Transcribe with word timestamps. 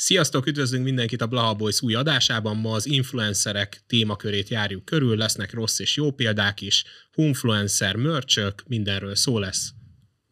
Sziasztok, 0.00 0.46
üdvözlünk 0.46 0.84
mindenkit 0.84 1.22
a 1.22 1.26
Blaha 1.26 1.54
Boys 1.54 1.82
új 1.82 1.94
adásában. 1.94 2.56
Ma 2.56 2.72
az 2.72 2.86
influencerek 2.86 3.82
témakörét 3.86 4.48
járjuk 4.48 4.84
körül, 4.84 5.16
lesznek 5.16 5.52
rossz 5.52 5.78
és 5.78 5.96
jó 5.96 6.10
példák 6.10 6.60
is, 6.60 6.84
influencer, 7.14 7.96
mörcsök, 7.96 8.62
mindenről 8.66 9.14
szó 9.14 9.38
lesz. 9.38 9.70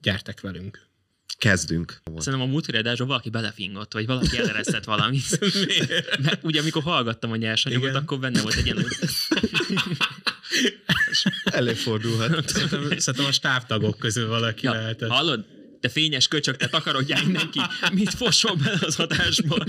Gyertek 0.01 0.41
velünk! 0.41 0.87
Kezdünk. 1.39 2.01
Szerintem 2.19 2.49
a 2.49 2.51
múltkori 2.51 2.79
adásban 2.79 3.07
valaki 3.07 3.31
belefingott, 3.31 3.93
vagy 3.93 4.07
valaki 4.07 4.39
eleresztett 4.39 4.85
valamit. 4.85 5.39
Mert 6.25 6.45
ugye 6.45 6.61
amikor 6.61 6.83
hallgattam 6.83 7.31
a 7.31 7.37
nyersanyagot, 7.37 7.89
Igen. 7.89 8.03
akkor 8.03 8.19
benne 8.19 8.43
volt 8.43 8.55
egy 8.55 8.67
ilyen... 8.67 8.87
Előfordulhat. 11.45 12.49
Szerintem, 12.49 12.99
szerintem 12.99 13.29
a 13.29 13.33
stábtagok 13.33 13.99
közül 13.99 14.29
valaki 14.29 14.65
Ja, 14.67 14.73
lehetett. 14.73 15.09
hallod? 15.09 15.45
Te 15.81 15.89
fényes 15.89 16.29
köcsök, 16.29 16.57
te 16.57 16.69
takarodjál 16.69 17.25
mindenki. 17.25 17.61
Mit 17.93 18.15
fosol 18.15 18.57
bele 18.57 18.79
az 18.81 19.01
adásba? 19.01 19.65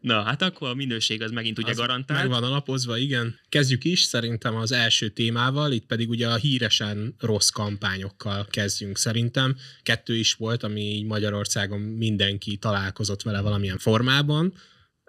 Na, 0.00 0.22
hát 0.22 0.42
akkor 0.42 0.68
a 0.68 0.74
minőség 0.74 1.22
az 1.22 1.30
megint 1.30 1.58
ugye 1.58 1.70
Az 1.70 1.76
garantált. 1.76 2.20
Meg 2.20 2.28
van 2.28 2.42
alapozva, 2.42 2.96
igen. 2.96 3.38
Kezdjük 3.48 3.84
is, 3.84 4.02
szerintem 4.02 4.56
az 4.56 4.72
első 4.72 5.08
témával, 5.08 5.72
itt 5.72 5.86
pedig 5.86 6.08
ugye 6.08 6.28
a 6.28 6.36
híresen 6.36 7.14
rossz 7.18 7.48
kampányokkal 7.48 8.46
kezdjünk 8.50 8.98
szerintem. 8.98 9.56
Kettő 9.82 10.16
is 10.16 10.32
volt, 10.32 10.62
ami 10.62 10.80
így 10.80 11.04
Magyarországon 11.04 11.80
mindenki 11.80 12.56
találkozott 12.56 13.22
vele 13.22 13.40
valamilyen 13.40 13.78
formában. 13.78 14.54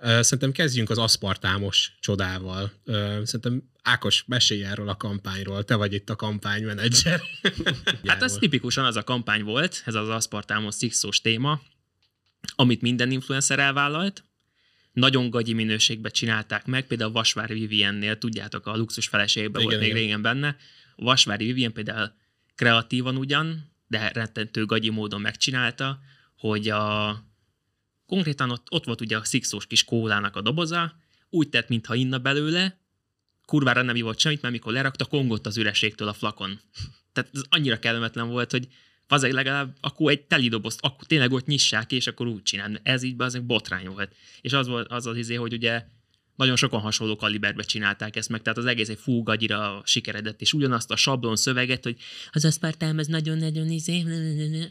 Szerintem 0.02 0.52
kezdjünk 0.52 0.90
az 0.90 0.98
aszpartámos 0.98 1.92
csodával. 2.00 2.72
Szerintem 3.24 3.70
Ákos, 3.84 4.24
mesélj 4.28 4.64
erről 4.64 4.90
a 4.90 4.96
kampányról, 4.96 5.64
te 5.64 5.76
vagy 5.76 5.94
itt 5.94 6.10
a 6.10 6.16
kampánymenedzser. 6.16 7.22
Hát 8.06 8.24
ez 8.24 8.34
tipikusan 8.34 8.86
az 8.86 8.96
a 8.96 9.04
kampány 9.04 9.44
volt, 9.44 9.82
ez 9.86 9.96
az 9.96 10.10
Aspartamos 10.10 10.76
Sixos 10.76 11.22
téma, 11.22 11.62
amit 12.56 12.82
minden 12.82 13.12
influencer 13.12 13.60
elvállalt, 13.60 14.24
nagyon 14.94 15.30
gagyi 15.30 15.54
minőségben 15.54 16.12
csinálták 16.12 16.66
meg, 16.66 16.88
például 16.88 17.10
a 17.10 17.14
Vasvári 17.14 17.54
Viviennél, 17.54 18.18
tudjátok, 18.18 18.66
a 18.68 18.78
luxus 18.78 19.08
feleségben 19.08 19.62
Igen, 19.62 19.64
volt 19.64 19.80
még 19.80 19.90
igen. 19.90 20.02
régen 20.02 20.22
benne. 20.22 20.56
A 20.96 21.04
Vasvári 21.04 21.46
Vivien 21.46 21.74
például 21.74 22.14
kreatívan 22.56 23.18
ugyan, 23.18 23.72
de 23.88 24.10
rettentő 24.10 24.66
gagyi 24.66 24.90
módon 24.90 25.22
megcsinálta, 25.22 26.00
hogy 26.38 26.70
a 26.70 27.16
konkrétan 28.12 28.52
ott, 28.52 28.68
ott 28.70 28.86
volt 28.86 29.02
ugye 29.02 29.18
a 29.18 29.24
Sixos 29.24 29.68
kis 29.68 29.84
kólának 29.84 30.36
a 30.36 30.42
doboza, 30.42 30.96
úgy 31.30 31.50
tett, 31.50 31.70
mintha 31.70 31.96
inna 31.96 32.18
belőle, 32.18 32.80
kurvára 33.46 33.82
nem 33.82 33.96
ivott 33.96 34.20
semmit, 34.20 34.42
mert 34.42 34.54
mikor 34.54 34.74
lerakta, 34.74 35.06
kongott 35.06 35.46
az 35.46 35.58
ürességtől 35.58 36.08
a 36.08 36.14
flakon. 36.14 36.60
Tehát 37.14 37.30
ez 37.34 37.42
annyira 37.50 37.80
kellemetlen 37.80 38.30
volt, 38.30 38.52
hogy 38.52 38.68
azért 39.08 39.34
legalább 39.34 39.78
akkor 39.82 40.12
egy 40.12 40.22
teli 40.22 40.48
dobozt, 40.48 40.80
akkor 40.82 41.08
tényleg 41.08 41.32
ott 41.32 41.46
nyissák, 41.46 41.92
és 41.92 42.08
akkor 42.08 42.28
úgy 42.28 42.44
csinálni. 42.44 42.80
Ez 42.84 43.04
így 43.04 43.16
az 43.18 43.36
egy 43.36 43.44
botrány 43.44 43.88
volt. 43.88 44.16
És 44.42 44.54
az 44.54 44.68
volt 44.68 44.92
az 44.92 45.06
az 45.06 45.18
izé, 45.18 45.36
hogy 45.36 45.54
ugye 45.54 45.86
nagyon 46.36 46.56
sokan 46.56 46.80
hasonló 46.80 47.16
kaliberbe 47.16 47.64
csinálták 47.64 48.16
ezt 48.16 48.30
meg, 48.30 48.42
tehát 48.42 48.58
az 48.58 48.66
egész 48.66 48.90
egy 48.90 49.00
fú 49.00 49.24
sikeredett, 49.84 50.42
és 50.42 50.54
ugyanazt 50.54 50.92
a 50.92 50.96
sablon 50.96 51.36
szöveget, 51.36 51.84
hogy 51.84 51.98
az 52.32 52.46
aszpartám, 52.46 53.00
ez 53.00 53.08
nagyon-nagyon 53.08 53.70
izé, 53.70 54.06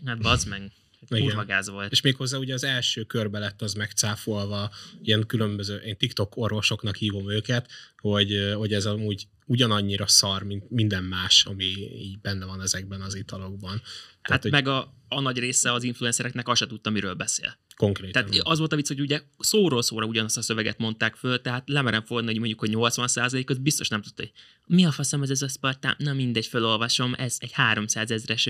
hát 0.05 0.21
bazd 0.21 0.49
meg. 0.49 0.73
Kurva 1.09 1.45
gáz 1.45 1.69
volt. 1.69 1.93
És 1.93 2.01
méghozzá 2.01 2.39
ugye 2.39 2.55
az 2.55 2.65
első 2.65 3.03
körbe 3.03 3.39
lett 3.39 3.63
az 3.63 3.75
megcáfolva, 3.75 4.71
ilyen 5.03 5.27
különböző, 5.27 5.77
én 5.77 5.97
TikTok 5.97 6.37
orvosoknak 6.37 6.97
hívom 6.97 7.31
őket, 7.31 7.71
hogy, 7.97 8.53
hogy 8.55 8.73
ez 8.73 8.87
amúgy 8.87 9.29
ugyanannyira 9.47 10.07
szar, 10.07 10.43
mint 10.43 10.71
minden 10.71 11.05
más, 11.05 11.45
ami 11.45 11.65
így 12.01 12.19
benne 12.21 12.45
van 12.45 12.61
ezekben 12.63 13.01
az 13.01 13.15
italokban. 13.15 13.83
Hát 14.23 14.43
hogy 14.43 14.51
meg 14.51 14.69
a, 14.69 14.95
a 15.09 15.21
nagy 15.21 15.39
része 15.39 15.73
az 15.73 15.83
influencereknek 15.83 16.49
azt 16.49 16.61
se 16.61 16.67
tudta, 16.67 16.91
miről 16.91 17.15
beszél. 17.15 17.59
konkrétan. 17.77 18.25
Tehát 18.31 18.47
az 18.47 18.59
volt 18.59 18.73
a 18.73 18.77
vicc, 18.77 18.89
hogy 18.89 19.01
ugye 19.01 19.23
szóról 19.39 19.83
szóra 19.83 20.07
ugyanazt 20.07 20.37
a 20.37 20.43
szöveget 20.43 20.79
mondták 20.79 21.15
föl, 21.15 21.41
tehát 21.41 21.69
lemerem 21.69 22.05
fordulni, 22.05 22.39
hogy 22.39 22.39
mondjuk, 22.39 22.61
hogy 22.61 22.95
80%-ot 22.97 23.63
biztos 23.63 23.89
nem 23.89 24.03
tudta, 24.03 24.23
hogy 24.23 24.33
mi 24.67 24.85
a 24.85 24.91
faszom 24.91 25.23
ez 25.23 25.31
az 25.31 25.43
aszpartám, 25.43 25.95
na 25.99 26.13
mindegy, 26.13 26.47
felolvasom, 26.47 27.15
ez 27.15 27.37
egy 27.39 27.53
300 27.53 28.11
ezres 28.11 28.49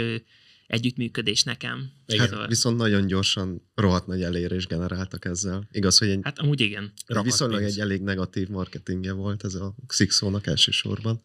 együttműködés 0.70 1.42
nekem. 1.42 1.91
Igen. 2.06 2.25
Szóval- 2.25 2.41
Hát 2.41 2.48
viszont 2.48 2.76
nagyon 2.76 3.06
gyorsan 3.06 3.62
rohadt 3.75 4.06
nagy 4.06 4.22
elérés 4.22 4.66
generáltak 4.66 5.25
ezzel. 5.25 5.69
Igaz, 5.70 5.98
hogy 5.98 6.08
egy, 6.08 6.19
hát 6.22 6.38
amúgy 6.38 6.60
igen. 6.60 6.92
viszonylag 7.22 7.58
pénz. 7.60 7.72
egy 7.72 7.81
elég 7.81 8.03
negatív 8.03 8.48
marketingje 8.48 9.12
volt 9.12 9.44
ez 9.44 9.54
a 9.54 9.75
Sixónak 9.88 10.47
elsősorban. 10.47 11.22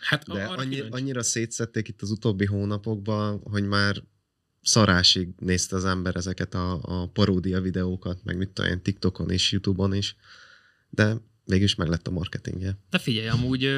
hát 0.00 0.24
De 0.24 0.44
annyi, 0.44 0.80
annyira 0.90 1.22
szétszették 1.22 1.88
itt 1.88 2.02
az 2.02 2.10
utóbbi 2.10 2.44
hónapokban, 2.44 3.40
hogy 3.44 3.64
már 3.64 4.02
szarásig 4.62 5.28
nézte 5.38 5.76
az 5.76 5.84
ember 5.84 6.16
ezeket 6.16 6.54
a, 6.54 6.80
a 6.82 7.06
paródia 7.06 7.60
videókat, 7.60 8.24
meg 8.24 8.36
mit 8.36 8.48
tudom 8.48 8.70
én, 8.70 8.82
TikTokon 8.82 9.30
és 9.30 9.52
YouTube-on 9.52 9.94
is, 9.94 10.16
de 10.90 11.16
végülis 11.44 11.74
meg 11.74 11.88
lett 11.88 12.06
a 12.06 12.10
marketingje. 12.10 12.78
De 12.90 12.98
figyelj, 12.98 13.28
amúgy 13.28 13.70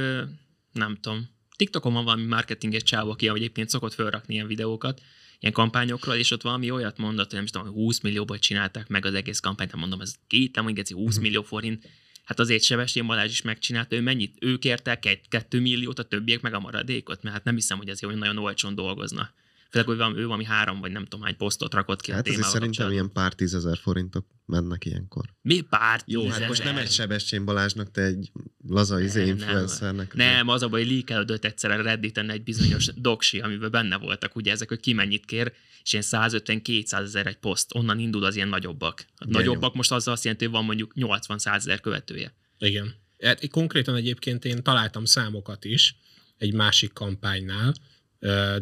nem 0.72 0.98
tudom. 1.00 1.28
TikTokon 1.58 1.92
van 1.92 2.04
valami 2.04 2.24
marketinges 2.24 2.82
csávó, 2.82 3.10
aki 3.10 3.28
egyébként 3.28 3.68
szokott 3.68 3.94
felrakni 3.94 4.34
ilyen 4.34 4.46
videókat, 4.46 5.00
ilyen 5.40 5.52
kampányokról, 5.52 6.14
és 6.14 6.30
ott 6.30 6.42
valami 6.42 6.70
olyat 6.70 6.98
mondott, 6.98 7.26
hogy 7.26 7.34
nem 7.34 7.44
is 7.44 7.50
tudom, 7.50 7.66
hogy 7.66 7.76
20 7.76 8.00
millióból 8.00 8.38
csinálták 8.38 8.88
meg 8.88 9.04
az 9.04 9.14
egész 9.14 9.40
kampányt, 9.40 9.70
nem 9.70 9.80
mondom, 9.80 10.00
ez 10.00 10.14
két, 10.26 10.54
nem 10.54 10.64
mondjuk, 10.64 10.88
20 10.88 11.14
Mhm. 11.14 11.22
millió 11.24 11.42
forint. 11.42 11.88
Hát 12.24 12.40
azért 12.40 12.62
Sebestyén 12.62 13.06
Balázs 13.06 13.30
is 13.30 13.42
megcsinálta, 13.42 13.96
ő 13.96 14.00
mennyit? 14.00 14.36
Ők 14.40 14.64
értek 14.64 15.06
egy 15.06 15.28
2 15.28 15.60
milliót, 15.60 15.98
a 15.98 16.02
többiek 16.02 16.40
meg 16.40 16.54
a 16.54 16.60
maradékot, 16.60 17.22
mert 17.22 17.34
hát 17.34 17.44
nem 17.44 17.54
hiszem, 17.54 17.78
hogy 17.78 17.88
ez 17.88 18.04
olyan 18.04 18.18
nagyon 18.18 18.38
olcsón 18.38 18.74
dolgozna. 18.74 19.30
Főleg, 19.70 19.86
hogy 19.86 19.96
valami, 19.96 20.18
ő 20.18 20.24
valami 20.24 20.44
három 20.44 20.80
vagy 20.80 20.92
nem 20.92 21.02
tudom, 21.02 21.22
hány 21.22 21.36
posztot 21.36 21.74
rakott 21.74 22.00
ki 22.00 22.10
Hát 22.10 22.20
a 22.20 22.22
témával 22.22 22.50
szerintem 22.50 22.90
ilyen 22.90 23.12
pár 23.12 23.34
tízezer 23.34 23.78
forintok 23.78 24.26
mennek 24.46 24.84
ilyenkor. 24.84 25.24
Mi 25.42 25.60
pár 25.60 26.02
Jó, 26.04 26.20
hát 26.20 26.28
tízezer? 26.28 26.48
most 26.48 26.64
nem 26.64 26.76
egy 26.76 26.90
Sebestyén 26.90 27.44
Balázsnak, 27.44 27.90
te 27.90 28.02
egy 28.02 28.32
laza 28.68 29.00
izé 29.00 29.20
Nem, 29.20 29.28
influencernek. 29.28 30.14
Nem, 30.14 30.48
az 30.48 30.62
a 30.62 30.68
baj, 30.68 30.82
hogy 30.82 30.90
leakelődött 30.90 31.44
egyszer 31.44 31.70
a 31.70 31.82
Redditen 31.82 32.30
egy 32.30 32.42
bizonyos 32.42 32.86
doksi, 32.94 33.40
amiben 33.40 33.70
benne 33.70 33.96
voltak 33.96 34.36
ugye 34.36 34.50
ezek, 34.50 34.68
hogy 34.68 34.80
ki 34.80 34.92
mennyit 34.92 35.24
kér, 35.24 35.52
és 35.82 35.92
ilyen 35.92 36.04
150-200 36.08 37.00
ezer 37.00 37.26
egy 37.26 37.38
poszt. 37.38 37.74
Onnan 37.74 37.98
indul 37.98 38.24
az 38.24 38.36
ilyen 38.36 38.48
nagyobbak. 38.48 39.04
A 39.16 39.24
Igen, 39.26 39.32
nagyobbak 39.40 39.74
most 39.74 39.92
azzal 39.92 40.14
azt 40.14 40.24
jelenti, 40.24 40.44
hogy 40.44 40.54
van 40.54 40.64
mondjuk 40.64 40.92
80-100 40.96 41.54
ezer 41.54 41.80
követője. 41.80 42.34
Igen. 42.58 42.94
Hát 43.22 43.48
konkrétan 43.48 43.96
egyébként 43.96 44.44
én 44.44 44.62
találtam 44.62 45.04
számokat 45.04 45.64
is 45.64 45.96
egy 46.38 46.54
másik 46.54 46.92
kampánynál, 46.92 47.74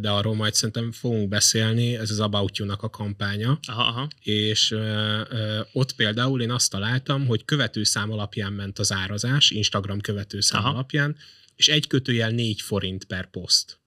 de 0.01 0.11
arról 0.11 0.35
majd 0.35 0.55
szerintem 0.55 0.93
fogunk 0.93 1.29
beszélni, 1.29 1.97
ez 1.97 2.11
az 2.11 2.21
About 2.21 2.57
You-nak 2.57 2.83
a 2.83 2.91
kampánya, 2.91 3.59
Aha, 3.67 3.83
aha. 3.83 4.09
és 4.23 4.71
ö, 4.71 5.21
ö, 5.29 5.61
ott 5.73 5.93
például 5.93 6.43
én 6.43 6.51
azt 6.51 6.71
találtam, 6.71 7.27
hogy 7.27 7.45
követőszám 7.45 8.13
alapján 8.13 8.53
ment 8.53 8.79
az 8.79 8.93
árazás, 8.93 9.51
Instagram 9.51 10.01
követőszám 10.01 10.61
Aha. 10.61 10.71
alapján, 10.71 11.17
és 11.57 11.69
egy 11.69 11.87
kötőjel 11.87 12.31
4 12.31 12.61
forint 12.61 13.05
per 13.05 13.31
poszt, 13.31 13.79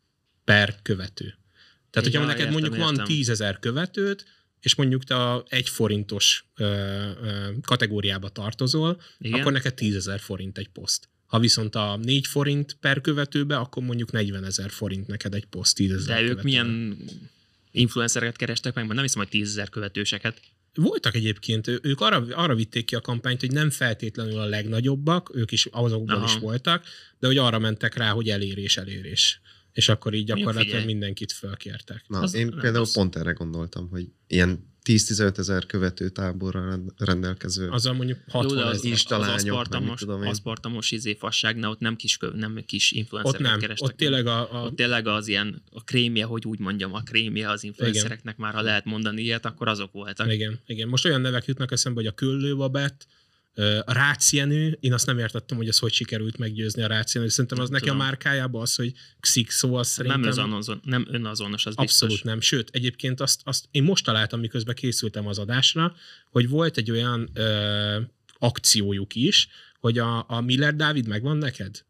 per 0.44 0.76
követő. 0.82 1.38
Tehát, 1.90 2.08
hogyha 2.08 2.22
Ja, 2.22 2.26
neked 2.28 2.40
értem, 2.46 2.54
mondjuk 2.54 2.76
van 2.76 2.92
értem. 2.92 3.06
10 3.06 3.30
ezer 3.30 3.60
követőt, 3.60 4.26
és 4.60 4.76
mondjuk 4.76 5.04
te 5.04 5.16
a 5.16 5.46
egy 5.48 5.70
forintos 5.70 6.46
ö, 6.56 6.66
ö, 6.66 7.50
kategóriába 7.62 8.30
tartozol, 8.30 8.90
Igen. 8.90 9.06
Igen? 9.20 9.40
akkor 9.40 9.52
neked 9.52 9.74
10 9.74 9.96
ezer 9.96 10.20
forint 10.20 10.58
egy 10.58 10.70
poszt. 10.70 11.10
Ha 11.30 11.40
viszont 11.40 11.76
a 11.76 12.00
4 12.04 12.28
forint 12.28 12.78
per 12.80 13.02
követőbe, 13.02 13.58
akkor 13.58 13.84
mondjuk 13.84 14.12
40 14.12 14.44
ezer 14.44 14.70
forint 14.70 15.08
neked 15.08 15.34
egy 15.34 15.46
poszt 15.46 15.76
10 15.76 15.92
ezer 15.92 16.06
De 16.16 16.22
ők 16.22 16.28
követőbe. 16.28 16.44
milyen 16.44 16.98
influencereket 17.72 18.36
kerestek 18.36 18.74
meg, 18.74 18.84
mert 18.84 18.96
nem 18.96 19.04
hiszem, 19.04 19.22
hogy 19.22 19.30
10 19.30 19.48
ezer 19.50 19.70
követőseket. 19.70 20.42
Voltak 20.74 21.16
egyébként, 21.16 21.68
ők 21.68 22.02
arra, 22.02 22.26
arra 22.32 22.56
vitték 22.56 22.86
ki 22.86 22.96
a 22.96 23.02
kampányt, 23.02 23.40
hogy 23.40 23.52
nem 23.52 23.70
feltétlenül 23.70 24.40
a 24.40 24.46
legnagyobbak, 24.46 25.32
ők 25.36 25.52
is 25.52 25.66
azokban 25.72 26.16
Aha. 26.16 26.26
is 26.26 26.40
voltak, 26.40 26.84
de 27.20 27.28
hogy 27.28 27.38
arra 27.38 27.60
mentek 27.60 27.96
rá, 27.96 28.10
hogy 28.10 28.30
elérés, 28.30 28.78
elérés. 28.78 29.42
És 29.74 29.90
akkor 29.90 30.14
így 30.14 30.26
gyakorlatilag 30.26 30.86
mindenkit 30.86 31.32
fölkértek. 31.32 32.04
Na, 32.08 32.20
Az 32.20 32.34
én 32.34 32.50
például 32.50 32.74
rossz. 32.74 32.94
pont 32.94 33.16
erre 33.16 33.32
gondoltam, 33.32 33.90
hogy 33.90 34.08
ilyen 34.28 34.69
10-15 34.86 35.38
ezer 35.38 35.66
követő 35.66 36.10
táborral 36.10 36.70
rend- 36.70 36.92
rendelkező. 36.98 37.70
Azzal 37.70 37.94
mondjuk 37.94 38.18
Jó, 38.34 38.40
60 38.40 38.58
de 38.58 38.64
az. 38.66 38.84
Insta 38.84 39.16
az 39.16 39.28
aszpartamos, 39.28 40.02
én. 40.02 40.10
aszpartamos 40.10 40.92
izé 40.92 41.14
fasság, 41.14 41.56
ne, 41.58 41.68
ott 41.68 41.80
nem 41.80 41.96
kis, 41.96 42.18
nem 42.36 42.64
kis 42.66 42.92
Ott 42.92 42.98
influencereket 42.98 43.50
nem, 43.52 43.60
kerestek. 43.60 43.90
ott 43.90 43.98
tényleg 43.98 44.28
a, 44.28 44.62
a 44.62 44.66
ott 44.66 44.76
tényleg 44.76 45.08
az 45.08 45.28
ilyen, 45.28 45.62
a 45.72 45.84
krémje, 45.84 46.26
hogy 46.26 46.46
úgy 46.46 46.60
mondjam, 46.60 46.94
a 46.94 47.02
krémje 47.02 47.50
az 47.50 47.64
influencereknek 47.64 48.38
már, 48.38 48.54
ha 48.54 48.62
lehet 48.62 48.86
mondani 48.86 49.22
ilyet, 49.22 49.46
akkor 49.46 49.68
azok 49.68 49.92
voltak. 49.92 50.32
Igen, 50.32 50.60
igen. 50.66 50.88
Most 50.88 51.06
olyan 51.06 51.22
nevek 51.22 51.46
jutnak 51.46 51.72
eszembe, 51.72 52.00
hogy 52.00 52.10
a 52.10 52.14
Küllőbabett, 52.14 53.08
ö, 53.10 53.19
a 53.86 53.94
Rácienő, 53.94 54.78
én 54.80 54.94
azt 54.94 55.06
nem 55.06 55.18
értettem, 55.18 55.58
hogy 55.58 55.68
ez 55.68 55.80
hogy 55.80 55.94
sikerült 55.94 56.38
meggyőzni 56.38 56.82
a 56.82 56.88
Rácienő. 56.88 57.28
Szerintem 57.28 57.60
az 57.60 57.70
Nem 57.70 57.80
neki 57.80 57.92
a 57.94 57.98
márkájában 57.98 58.62
az, 58.62 58.76
hogy 58.76 58.94
Xixo, 59.20 59.74
az 59.74 59.88
szerintem... 59.88 60.22
Nem, 60.22 60.30
önazonos, 60.30 60.68
nem 60.84 61.08
önazonos, 61.10 61.66
az 61.66 61.76
Abszolút 61.76 62.14
biztos. 62.14 62.32
nem. 62.32 62.42
Sőt, 62.42 62.70
egyébként 62.72 63.22
azt, 63.22 63.42
azt 63.44 63.66
én 63.72 63.84
most 63.84 64.06
találtam, 64.06 64.40
miközben 64.40 64.76
készültem 64.76 65.28
az 65.28 65.40
adásra, 65.40 65.96
hogy 66.30 66.50
volt 66.50 66.78
egy 66.78 66.92
olyan 66.92 67.30
ö, 67.34 68.00
akciójuk 68.40 69.16
is, 69.16 69.48
hogy 69.80 69.98
a, 69.98 70.26
a 70.30 70.42
Miller 70.42 70.76
Dávid 70.76 71.08
megvan 71.08 71.38
neked? 71.38 71.88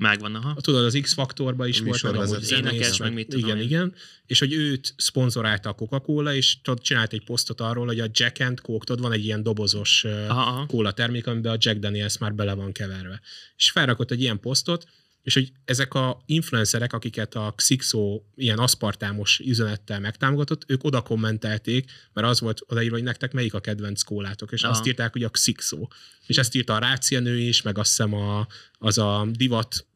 Megvan, 0.00 0.34
aha. 0.34 0.54
Tudod, 0.60 0.84
az 0.84 0.98
X-faktorban 1.02 1.68
is 1.68 1.80
volt, 1.80 2.02
meg 2.02 2.14
amúgy 2.14 2.26
zenész, 2.26 2.50
Énekes, 2.50 2.96
meg 2.96 3.12
mit 3.12 3.28
tudom 3.28 3.44
igen, 3.44 3.56
én. 3.56 3.62
igen, 3.62 3.94
és 4.26 4.38
hogy 4.38 4.52
őt 4.52 4.94
szponzorálta 4.96 5.68
a 5.68 5.72
Coca-Cola, 5.72 6.34
és 6.34 6.60
tudod, 6.62 6.80
csinált 6.80 7.12
egy 7.12 7.24
posztot 7.24 7.60
arról, 7.60 7.86
hogy 7.86 8.00
a 8.00 8.06
Jack 8.12 8.40
and 8.40 8.60
Coke, 8.60 8.84
tudod, 8.84 9.02
van 9.02 9.12
egy 9.12 9.24
ilyen 9.24 9.42
dobozos 9.42 10.04
ö, 10.04 10.26
Aha, 10.26 10.40
aha. 10.40 10.66
kóla 10.66 10.92
termék, 10.92 11.26
amiben 11.26 11.52
a 11.52 11.56
Jack 11.58 11.78
Daniels 11.78 12.18
már 12.18 12.34
bele 12.34 12.54
van 12.54 12.72
keverve. 12.72 13.20
És 13.56 13.70
felrakott 13.70 14.10
egy 14.10 14.20
ilyen 14.20 14.40
posztot, 14.40 14.86
és 15.22 15.34
hogy 15.34 15.52
ezek 15.64 15.94
a 15.94 16.22
influencerek, 16.26 16.92
akiket 16.92 17.34
a 17.34 17.52
Xixo 17.56 18.20
ilyen 18.34 18.58
aszpartámos 18.58 19.38
üzenettel 19.38 20.00
megtámogatott, 20.00 20.64
ők 20.66 20.84
oda 20.84 21.00
kommentelték, 21.00 21.90
mert 22.12 22.26
az 22.26 22.40
volt 22.40 22.60
odaírva, 22.66 22.94
hogy 22.94 23.04
nektek 23.04 23.32
melyik 23.32 23.54
a 23.54 23.60
kedvenc 23.60 24.02
kólátok, 24.02 24.52
és 24.52 24.62
Aha. 24.62 24.72
azt 24.72 24.86
írták, 24.86 25.12
hogy 25.12 25.24
a 25.24 25.28
Xixo. 25.28 25.88
És 26.26 26.38
ezt 26.38 26.54
írta 26.54 26.74
a 26.74 26.78
Rácia 26.78 27.20
nő 27.20 27.38
is, 27.38 27.62
meg 27.62 27.78
azt 27.78 27.88
hiszem 27.88 28.14
a, 28.14 28.46
az 28.78 28.98
a 28.98 29.26
divat 29.30 29.88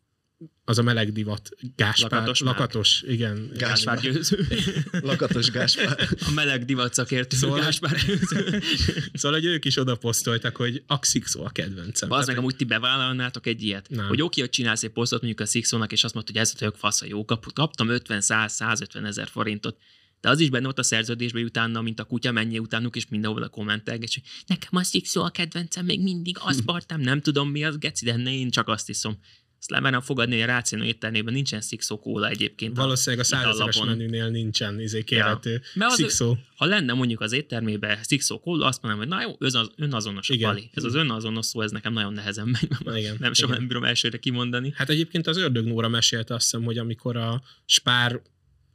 az 0.65 0.79
a 0.79 0.83
meleg 0.83 1.13
divat 1.13 1.49
Gáspár, 1.77 2.11
Lakatos 2.11 2.41
lakatos, 2.41 3.01
Márk. 3.03 3.15
igen. 3.15 3.51
Gáspár 3.57 4.01
győző. 4.01 4.47
Lakatos 5.01 5.51
Gáspár. 5.51 6.09
A 6.27 6.31
meleg 6.35 6.65
divat 6.65 6.95
szakértő 6.95 7.37
Szóval- 7.37 7.61
Gáspár 7.61 7.97
győző. 8.07 8.63
Szóval, 9.13 9.39
hogy 9.41 9.49
ők 9.49 9.65
is 9.65 9.77
oda 9.77 9.97
posztoltak, 9.97 10.57
hogy 10.57 10.83
a 10.87 10.99
Xixo 10.99 11.45
a 11.45 11.51
kedvencem. 11.51 12.11
Az 12.11 12.27
meg 12.27 12.39
amúgy 12.39 12.57
ti 12.57 12.65
bevállalnátok 12.65 13.47
egy 13.47 13.63
ilyet. 13.63 13.89
Nem. 13.89 14.07
Hogy 14.07 14.23
oké, 14.23 14.41
hogy 14.41 14.51
csinálsz 14.51 14.83
egy 14.83 14.91
posztot 14.91 15.21
mondjuk 15.23 15.41
a 15.49 15.51
Sixónak, 15.51 15.93
és 15.93 16.05
azt 16.05 16.15
mondod, 16.15 16.33
hogy 16.37 16.41
ez 16.43 16.55
a 16.63 16.73
fasz 16.77 17.03
a 17.03 17.07
jó 17.07 17.25
kaput. 17.25 17.53
Kaptam 17.53 17.87
50-100-150 17.91 19.07
ezer 19.07 19.29
forintot. 19.29 19.77
De 20.21 20.31
az 20.31 20.41
is 20.41 20.51
benne 20.51 20.69
ott 20.69 20.79
a 20.79 20.83
szerződésben, 20.83 21.41
hogy 21.41 21.51
utána, 21.51 21.81
mint 21.81 22.01
a 22.01 22.05
kutya, 22.05 22.33
menjél 22.33 22.61
utánuk, 22.61 22.97
és 22.97 23.07
mindenhol 23.09 23.43
a 23.43 23.49
kommentelgetés, 23.49 24.15
hogy 24.15 24.25
nekem 24.47 24.71
a 24.79 24.83
Sixo 24.83 25.21
a 25.21 25.31
kedvencem, 25.31 25.85
még 25.85 26.03
mindig 26.03 26.37
aszpartám, 26.41 27.01
nem 27.11 27.21
tudom 27.21 27.51
mi 27.51 27.65
az, 27.65 27.79
geci, 27.79 28.05
de 28.05 28.17
ne, 28.17 28.33
én 28.35 28.51
csak 28.51 28.69
azt 28.69 28.89
iszom. 28.89 29.19
Ezt 29.65 29.73
lemerem 29.73 30.01
fogadni, 30.01 30.35
hogy 30.35 30.43
a 30.43 30.47
Rációnő 30.47 30.85
éttermében 30.85 31.33
nincsen 31.35 31.61
Sixo 31.61 31.99
kóla 31.99 32.29
egyébként. 32.29 32.77
valószínűleg 32.77 33.27
a 33.33 33.37
itallapon. 33.37 33.87
menünél 33.87 34.29
nincsen 34.29 34.81
izé 34.81 35.03
kérhető. 35.03 35.63
Mert 35.75 35.91
az- 35.91 35.97
Xixo. 35.97 36.37
Ha 36.57 36.65
lenne 36.65 36.93
mondjuk 36.93 37.21
az 37.21 37.33
éttermében 37.33 37.99
Sixo 38.03 38.39
kóla, 38.41 38.67
azt 38.67 38.83
mondanám, 38.83 39.09
hogy 39.09 39.17
na 39.19 39.23
jó, 39.23 39.47
az 39.47 39.71
önazonos 39.77 40.31
a 40.31 40.37
pali. 40.41 40.71
Ez 40.75 40.85
az 40.85 40.95
önazonos 40.95 41.47
szó, 41.47 41.61
ez 41.61 41.71
nekem 41.71 41.93
nagyon 41.93 42.13
nehezen 42.13 42.49
megy. 42.49 42.69
Na 42.85 42.99
igen, 42.99 43.17
nem 43.19 43.33
soha 43.33 43.53
nem 43.53 43.67
bírom 43.67 43.85
elsőre 43.85 44.19
kimondani. 44.19 44.73
Hát 44.77 44.91
egyébként 44.91 45.27
az 45.27 45.37
Ördög 45.37 45.67
Nóra 45.67 45.89
mesélte 45.89 46.35
azt 46.35 46.45
hiszem, 46.45 46.65
hogy 46.65 46.79
amikor 46.79 47.17
a 47.17 47.43
Spár 47.67 48.21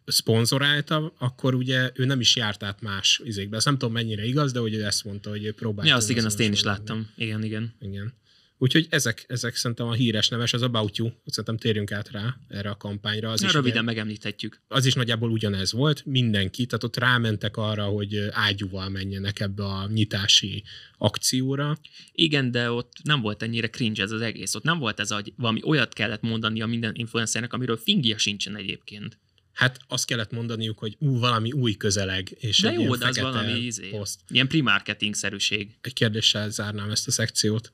szponzorálta, 0.06 1.13
akkor 1.18 1.56
ugye 1.56 1.92
ő 1.94 2.06
nem 2.06 2.19
is 2.19 2.35
járt 2.35 2.63
át 2.63 2.81
más 2.81 3.21
izékbe. 3.24 3.56
Ezt 3.56 3.65
nem 3.65 3.77
tudom 3.77 3.94
mennyire 3.94 4.25
igaz, 4.25 4.51
de 4.51 4.59
hogy 4.59 4.74
ő 4.74 4.83
ezt 4.85 5.03
mondta, 5.03 5.30
hogy 5.30 5.44
ő 5.45 5.51
próbált. 5.53 5.88
Ja, 5.88 5.95
azt 5.95 6.09
igen, 6.09 6.25
azt 6.25 6.39
én 6.39 6.51
is 6.51 6.63
láttam. 6.63 7.09
Igen, 7.15 7.44
igen. 7.44 7.74
Igen. 7.81 8.13
Úgyhogy 8.61 8.88
ezek, 8.89 9.25
ezek 9.27 9.56
szerintem 9.56 9.88
a 9.88 9.94
híres 9.94 10.27
neves, 10.27 10.53
az 10.53 10.61
About 10.61 10.97
You, 10.97 11.09
szerintem 11.25 11.57
térjünk 11.57 11.91
át 11.91 12.11
rá 12.11 12.35
erre 12.47 12.69
a 12.69 12.77
kampányra. 12.77 13.31
Az 13.31 13.39
Na, 13.41 13.47
is, 13.47 13.53
röviden 13.53 13.75
ugye, 13.77 13.85
megemlíthetjük. 13.85 14.61
az 14.67 14.85
is 14.85 14.94
nagyjából 14.94 15.31
ugyanez 15.31 15.71
volt, 15.71 16.06
mindenki, 16.06 16.65
tehát 16.65 16.83
ott 16.83 16.97
rámentek 16.97 17.57
arra, 17.57 17.83
hogy 17.83 18.27
ágyúval 18.31 18.89
menjenek 18.89 19.39
ebbe 19.39 19.63
a 19.63 19.88
nyitási 19.88 20.63
akcióra. 20.97 21.77
Igen, 22.11 22.51
de 22.51 22.71
ott 22.71 22.91
nem 23.03 23.21
volt 23.21 23.44
ennyire 23.44 23.69
cringe 23.69 24.03
ez 24.03 24.11
az 24.11 24.21
egész. 24.21 24.56
Ott 24.56 24.63
nem 24.63 24.79
volt 24.79 25.00
ez, 25.00 25.11
hogy 25.11 25.33
valami 25.35 25.61
olyat 25.63 25.94
kellett 25.94 26.21
mondani 26.21 26.61
a 26.61 26.65
minden 26.65 26.95
influencernek, 26.95 27.53
amiről 27.53 27.77
fingja 27.77 28.17
sincsen 28.17 28.56
egyébként. 28.56 29.17
Hát 29.53 29.79
azt 29.88 30.06
kellett 30.06 30.31
mondaniuk, 30.31 30.79
hogy 30.79 30.95
ú, 31.00 31.19
valami 31.19 31.51
új 31.51 31.73
közeleg, 31.73 32.35
és 32.39 32.59
De 32.59 32.69
egy 32.69 32.73
jó, 32.73 32.81
ilyen 32.81 33.00
de 33.00 33.07
az 33.07 33.19
valami 33.19 33.59
izé. 33.59 33.89
poszt. 33.89 34.19
Ilyen 34.29 34.47
pre-marketing-szerűség. 34.47 35.77
Egy 35.81 35.94
kérdéssel 35.94 36.50
zárnám 36.50 36.89
ezt 36.89 37.07
a 37.07 37.11
szekciót. 37.11 37.73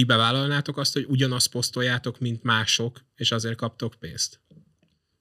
Ti 0.00 0.06
bevállalnátok 0.06 0.76
azt, 0.76 0.92
hogy 0.92 1.04
ugyanazt 1.08 1.50
posztoljátok, 1.50 2.18
mint 2.18 2.42
mások, 2.42 3.04
és 3.14 3.32
azért 3.32 3.56
kaptok 3.56 3.94
pénzt? 3.98 4.40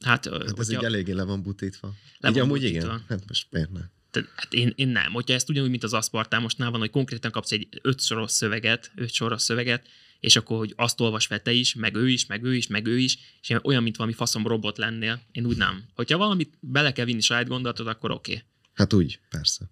Hát, 0.06 0.26
Hát 0.26 0.60
ez 0.60 0.72
így 0.72 0.84
eléggé 0.84 1.12
le 1.12 1.24
van 1.24 1.42
butítva. 1.44 1.94
Le 2.18 2.30
így 2.30 2.36
van 2.36 2.44
amúgy 2.44 2.60
butítva. 2.60 2.86
igen. 2.86 3.04
Hát 3.08 3.28
most 3.28 3.48
miért 3.50 3.72
ne? 3.72 3.80
Tehát, 4.12 4.30
hát 4.36 4.54
én, 4.54 4.74
én 4.76 4.88
nem. 4.88 5.12
Hogyha 5.12 5.34
ezt 5.34 5.50
ugyanúgy, 5.50 5.70
mint 5.70 5.84
az 5.84 5.94
aszpartámosnál 5.94 6.72
van, 6.72 6.80
hogy 6.80 6.90
konkrétan 6.90 7.32
kapsz 7.32 7.52
egy 7.52 7.68
öt 7.82 8.02
soros 8.02 8.32
szöveget, 8.32 8.92
öt 8.96 9.12
soros 9.12 9.42
szöveget, 9.42 9.88
és 10.20 10.36
akkor, 10.36 10.58
hogy 10.58 10.74
azt 10.76 11.00
olvas 11.02 11.26
fel 11.26 11.42
te 11.42 11.52
is, 11.52 11.76
meg 11.76 11.96
ő 11.96 12.10
is, 12.10 12.26
meg 12.26 12.44
ő 12.44 12.56
is, 12.56 12.68
meg 12.68 12.86
ő 12.88 12.98
is, 12.98 13.18
és 13.42 13.56
olyan, 13.64 13.84
mint 13.84 13.96
valami 13.98 14.16
faszom 14.16 14.48
robot 14.48 14.78
lennél, 14.78 15.22
én 15.32 15.46
úgy 15.46 15.58
nem. 15.58 15.84
Hogyha 15.96 16.18
valamit 16.18 16.58
bele 16.60 16.92
kell 16.92 17.06
vinni 17.06 17.22
saját 17.22 17.48
gondolatot, 17.48 17.88
akkor 17.88 18.12
oké. 18.12 18.32
Okay. 18.32 18.44
Hát 18.74 18.94
úgy, 18.94 19.20
persze. 19.30 19.70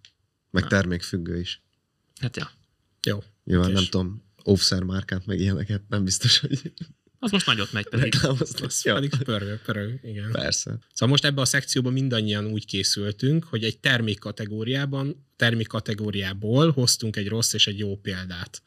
Meg 0.51 0.63
Na. 0.63 0.69
termékfüggő 0.69 1.39
is. 1.39 1.61
Hát 2.19 2.35
ja. 2.37 2.51
Jó. 3.03 3.23
Nyilván 3.43 3.69
És- 3.69 3.75
nem 3.75 3.83
tudom, 3.83 4.25
offszer 4.47 4.83
márkát, 4.83 5.25
meg 5.25 5.39
ilyeneket 5.39 5.81
nem 5.89 6.03
biztos, 6.03 6.39
hogy 6.39 6.73
Az 7.19 7.31
most 7.31 7.45
nagyot 7.45 7.71
megy 7.71 7.87
pedig. 7.89 8.13
Az 8.23 8.81
Ja, 8.83 8.93
pedig 8.93 9.09
pörög, 9.23 9.61
pörög, 9.61 9.99
igen. 10.03 10.31
persze. 10.31 10.69
Szóval 10.93 11.09
most 11.09 11.25
ebbe 11.25 11.41
a 11.41 11.45
szekcióban 11.45 11.93
mindannyian 11.93 12.45
úgy 12.45 12.65
készültünk, 12.65 13.43
hogy 13.43 13.63
egy 13.63 13.79
termékkategóriában, 13.79 15.27
termékkategóriából 15.35 16.71
hoztunk 16.71 17.15
egy 17.15 17.27
rossz 17.27 17.53
és 17.53 17.67
egy 17.67 17.77
jó 17.79 17.97
példát. 17.97 18.61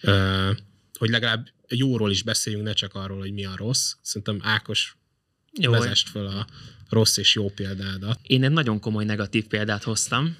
Ö, 0.00 0.50
hogy 0.98 1.10
legalább 1.10 1.48
jóról 1.68 2.10
is 2.10 2.22
beszéljünk, 2.22 2.64
ne 2.64 2.72
csak 2.72 2.94
arról, 2.94 3.18
hogy 3.18 3.32
mi 3.32 3.44
a 3.44 3.56
rossz. 3.56 3.92
Szerintem 4.02 4.38
Ákos 4.42 4.96
Jó, 5.60 5.70
vezest 5.72 6.08
föl 6.08 6.26
a 6.26 6.46
rossz 6.88 7.16
és 7.16 7.34
jó 7.34 7.50
példádat. 7.50 8.18
én 8.22 8.44
egy 8.44 8.50
nagyon 8.50 8.80
komoly 8.80 9.04
negatív 9.04 9.46
példát 9.46 9.82
hoztam. 9.82 10.36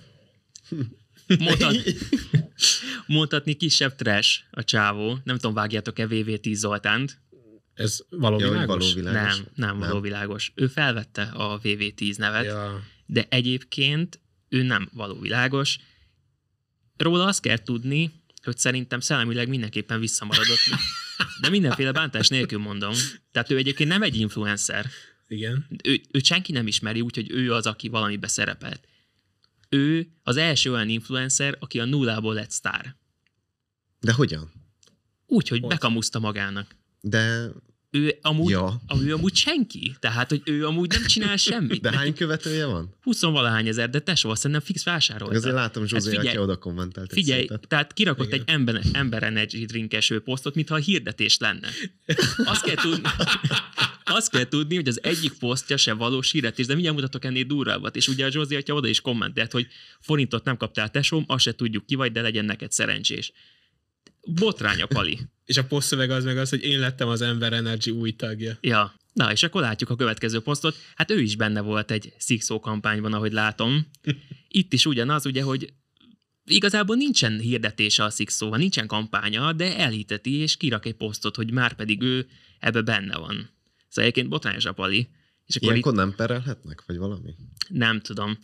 Mondhat, 1.39 1.77
mondhatni 3.07 3.55
kisebb 3.55 3.95
trash 3.95 4.41
a 4.51 4.65
csávó. 4.65 5.19
Nem 5.25 5.37
tudom, 5.37 5.55
vágjátok-e 5.55 6.07
VV10 6.11 6.53
Zoltánt? 6.53 7.23
Ez 7.75 7.99
való 8.11 8.39
Ja, 8.39 8.49
világos? 8.51 8.67
való 8.67 8.95
világos. 8.95 9.37
Nem, 9.37 9.47
nem, 9.55 9.79
való 9.79 10.01
világos. 10.01 10.53
Ő 10.55 10.67
felvette 10.67 11.23
a 11.23 11.61
VV10 11.61 12.17
nevet, 12.17 12.45
Ja. 12.45 12.83
de 13.07 13.27
egyébként 13.29 14.21
ő 14.49 14.63
nem 14.63 14.89
való 14.93 15.21
világos. 15.21 15.79
Róla 16.97 17.25
azt 17.25 17.41
kell 17.41 17.59
tudni, 17.59 18.13
hogy 18.43 18.59
szerintem 18.59 19.01
szellemileg 19.01 19.49
mindenképpen 19.49 20.01
visszamaradott. 20.01 20.59
De 21.41 21.49
mindenféle 21.49 21.93
bántás 21.93 22.29
nélkül 22.29 22.59
mondom. 22.59 22.93
Tehát 23.33 23.51
ő 23.51 23.57
egyébként 23.57 23.89
nem 23.89 24.03
egy 24.03 24.17
influencer. 24.17 24.87
Igen. 25.29 25.67
Ő, 25.85 26.01
őt 26.13 26.25
senki 26.25 26.53
nem 26.53 26.67
ismeri, 26.67 27.01
úgyhogy 27.01 27.31
ő 27.31 27.53
az, 27.53 27.67
aki 27.67 27.89
valamibe 27.89 28.29
szerepelt. 28.29 28.89
Ő 29.75 30.09
az 30.23 30.37
első 30.37 30.73
olyan 30.73 30.89
influencer, 30.89 31.57
aki 31.61 31.81
a 31.81 31.85
nullából 31.85 32.35
lett 32.35 32.51
sztár. 32.51 32.97
De 34.01 34.13
hogyan? 34.13 34.53
Úgy, 35.27 35.49
hogy 35.49 35.61
Hogy? 35.61 35.69
bekamuszta 35.69 36.19
magának. 36.19 36.75
De, 37.01 37.49
Ő 37.91 38.19
amúgy, 38.23 38.51
Ja. 38.51 38.81
ő 39.01 39.13
amúgy 39.15 39.35
senki. 39.35 39.97
Tehát, 40.01 40.29
hogy 40.29 40.43
ő 40.45 40.67
amúgy 40.67 40.89
nem 40.91 41.05
csinál 41.07 41.37
semmit. 41.51 41.81
de 41.81 41.97
hány 41.97 42.15
követője 42.15 42.67
van? 42.67 42.95
20 43.03 43.21
valahány 43.23 43.67
ezer, 43.69 43.91
de 43.91 43.99
tesó, 44.01 44.35
szerintem 44.35 44.61
fix 44.61 44.85
vásárolta. 44.85 45.35
Azért 45.37 45.55
látom 45.55 45.87
Zsuzé, 45.87 46.09
Hát 46.09 46.17
figyelj, 46.19 46.37
aki 46.37 46.45
oda 46.45 46.57
kommentelt 46.57 47.07
egy 47.13 47.19
Figyelj, 47.19 47.41
szétet. 47.41 47.69
tehát 47.69 47.93
kirakott 47.93 48.27
Igen. 48.27 48.41
egy 48.41 48.49
ember, 48.55 48.81
ember 48.93 49.23
energy 49.23 49.65
drinkeső 49.65 50.21
posztot, 50.21 50.55
mintha 50.55 50.75
a 50.75 50.79
hirdetés 50.79 51.39
lenne. 51.39 51.69
Azt 52.45 52.63
kell 52.65 52.75
tudni, 52.75 53.09
azt 54.05 54.31
kell 54.31 54.45
tudni, 54.45 54.75
hogy 54.75 54.89
az 54.89 55.03
egyik 55.03 55.33
posztja 55.33 55.77
se 55.77 55.93
valós 55.93 56.31
hirdetés, 56.31 56.67
de 56.67 56.73
mindjárt 56.73 56.97
mutatok 56.97 57.25
ennél 57.25 57.45
durvábbat. 57.45 57.97
És 57.97 58.09
ugye 58.09 58.27
a 58.27 58.31
Zsózi 58.31 58.55
atya 58.55 58.75
oda 58.75 58.89
is 58.89 59.01
kommentelt, 59.01 59.53
hogy 59.53 59.67
forintot 60.01 60.45
nem 60.45 60.57
kaptál 60.57 60.91
tesóm, 60.91 61.25
azt 61.27 61.45
se 61.45 61.55
tudjuk 61.55 61.87
ki 61.87 61.95
vagy, 61.95 62.13
de 62.13 62.21
legyen 62.21 62.45
neked 62.45 62.73
szerencsés. 62.73 63.33
Botrány 64.27 64.83
a 64.83 64.87
pali. 64.87 65.19
És 65.45 65.57
a 65.57 65.65
posztszöveg 65.65 66.11
az 66.11 66.25
meg 66.25 66.39
az, 66.39 66.51
hogy 66.51 66.65
én 66.65 66.79
lettem 66.79 67.09
az 67.09 67.21
Ember 67.21 67.53
Energy 67.53 67.91
új 67.91 68.13
tagja. 68.13 68.59
Ja. 68.61 68.95
Na, 69.13 69.33
és 69.33 69.43
akkor 69.43 69.61
látjuk 69.61 69.91
a 69.91 69.97
következő 69.97 70.41
posztot. 70.41 70.77
Hát 70.95 71.11
ő 71.11 71.21
is 71.21 71.37
benne 71.37 71.61
volt 71.61 71.91
egy 71.91 72.13
Sixo 72.19 72.61
kampányban, 72.61 73.13
ahogy 73.13 73.33
látom. 73.33 73.87
Itt 74.49 74.73
is 74.73 74.87
ugyanaz, 74.87 75.27
ugye, 75.27 75.43
hogy 75.43 75.73
igazából 76.45 76.97
nincsen 76.97 77.39
hirdetése 77.39 78.05
a 78.05 78.11
Sixóval, 78.11 78.59
nincsen 78.59 78.87
kampánya, 78.87 79.53
de 79.53 79.77
elhiteti, 79.77 80.35
és 80.35 80.57
kirak 80.57 80.87
egy 80.87 80.95
posztot, 80.95 81.37
hogy 81.37 81.51
már 81.51 81.75
pedig 81.75 82.03
ő 82.03 82.27
ebbe 82.59 82.83
benne 82.83 83.17
van. 83.17 83.51
Szóval 83.95 84.11
egyébként 84.11 84.29
botrányos 84.29 84.65
a 84.65 84.73
pali. 84.73 85.09
És 85.47 85.57
akkor 85.57 85.69
Ilyenkor 85.69 85.93
itt 85.93 85.99
nem 85.99 86.15
perelhetnek, 86.15 86.83
vagy 86.87 86.97
valami? 86.97 87.35
nem 87.69 88.01
tudom. 88.01 88.39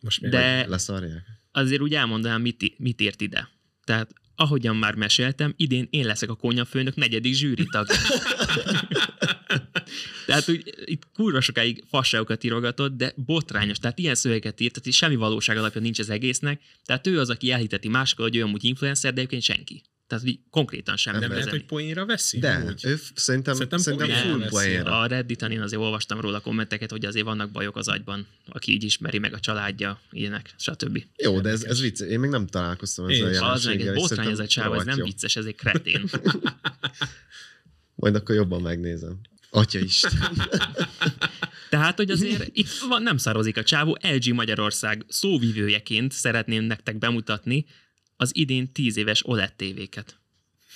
Most 0.00 0.20
mi? 0.20 0.28
De 0.28 0.66
Leszarják? 0.66 1.22
azért 1.52 1.80
úgy 1.80 1.94
elmondanám, 1.94 2.40
mit, 2.40 2.78
mit 2.78 3.00
ért 3.00 3.20
ide. 3.20 3.48
Tehát 3.84 4.12
ahogyan 4.36 4.76
már 4.76 4.94
meséltem, 4.94 5.54
idén 5.56 5.88
én 5.90 6.06
leszek 6.06 6.30
a 6.30 6.34
konyafőnök 6.34 6.94
negyedik 6.94 7.34
zsűritag. 7.34 7.86
tehát 10.26 10.48
úgy, 10.48 10.74
itt 10.84 11.02
kurva 11.14 11.40
sokáig 11.40 11.84
fasságokat 11.88 12.44
írogatott, 12.44 12.96
de 12.96 13.12
botrányos. 13.16 13.78
Tehát 13.78 13.98
ilyen 13.98 14.14
szöveget 14.14 14.60
írt, 14.60 14.80
tehát 14.80 14.92
semmi 14.92 15.16
valóság 15.16 15.56
alapja 15.56 15.80
nincs 15.80 15.98
az 15.98 16.10
egésznek. 16.10 16.62
Tehát 16.84 17.06
ő 17.06 17.20
az, 17.20 17.30
aki 17.30 17.50
elhiteti 17.50 17.88
másokkal, 17.88 18.26
hogy 18.26 18.36
ő 18.36 18.42
amúgy 18.42 18.64
influencer, 18.64 19.12
de 19.12 19.18
egyébként 19.18 19.42
senki. 19.42 19.82
Tehát 20.06 20.26
így 20.26 20.38
konkrétan 20.50 20.96
sem 20.96 21.12
nem 21.12 21.22
lehet, 21.22 21.36
vezeni. 21.36 21.56
hogy 21.56 21.66
poénra 21.66 22.06
veszi? 22.06 22.38
De, 22.38 22.54
Amúgy? 22.54 22.84
ő 22.84 22.98
szerintem, 23.14 23.54
Szerintem 23.54 23.78
szerintem, 23.78 24.08
poénra 24.08 24.28
full 24.28 24.38
veszi. 24.38 24.50
poénra. 24.50 25.00
A 25.00 25.06
Redditen 25.06 25.50
én 25.50 25.60
azért 25.60 25.82
olvastam 25.82 26.20
róla 26.20 26.40
kommenteket, 26.40 26.90
hogy 26.90 27.04
azért 27.04 27.24
vannak 27.24 27.50
bajok 27.50 27.76
az 27.76 27.88
agyban, 27.88 28.26
aki 28.46 28.72
így 28.72 28.84
ismeri 28.84 29.18
meg 29.18 29.32
a 29.32 29.40
családja, 29.40 30.00
ilyenek, 30.10 30.54
stb. 30.58 31.04
Jó, 31.16 31.40
de 31.40 31.50
ez, 31.50 31.62
ez 31.62 31.80
vicc. 31.80 32.00
Én 32.00 32.20
még 32.20 32.30
nem 32.30 32.46
találkoztam 32.46 33.08
ezzel 33.08 33.42
a. 33.44 33.52
Az 33.52 33.64
meg 33.64 33.80
egy 33.80 33.94
botrány 33.94 34.30
ez 34.30 34.38
a 34.38 34.46
csáv, 34.46 34.72
ez 34.74 34.84
nem 34.84 34.98
jó. 34.98 35.04
vicces, 35.04 35.36
ez 35.36 35.44
egy 35.44 35.54
kretén. 35.54 36.04
Majd 37.94 38.14
akkor 38.14 38.34
jobban 38.34 38.62
megnézem. 38.62 39.20
Atya 39.50 39.78
is. 39.78 40.02
Tehát, 41.70 41.96
hogy 41.96 42.10
azért 42.10 42.48
itt 42.52 42.68
van, 42.88 43.02
nem 43.02 43.16
szarozik 43.16 43.56
a 43.56 43.62
csávó, 43.62 43.98
LG 44.00 44.32
Magyarország 44.32 45.04
szóvivőjeként 45.08 46.12
szeretném 46.12 46.64
nektek 46.64 46.98
bemutatni 46.98 47.66
az 48.16 48.30
idén 48.34 48.72
10 48.72 48.96
éves 48.96 49.26
OLED 49.26 49.52
tévéket. 49.54 50.18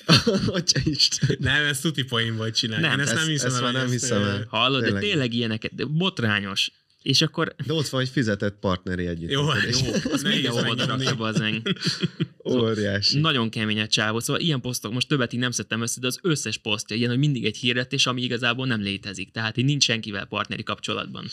Atya 0.46 0.80
is. 0.84 1.08
Nem, 1.38 1.64
ezt 1.64 1.82
tuti 1.82 2.02
poén 2.04 2.36
volt 2.36 2.54
csinálni. 2.56 2.82
Nem, 2.86 2.92
Én 2.92 3.00
ezt, 3.00 3.12
ezt- 3.12 3.20
nem 3.20 3.30
hiszem 3.30 3.50
ezt 3.50 3.62
el, 3.62 3.72
nem 3.72 3.90
hiszem 3.90 4.22
el. 4.22 4.46
Hallod, 4.48 4.78
de 4.80 4.84
Tényleg. 4.86 5.02
tényleg 5.02 5.32
ilyeneket, 5.32 5.74
de 5.74 5.84
botrányos. 5.84 6.70
És 7.02 7.22
akkor 7.22 7.54
De 7.66 7.72
ott 7.72 7.88
van 7.88 8.00
egy 8.00 8.08
fizetett 8.08 8.58
partneri 8.58 9.06
együtt. 9.06 9.30
Jó, 9.30 9.40
jó. 9.42 9.48
az 10.12 10.22
Nehéz 10.22 10.22
mindenhol 10.22 10.62
megnyomni. 10.62 11.04
rakja 11.04 11.16
bazd 11.16 11.40
meg. 11.40 11.62
Óriási. 12.44 13.18
Nagyon 13.20 13.50
kemény 13.50 13.80
a 13.80 13.86
csávó. 13.86 14.20
Szóval 14.20 14.42
ilyen 14.42 14.60
posztok, 14.60 14.92
most 14.92 15.08
többet 15.08 15.32
így 15.32 15.40
nem 15.40 15.50
szedtem 15.50 15.80
össze, 15.82 16.00
de 16.00 16.06
az 16.06 16.18
összes 16.22 16.56
posztja 16.58 16.96
ilyen, 16.96 17.10
hogy 17.10 17.18
mindig 17.18 17.44
egy 17.44 17.56
hirdetés, 17.56 18.06
ami 18.06 18.22
igazából 18.22 18.66
nem 18.66 18.80
létezik. 18.80 19.30
Tehát 19.30 19.56
így 19.56 19.64
nincs 19.64 19.84
senkivel 19.84 20.24
partneri 20.26 20.62
kapcsolatban. 20.62 21.26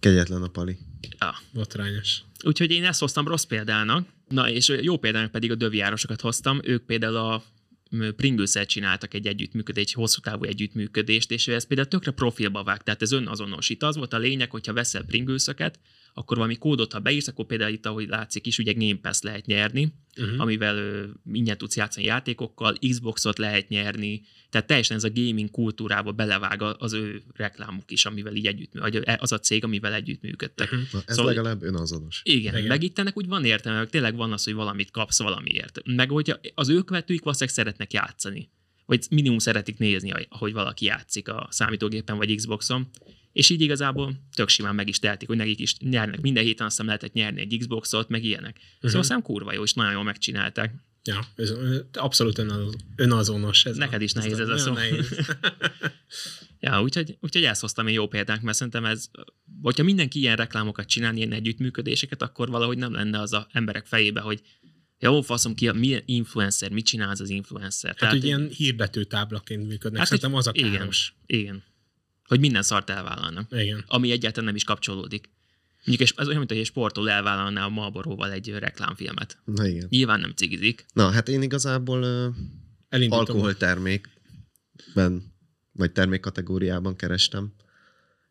Kegyetlen 0.00 0.42
a 0.42 0.48
pali. 0.48 0.78
Ja. 1.18 1.34
Botrányos. 1.52 2.18
Úgyhogy 2.44 2.70
én 2.70 2.84
ezt 2.84 3.00
hoztam 3.00 3.28
rossz 3.28 3.44
példának. 3.44 4.08
Na, 4.28 4.50
és 4.50 4.68
jó 4.80 4.96
példának 4.96 5.30
pedig 5.30 5.50
a 5.50 5.54
dövijárosokat 5.54 6.20
hoztam. 6.20 6.60
Ők 6.64 6.84
például 6.86 7.16
a 7.16 7.44
pringles 8.16 8.52
csináltak 8.66 9.14
egy 9.14 9.26
együttműködést, 9.26 9.88
egy 9.88 9.94
hosszú 9.94 10.20
távú 10.20 10.44
együttműködést, 10.44 11.30
és 11.30 11.48
ez 11.48 11.66
például 11.66 11.88
tökre 11.88 12.10
profilba 12.10 12.62
vág, 12.62 12.82
tehát 12.82 13.02
ez 13.02 13.12
önazonos. 13.12 13.68
Itt 13.68 13.82
az 13.82 13.96
volt 13.96 14.12
a 14.12 14.18
lényeg, 14.18 14.50
hogyha 14.50 14.72
veszel 14.72 15.04
pringles 15.04 15.46
akkor 16.18 16.36
valami 16.36 16.56
kódot, 16.56 16.92
ha 16.92 16.98
beírsz, 16.98 17.28
akkor 17.28 17.46
például 17.46 17.72
itt, 17.72 17.86
ahogy 17.86 18.08
látszik 18.08 18.46
is, 18.46 18.58
ugye 18.58 18.72
Game 18.72 18.98
Pass 19.02 19.20
lehet 19.20 19.46
nyerni, 19.46 19.92
Uh-huh. 20.20 20.40
amivel 20.40 20.76
ö, 20.76 21.04
ingyen 21.32 21.58
tudsz 21.58 21.76
játszani 21.76 22.06
játékokkal, 22.06 22.74
Xboxot 22.88 23.38
lehet 23.38 23.68
nyerni, 23.68 24.22
tehát 24.50 24.66
teljesen 24.66 24.96
ez 24.96 25.04
a 25.04 25.10
gaming 25.10 25.50
kultúrába 25.50 26.12
belevág 26.12 26.62
az 26.62 26.92
ő 26.92 27.22
reklámuk 27.34 27.90
is, 27.90 28.04
amivel 28.06 28.34
így 28.34 28.46
együtt, 28.46 28.72
vagy 28.72 29.02
az 29.18 29.32
a 29.32 29.38
cég, 29.38 29.64
amivel 29.64 29.94
együttműködtek. 29.94 30.70
Mhm. 30.70 30.80
Na, 30.92 30.98
ez 31.06 31.14
Szóval- 31.16 31.32
legalább 31.34 31.62
önazonos. 31.62 32.20
Igen, 32.24 32.54
Igen. 32.56 32.66
Meg 32.66 32.82
itt 32.82 32.98
ennek 32.98 33.16
úgy 33.16 33.26
van 33.26 33.44
értelme, 33.44 33.78
hogy 33.78 33.88
tényleg 33.88 34.16
van 34.16 34.32
az, 34.32 34.44
hogy 34.44 34.54
valamit 34.54 34.90
kapsz 34.90 35.18
valamiért. 35.18 35.80
Meg 35.84 36.10
hogyha 36.10 36.36
az 36.54 36.68
ő 36.68 36.82
követőik 36.82 37.22
valószínűleg 37.22 37.54
szeretnek 37.54 37.92
játszani. 37.92 38.50
Vagy 38.86 39.06
minimum 39.10 39.38
szeretik 39.38 39.78
nézni, 39.78 40.12
ahogy 40.28 40.52
valaki 40.52 40.84
játszik 40.84 41.28
a 41.28 41.46
számítógépen 41.50 42.16
vagy 42.16 42.34
Xboxon. 42.36 42.88
És 43.36 43.50
így 43.50 43.60
igazából 43.60 44.12
tök 44.34 44.48
simán 44.48 44.74
meg 44.74 44.88
is 44.88 44.98
tehetik, 44.98 45.28
hogy 45.28 45.36
nekik 45.36 45.58
is 45.58 45.76
nyernek. 45.78 46.20
Minden 46.20 46.44
héten 46.44 46.66
aztán 46.66 46.86
lehetett 46.86 47.12
nyerni 47.12 47.40
egy 47.40 47.56
Xboxot, 47.58 48.08
meg 48.08 48.24
ilyenek. 48.24 48.56
Uh-huh. 48.56 48.78
Mhm. 48.80 48.88
Szóval 48.88 49.02
szám 49.02 49.22
kurva 49.22 49.52
jó, 49.52 49.62
és 49.62 49.72
nagyon 49.72 49.92
jól 49.92 50.02
megcsinálták. 50.02 50.74
Ja, 51.04 51.26
ez 51.34 51.52
abszolút 51.92 52.38
önaz, 52.38 52.74
önazonos. 52.96 53.64
Ez 53.64 53.76
Neked 53.76 54.00
a, 54.00 54.04
is 54.04 54.12
nehéz 54.12 54.38
ez 54.38 54.48
a 54.48 54.58
szó. 54.58 54.72
Nehéz. 54.72 55.08
Ja, 56.60 56.82
úgyhogy, 56.82 57.16
úgyhogy 57.20 57.44
ezt 57.44 57.60
hoztam 57.60 57.86
én 57.86 57.94
jó 57.94 58.06
példánk, 58.06 58.42
mert 58.42 58.56
szerintem 58.56 58.84
ez, 58.84 59.10
hogyha 59.62 59.82
mindenki 59.82 60.18
ilyen 60.18 60.36
reklámokat 60.36 60.86
csinál, 60.86 61.16
ilyen 61.16 61.32
együttműködéseket, 61.32 62.22
akkor 62.22 62.48
valahogy 62.48 62.78
nem 62.78 62.92
lenne 62.92 63.20
az 63.20 63.32
a 63.32 63.46
emberek 63.52 63.86
fejébe, 63.86 64.20
hogy 64.20 64.42
jó, 64.98 65.20
faszom 65.20 65.54
ki, 65.54 65.68
a 65.68 65.72
milyen 65.72 66.02
influencer, 66.04 66.70
mit 66.70 66.86
csinál 66.86 67.10
az 67.10 67.20
az 67.20 67.28
influencer. 67.30 67.94
Hát, 67.98 68.10
hogy 68.10 68.24
ilyen 68.24 68.48
hirdető 68.48 69.04
táblaként 69.04 69.66
működnek. 69.66 69.98
Hát, 69.98 70.08
Szerintem 70.08 70.34
az 70.34 70.46
a 70.46 70.50
igen, 70.54 70.72
káros. 70.72 71.14
igen. 71.26 71.62
Hogy 72.26 72.40
minden 72.40 72.62
szart 72.62 72.90
elvállalnak, 72.90 73.52
Igen. 73.52 73.84
ami 73.86 74.10
egyáltalán 74.10 74.46
nem 74.46 74.54
is 74.56 74.64
kapcsolódik. 74.64 75.28
Mondjuk 75.84 76.08
ez 76.16 76.26
olyan, 76.26 76.38
mint 76.38 76.50
hogy 76.50 76.60
egy 76.60 76.66
sportoló 76.66 77.06
elvállalná 77.06 77.64
a 77.64 77.68
Marlboro-val 77.68 78.32
egy 78.32 78.48
reklámfilmet. 78.48 79.38
Na 79.44 79.66
igen. 79.66 79.86
Nyilván 79.88 80.20
nem 80.20 80.32
cigizik. 80.32 80.86
Na, 80.92 81.10
hát 81.10 81.28
én 81.28 81.42
igazából 81.42 82.02
uh, 82.90 83.12
alkoholtermékben, 83.12 85.34
vagy 85.72 85.92
termékkategóriában 85.92 86.96
kerestem 86.96 87.52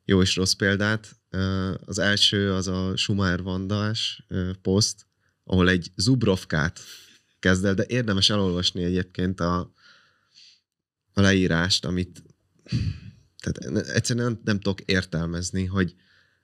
jó 0.06 0.22
és 0.22 0.36
rossz 0.36 0.54
példát. 0.54 1.16
Ö, 1.30 1.74
Az 1.86 2.00
első 2.00 2.54
az 2.54 2.68
a 2.68 2.98
Schumacher 2.98 3.44
Vandás 3.44 4.24
ö, 4.28 4.52
poszt, 4.62 5.06
ahol 5.44 5.70
egy 5.70 5.92
Zubrovkát 5.96 6.80
kezd 7.40 7.66
el, 7.66 7.74
de 7.74 7.86
érdemes 7.88 8.30
elolvasni 8.30 8.84
egyébként 8.84 9.40
a, 9.40 9.72
a 11.14 11.22
leírást, 11.22 11.86
amit 11.86 12.24
tehát 13.46 13.88
egyszerűen 13.88 14.26
nem, 14.26 14.42
nem 14.44 14.60
tudok 14.60 14.82
értelmezni, 14.82 15.66
hogy, 15.66 15.96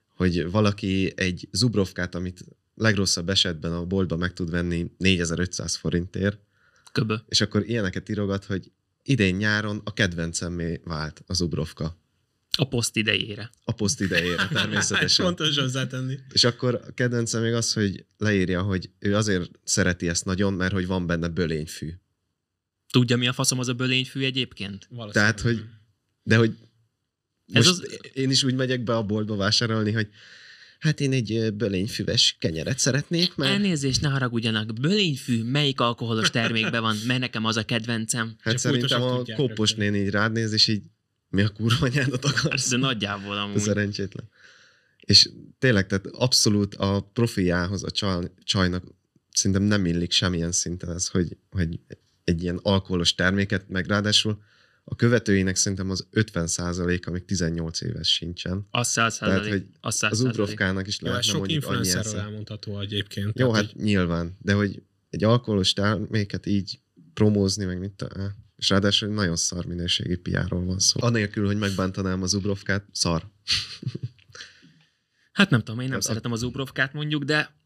hogy 0.08 0.50
valaki 0.50 1.12
egy 1.16 1.48
Zubrovkát, 1.52 2.14
amit 2.14 2.44
legrosszabb 2.74 3.28
esetben 3.28 3.72
a 3.72 3.84
boltban 3.84 4.18
meg 4.18 4.32
tud 4.32 4.50
venni 4.50 4.90
4500 4.96 5.74
forintért, 5.74 6.40
Köbö. 6.92 7.14
és 7.28 7.40
akkor 7.40 7.68
ilyeneket 7.68 8.08
írogat, 8.08 8.44
hogy 8.44 8.70
idén 9.02 9.36
nyáron 9.36 9.80
a 9.84 9.92
kedvencemmé 9.92 10.80
vált 10.84 11.22
az 11.26 11.36
Zubrovka. 11.36 12.00
A 12.56 12.68
poszt 12.68 12.96
idejére. 12.96 13.50
A 13.64 13.72
poszt 13.72 14.00
idejére 14.00 14.48
természetesen. 14.48 15.24
Fontos 15.26 15.58
hozzátenni. 15.58 16.18
És 16.32 16.44
akkor 16.44 16.74
a 16.74 16.92
kedvencem 16.94 17.42
még 17.42 17.52
az, 17.52 17.72
hogy 17.72 18.04
leírja, 18.18 18.62
hogy 18.62 18.90
ő 18.98 19.16
azért 19.16 19.50
szereti 19.64 20.08
ezt 20.08 20.24
nagyon, 20.24 20.52
mert 20.52 20.72
hogy 20.72 20.86
van 20.86 21.06
benne 21.06 21.28
bölényfű. 21.28 21.92
Tudja, 22.90 23.16
mi 23.16 23.28
a 23.28 23.32
faszom 23.32 23.58
az 23.58 23.68
a 23.68 23.74
bölényfű 23.74 24.24
egyébként? 24.24 24.88
Tehát, 25.12 25.40
hogy 25.40 25.64
de 26.22 26.36
hogy 26.36 26.56
Ez 27.52 27.66
most 27.66 27.80
az- 27.82 27.98
én 28.12 28.30
is 28.30 28.42
úgy 28.42 28.54
megyek 28.54 28.84
be 28.84 28.96
a 28.96 29.02
boltba 29.02 29.36
vásárolni, 29.36 29.92
hogy 29.92 30.08
hát 30.78 31.00
én 31.00 31.12
egy 31.12 31.54
bölényfüves 31.54 32.36
kenyeret 32.38 32.78
szeretnék, 32.78 33.34
mert 33.36 33.50
Elnézést, 33.52 34.00
ne 34.00 34.08
haragudjanak. 34.08 34.72
Bölényfű 34.80 35.42
melyik 35.42 35.80
alkoholos 35.80 36.30
termékben 36.30 36.82
van? 36.82 36.96
Mert 37.06 37.20
nekem 37.20 37.44
az 37.44 37.56
a 37.56 37.64
kedvencem. 37.64 38.34
hát 38.40 38.52
Csak 38.52 38.58
szerintem 38.62 39.02
a 39.02 39.22
kópos 39.36 39.74
néni 39.74 39.98
így 39.98 40.10
rád 40.10 40.32
néz, 40.32 40.52
és 40.52 40.68
így 40.68 40.82
mi 41.28 41.42
a 41.42 41.48
kurva 41.48 41.86
anyádat 41.86 42.24
akarsz? 42.24 42.68
De 42.70 42.76
nagyjából 42.76 43.36
A 43.36 43.42
amúgy. 43.42 43.58
szerencsétlen. 43.60 44.28
És 45.00 45.28
tényleg, 45.58 45.86
tehát 45.86 46.06
abszolút 46.06 46.74
a 46.74 47.10
profiához 47.12 47.84
a 47.84 47.90
csaj, 47.90 48.30
csajnak 48.44 48.84
szerintem 49.32 49.62
nem 49.62 49.86
illik 49.86 50.12
semmilyen 50.12 50.52
szinten 50.52 50.90
ez, 50.90 51.08
hogy, 51.08 51.36
hogy 51.50 51.80
egy 52.24 52.42
ilyen 52.42 52.58
alkoholos 52.62 53.14
terméket, 53.14 53.68
meg 53.68 53.86
ráadásul 53.86 54.42
a 54.84 54.94
követőinek 54.94 55.56
szerintem 55.56 55.90
az 55.90 56.06
50% 56.12 57.06
amik 57.06 57.24
18 57.24 57.80
éves 57.80 58.12
sincsen. 58.14 58.66
Az 58.70 58.88
száz 58.88 59.18
Tehát, 59.18 59.34
százalék. 59.34 59.52
hogy 59.60 59.68
Az 59.80 59.94
száz 59.94 60.10
Az 60.12 60.16
százalék. 60.18 60.38
Ubrovkának 60.40 60.86
is 60.86 60.98
Jó, 61.00 61.06
ez 61.06 61.12
lehetne 61.12 61.30
sok 61.32 61.38
mondjuk 61.38 61.64
annyi 61.64 61.74
influencerről 61.76 62.12
esze. 62.20 62.22
elmondható 62.28 62.80
egyébként. 62.80 63.38
Jó, 63.38 63.52
hát 63.52 63.74
nyilván, 63.74 64.36
de 64.40 64.52
hogy 64.52 64.82
egy 65.10 65.24
alkoholos 65.24 65.72
terméket 65.72 66.46
így 66.46 66.80
promózni, 67.14 67.64
meg 67.64 67.78
mit 67.78 67.90
tudom, 67.92 68.32
és 68.56 68.68
ráadásul 68.68 69.08
egy 69.08 69.14
nagyon 69.14 69.36
szar 69.36 69.64
minőségi 69.64 70.16
piáról 70.16 70.64
van 70.64 70.78
szó. 70.78 71.00
Anélkül, 71.02 71.46
hogy 71.46 71.58
megbántanám 71.58 72.22
az 72.22 72.34
Ubrovkát, 72.34 72.84
szar. 72.92 73.22
Hát 75.32 75.50
nem 75.50 75.58
tudom, 75.62 75.80
én 75.80 75.84
nem 75.84 75.94
Hát 75.94 76.02
a- 76.02 76.06
szeretem 76.08 76.32
az 76.32 76.42
Ubrovkát 76.42 76.92
mondjuk, 76.92 77.24
de 77.24 77.56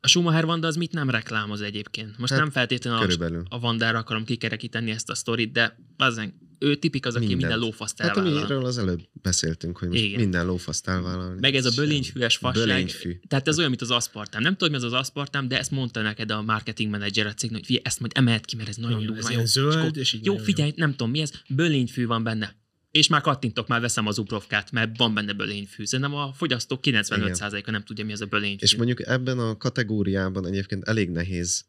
a 0.00 0.08
Schumacher 0.08 0.44
Vanda 0.46 0.66
az 0.66 0.76
mit 0.76 0.92
nem 0.92 1.10
reklámoz 1.10 1.60
egyébként? 1.60 2.18
Most 2.18 2.32
Hát, 2.32 2.40
nem 2.40 2.50
feltétlenül 2.50 2.98
a, 2.98 3.02
körülbelül. 3.02 3.42
a 3.48 3.58
Vandára 3.58 3.98
akarom 3.98 4.24
kikerekíteni 4.24 4.90
ezt 4.90 5.10
a 5.10 5.14
sztorit, 5.14 5.52
de 5.52 5.76
bazen, 5.96 6.34
ő 6.58 6.74
tipik 6.74 7.06
az, 7.06 7.14
aki 7.14 7.26
Mindent. 7.26 7.48
minden 7.50 7.66
lófaszt 7.66 8.00
Hát 8.00 8.16
elvállal. 8.16 8.38
amiről 8.38 8.64
az 8.64 8.78
előbb 8.78 9.00
beszéltünk, 9.12 9.78
hogy 9.78 9.88
most 9.88 10.02
Igen. 10.02 10.20
minden 10.20 10.46
lófaszt 10.46 10.88
elvállalni. 10.88 11.40
Meg 11.40 11.54
ez 11.54 11.64
a 11.64 11.70
bölényfűes 11.76 12.36
fasság. 12.36 12.66
Bölényfű. 12.66 13.20
Tehát 13.28 13.48
ez 13.48 13.56
olyan, 13.58 13.68
mint 13.70 13.82
az 13.82 13.90
aszpartám. 13.90 14.42
Nem 14.42 14.52
tudom, 14.56 14.70
mi 14.70 14.76
az 14.76 14.82
az 14.84 14.92
aszpartám, 14.92 15.48
de 15.48 15.58
ezt 15.58 15.70
mondta 15.70 16.02
neked 16.02 16.30
a 16.30 16.42
marketing 16.42 16.90
menedzser 16.90 17.26
a 17.26 17.32
cégnek, 17.34 17.58
hogy 17.58 17.66
figyelj, 17.66 17.84
ezt 17.86 18.00
majd 18.00 18.12
emelt 18.14 18.44
ki, 18.44 18.56
mert 18.56 18.68
ez 18.68 18.76
nagyon 18.76 19.06
durva. 19.06 19.28
ez 19.28 19.30
jó. 19.30 19.44
zöld, 19.44 19.74
akkor, 19.74 19.96
és 19.96 20.12
így 20.12 20.24
jó, 20.24 20.36
figyelj, 20.36 20.72
nem 20.76 20.90
tudom 20.90 21.10
mi 21.10 21.20
ez, 21.20 21.30
bölényfű 21.48 22.06
van 22.06 22.22
benne. 22.22 22.56
És 22.90 23.08
már 23.08 23.20
kattintok, 23.20 23.68
már 23.68 23.80
veszem 23.80 24.06
az 24.06 24.18
Ubrovkát, 24.18 24.70
mert 24.70 24.96
van 24.96 25.14
benne 25.14 25.32
bölényfű. 25.32 25.84
Szerintem 25.84 26.14
a 26.14 26.32
fogyasztók 26.32 26.80
95%-a 26.82 27.70
nem 27.70 27.82
tudja, 27.82 28.04
mi 28.04 28.12
az 28.12 28.20
a 28.20 28.26
bölényfű. 28.26 28.64
És 28.64 28.76
mondjuk 28.76 29.06
ebben 29.06 29.38
a 29.38 29.56
kategóriában 29.56 30.46
egyébként 30.46 30.84
elég 30.84 31.10
nehéz 31.10 31.64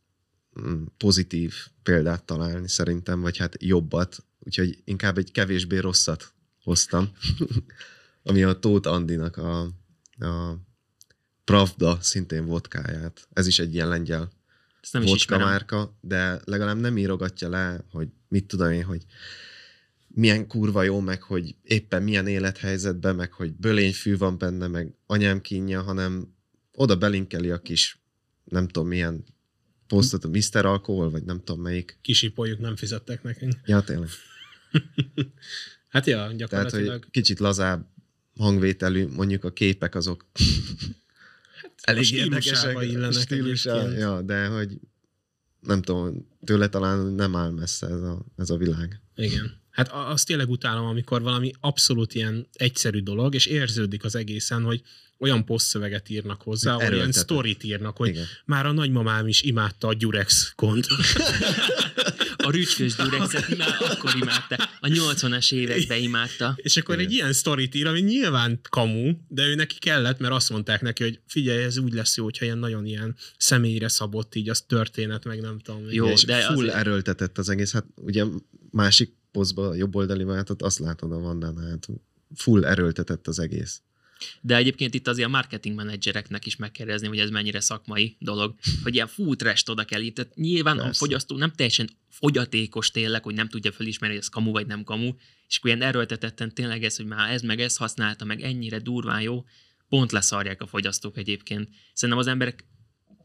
mm, 0.61 0.83
pozitív 0.97 1.53
példát 1.83 2.23
találni 2.23 2.67
szerintem, 2.67 3.21
vagy 3.21 3.37
hát 3.37 3.63
jobbat, 3.63 4.23
úgyhogy 4.39 4.81
inkább 4.83 5.17
egy 5.17 5.31
kevésbé 5.31 5.77
rosszat 5.77 6.33
hoztam, 6.63 7.11
ami 8.23 8.43
a 8.43 8.59
Tóth 8.59 8.89
Andinak 8.89 9.37
a, 9.37 9.61
a 10.19 10.57
Pravda 11.43 11.97
szintén 12.01 12.45
vodkáját. 12.45 13.27
Ez 13.33 13.47
is 13.47 13.59
egy 13.59 13.73
ilyen 13.73 13.87
lengyel 13.87 14.29
Ezt 14.81 14.93
nem 14.93 15.01
vodka 15.01 15.37
márka, 15.37 15.97
de 16.01 16.39
legalább 16.45 16.79
nem 16.79 16.97
írogatja 16.97 17.49
le, 17.49 17.83
hogy 17.91 18.07
mit 18.27 18.45
tudom 18.45 18.71
én, 18.71 18.83
hogy 18.83 19.05
milyen 20.13 20.47
kurva 20.47 20.83
jó, 20.83 20.99
meg 20.99 21.21
hogy 21.21 21.55
éppen 21.63 22.03
milyen 22.03 22.27
élethelyzetben, 22.27 23.15
meg 23.15 23.33
hogy 23.33 23.53
bölényfű 23.53 24.17
van 24.17 24.37
benne, 24.37 24.67
meg 24.67 24.93
anyám 25.05 25.41
kínja, 25.41 25.81
hanem 25.81 26.35
oda 26.73 26.97
belinkeli 26.97 27.49
a 27.49 27.61
kis, 27.61 27.99
nem 28.43 28.67
tudom 28.67 28.87
milyen 28.87 29.23
posztot, 29.87 30.23
a 30.23 30.29
Mr. 30.29 30.65
Alkohol, 30.65 31.09
vagy 31.09 31.23
nem 31.23 31.43
tudom 31.43 31.61
melyik. 31.61 31.97
Kisipoljuk 32.01 32.59
nem 32.59 32.75
fizettek 32.75 33.23
nekünk. 33.23 33.53
Ja, 33.65 33.81
tényleg. 33.81 34.09
Hát 35.89 36.05
ja, 36.05 36.17
Tehát, 36.17 36.35
gyakorlatilag. 36.35 37.03
hogy 37.03 37.11
kicsit 37.11 37.39
lazább 37.39 37.87
hangvételű, 38.37 39.07
mondjuk 39.07 39.43
a 39.43 39.51
képek 39.51 39.95
azok 39.95 40.25
elég 41.81 42.03
stílusába 42.03 42.33
érdekesek. 42.33 42.91
illenek 42.91 43.13
stílusá, 43.13 43.73
egyébként. 43.73 43.99
ja, 43.99 44.21
de 44.21 44.45
hogy 44.45 44.79
nem 45.59 45.81
tudom, 45.81 46.27
tőle 46.45 46.67
talán 46.67 46.99
nem 46.99 47.35
áll 47.35 47.49
messze 47.49 47.87
ez 47.87 48.01
a, 48.01 48.25
ez 48.37 48.49
a 48.49 48.57
világ. 48.57 49.01
Igen. 49.15 49.57
Hát 49.69 49.91
azt 49.91 50.25
tényleg 50.25 50.49
utálom, 50.49 50.85
amikor 50.85 51.21
valami 51.21 51.51
abszolút 51.59 52.13
ilyen 52.13 52.47
egyszerű 52.53 52.99
dolog, 52.99 53.33
és 53.35 53.45
érződik 53.45 54.03
az 54.03 54.15
egészen, 54.15 54.63
hogy 54.63 54.81
olyan 55.19 55.45
posztszöveget 55.45 56.09
írnak 56.09 56.41
hozzá, 56.41 56.77
erőltetett. 56.77 57.13
sztorit 57.13 57.63
írnak, 57.63 57.97
hogy 57.97 58.09
Igen. 58.09 58.25
már 58.45 58.65
a 58.65 58.71
nagymamám 58.71 59.27
is 59.27 59.41
imádta 59.41 59.87
a 59.87 59.93
Durex 59.93 60.53
kont. 60.55 60.87
A 62.49 62.51
rücskös 62.51 62.95
durexet 62.95 63.57
már 63.57 63.75
akkor 63.89 64.11
imádta. 64.21 64.55
A 64.79 64.87
80-as 64.87 65.53
években 65.53 66.01
imádta. 66.01 66.53
És 66.61 66.77
akkor 66.77 66.95
Igen. 66.95 67.07
egy 67.07 67.13
ilyen 67.13 67.33
sztorit 67.33 67.75
ír, 67.75 67.87
ami 67.87 67.99
nyilván 67.99 68.59
kamu, 68.69 69.11
de 69.27 69.45
ő 69.45 69.55
neki 69.55 69.77
kellett, 69.79 70.19
mert 70.19 70.33
azt 70.33 70.49
mondták 70.49 70.81
neki, 70.81 71.03
hogy 71.03 71.19
figyelj, 71.27 71.63
ez 71.63 71.77
úgy 71.77 71.93
lesz 71.93 72.17
jó, 72.17 72.23
hogyha 72.23 72.45
ilyen 72.45 72.57
nagyon 72.57 72.85
ilyen 72.85 73.15
személyre 73.37 73.87
szabott 73.87 74.35
így 74.35 74.49
az 74.49 74.61
történet, 74.61 75.25
meg 75.25 75.41
nem 75.41 75.59
tudom. 75.59 75.85
Jó, 75.89 76.07
és 76.07 76.23
de 76.23 76.41
full 76.41 76.55
azért- 76.55 76.73
erőltetett 76.75 77.37
az 77.37 77.49
egész. 77.49 77.71
Hát 77.71 77.85
ugye 77.95 78.25
másik 78.71 79.13
posztban, 79.31 79.69
a 79.69 79.75
jobb 79.75 79.95
oldali 79.95 80.23
váltot, 80.23 80.61
azt 80.61 80.79
látod 80.79 81.11
a 81.11 81.19
Vandánál, 81.19 81.69
hát 81.69 81.87
full 82.35 82.65
erőltetett 82.65 83.27
az 83.27 83.39
egész. 83.39 83.81
De 84.41 84.55
egyébként 84.55 84.93
itt 84.93 85.07
azért 85.07 85.27
a 85.27 85.31
marketing 85.31 85.75
menedzsereknek 85.75 86.45
is 86.45 86.55
megkérdezni, 86.55 87.07
hogy 87.07 87.19
ez 87.19 87.29
mennyire 87.29 87.59
szakmai 87.59 88.15
dolog, 88.19 88.55
hogy 88.83 88.93
ilyen 88.93 89.07
full 89.07 89.35
trash 89.35 89.69
oda 89.69 89.83
kell 89.83 90.01
itt. 90.01 90.15
Tehát 90.15 90.35
nyilván 90.35 90.75
Persze. 90.75 90.89
a 90.89 90.93
fogyasztó 90.93 91.37
nem 91.37 91.51
teljesen 91.51 91.89
fogyatékos 92.09 92.91
tényleg, 92.91 93.23
hogy 93.23 93.35
nem 93.35 93.49
tudja 93.49 93.71
felismerni, 93.71 94.15
hogy 94.15 94.23
ez 94.23 94.29
kamu 94.29 94.51
vagy 94.51 94.67
nem 94.67 94.83
kamu, 94.83 95.13
és 95.47 95.57
akkor 95.57 95.69
ilyen 95.69 95.81
erőltetetten 95.81 96.53
tényleg 96.53 96.83
ez, 96.83 96.95
hogy 96.95 97.05
már 97.05 97.31
ez 97.31 97.41
meg 97.41 97.61
ez 97.61 97.77
használta, 97.77 98.25
meg 98.25 98.41
ennyire 98.41 98.79
durván 98.79 99.21
jó, 99.21 99.45
pont 99.89 100.11
leszarják 100.11 100.61
a 100.61 100.67
fogyasztók 100.67 101.17
egyébként. 101.17 101.69
Szerintem 101.93 102.23
az 102.23 102.27
emberek 102.27 102.65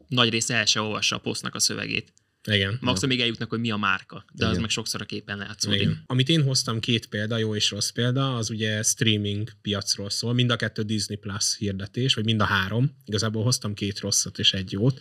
nagy 0.07 0.29
része 0.29 0.55
el 0.55 0.65
se 0.65 0.81
olvassa 0.81 1.15
a 1.15 1.19
posztnak 1.19 1.55
a 1.55 1.59
szövegét. 1.59 2.13
Igen. 2.45 2.77
Maximum 2.81 3.09
még 3.09 3.21
eljutnak, 3.21 3.49
hogy 3.49 3.59
mi 3.59 3.71
a 3.71 3.77
márka, 3.77 4.25
de 4.33 4.43
az 4.43 4.49
Igen. 4.49 4.61
meg 4.61 4.69
sokszor 4.69 5.01
a 5.01 5.05
képen 5.05 5.37
látszódik. 5.37 5.81
Igen. 5.81 6.03
Amit 6.05 6.29
én 6.29 6.43
hoztam 6.43 6.79
két 6.79 7.05
példa, 7.05 7.37
jó 7.37 7.55
és 7.55 7.71
rossz 7.71 7.89
példa, 7.89 8.35
az 8.35 8.49
ugye 8.49 8.83
streaming 8.83 9.49
piacról 9.61 10.09
szól. 10.09 10.33
Mind 10.33 10.49
a 10.49 10.55
kettő 10.55 10.81
Disney 10.81 11.17
Plus 11.17 11.55
hirdetés, 11.57 12.13
vagy 12.13 12.25
mind 12.25 12.41
a 12.41 12.45
három. 12.45 12.95
Igazából 13.05 13.43
hoztam 13.43 13.73
két 13.73 13.99
rosszat 13.99 14.39
és 14.39 14.53
egy 14.53 14.71
jót. 14.71 14.99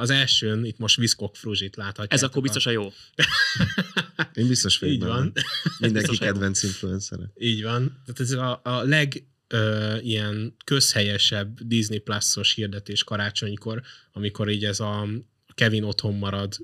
Az 0.00 0.10
elsőn 0.10 0.64
itt 0.64 0.78
most 0.78 0.96
Viszkok 0.96 1.36
Fruzsit 1.36 1.76
láthatjátok. 1.76 2.12
Ez 2.12 2.22
akkor 2.22 2.42
biztos 2.42 2.66
a 2.66 2.70
jó. 2.70 2.92
Én 4.34 4.48
biztos 4.48 4.78
vagyok 4.78 4.94
Így 4.94 5.04
van. 5.04 5.32
Mindenki 5.78 6.08
biztos, 6.08 6.26
kedvenc 6.26 6.62
influencer. 6.62 7.18
Így 7.38 7.62
van. 7.62 8.02
Tehát 8.04 8.20
ez 8.20 8.30
a, 8.30 8.60
a 8.64 8.82
leg 8.82 9.24
ö, 9.48 9.96
ilyen 9.98 10.56
közhelyesebb 10.64 11.60
Disney 11.60 11.98
Plus-os 11.98 12.54
hirdetés 12.54 13.04
karácsonykor, 13.04 13.82
amikor 14.12 14.50
így 14.50 14.64
ez 14.64 14.80
a 14.80 15.08
Kevin 15.54 15.82
otthon 15.82 16.14
marad, 16.14 16.56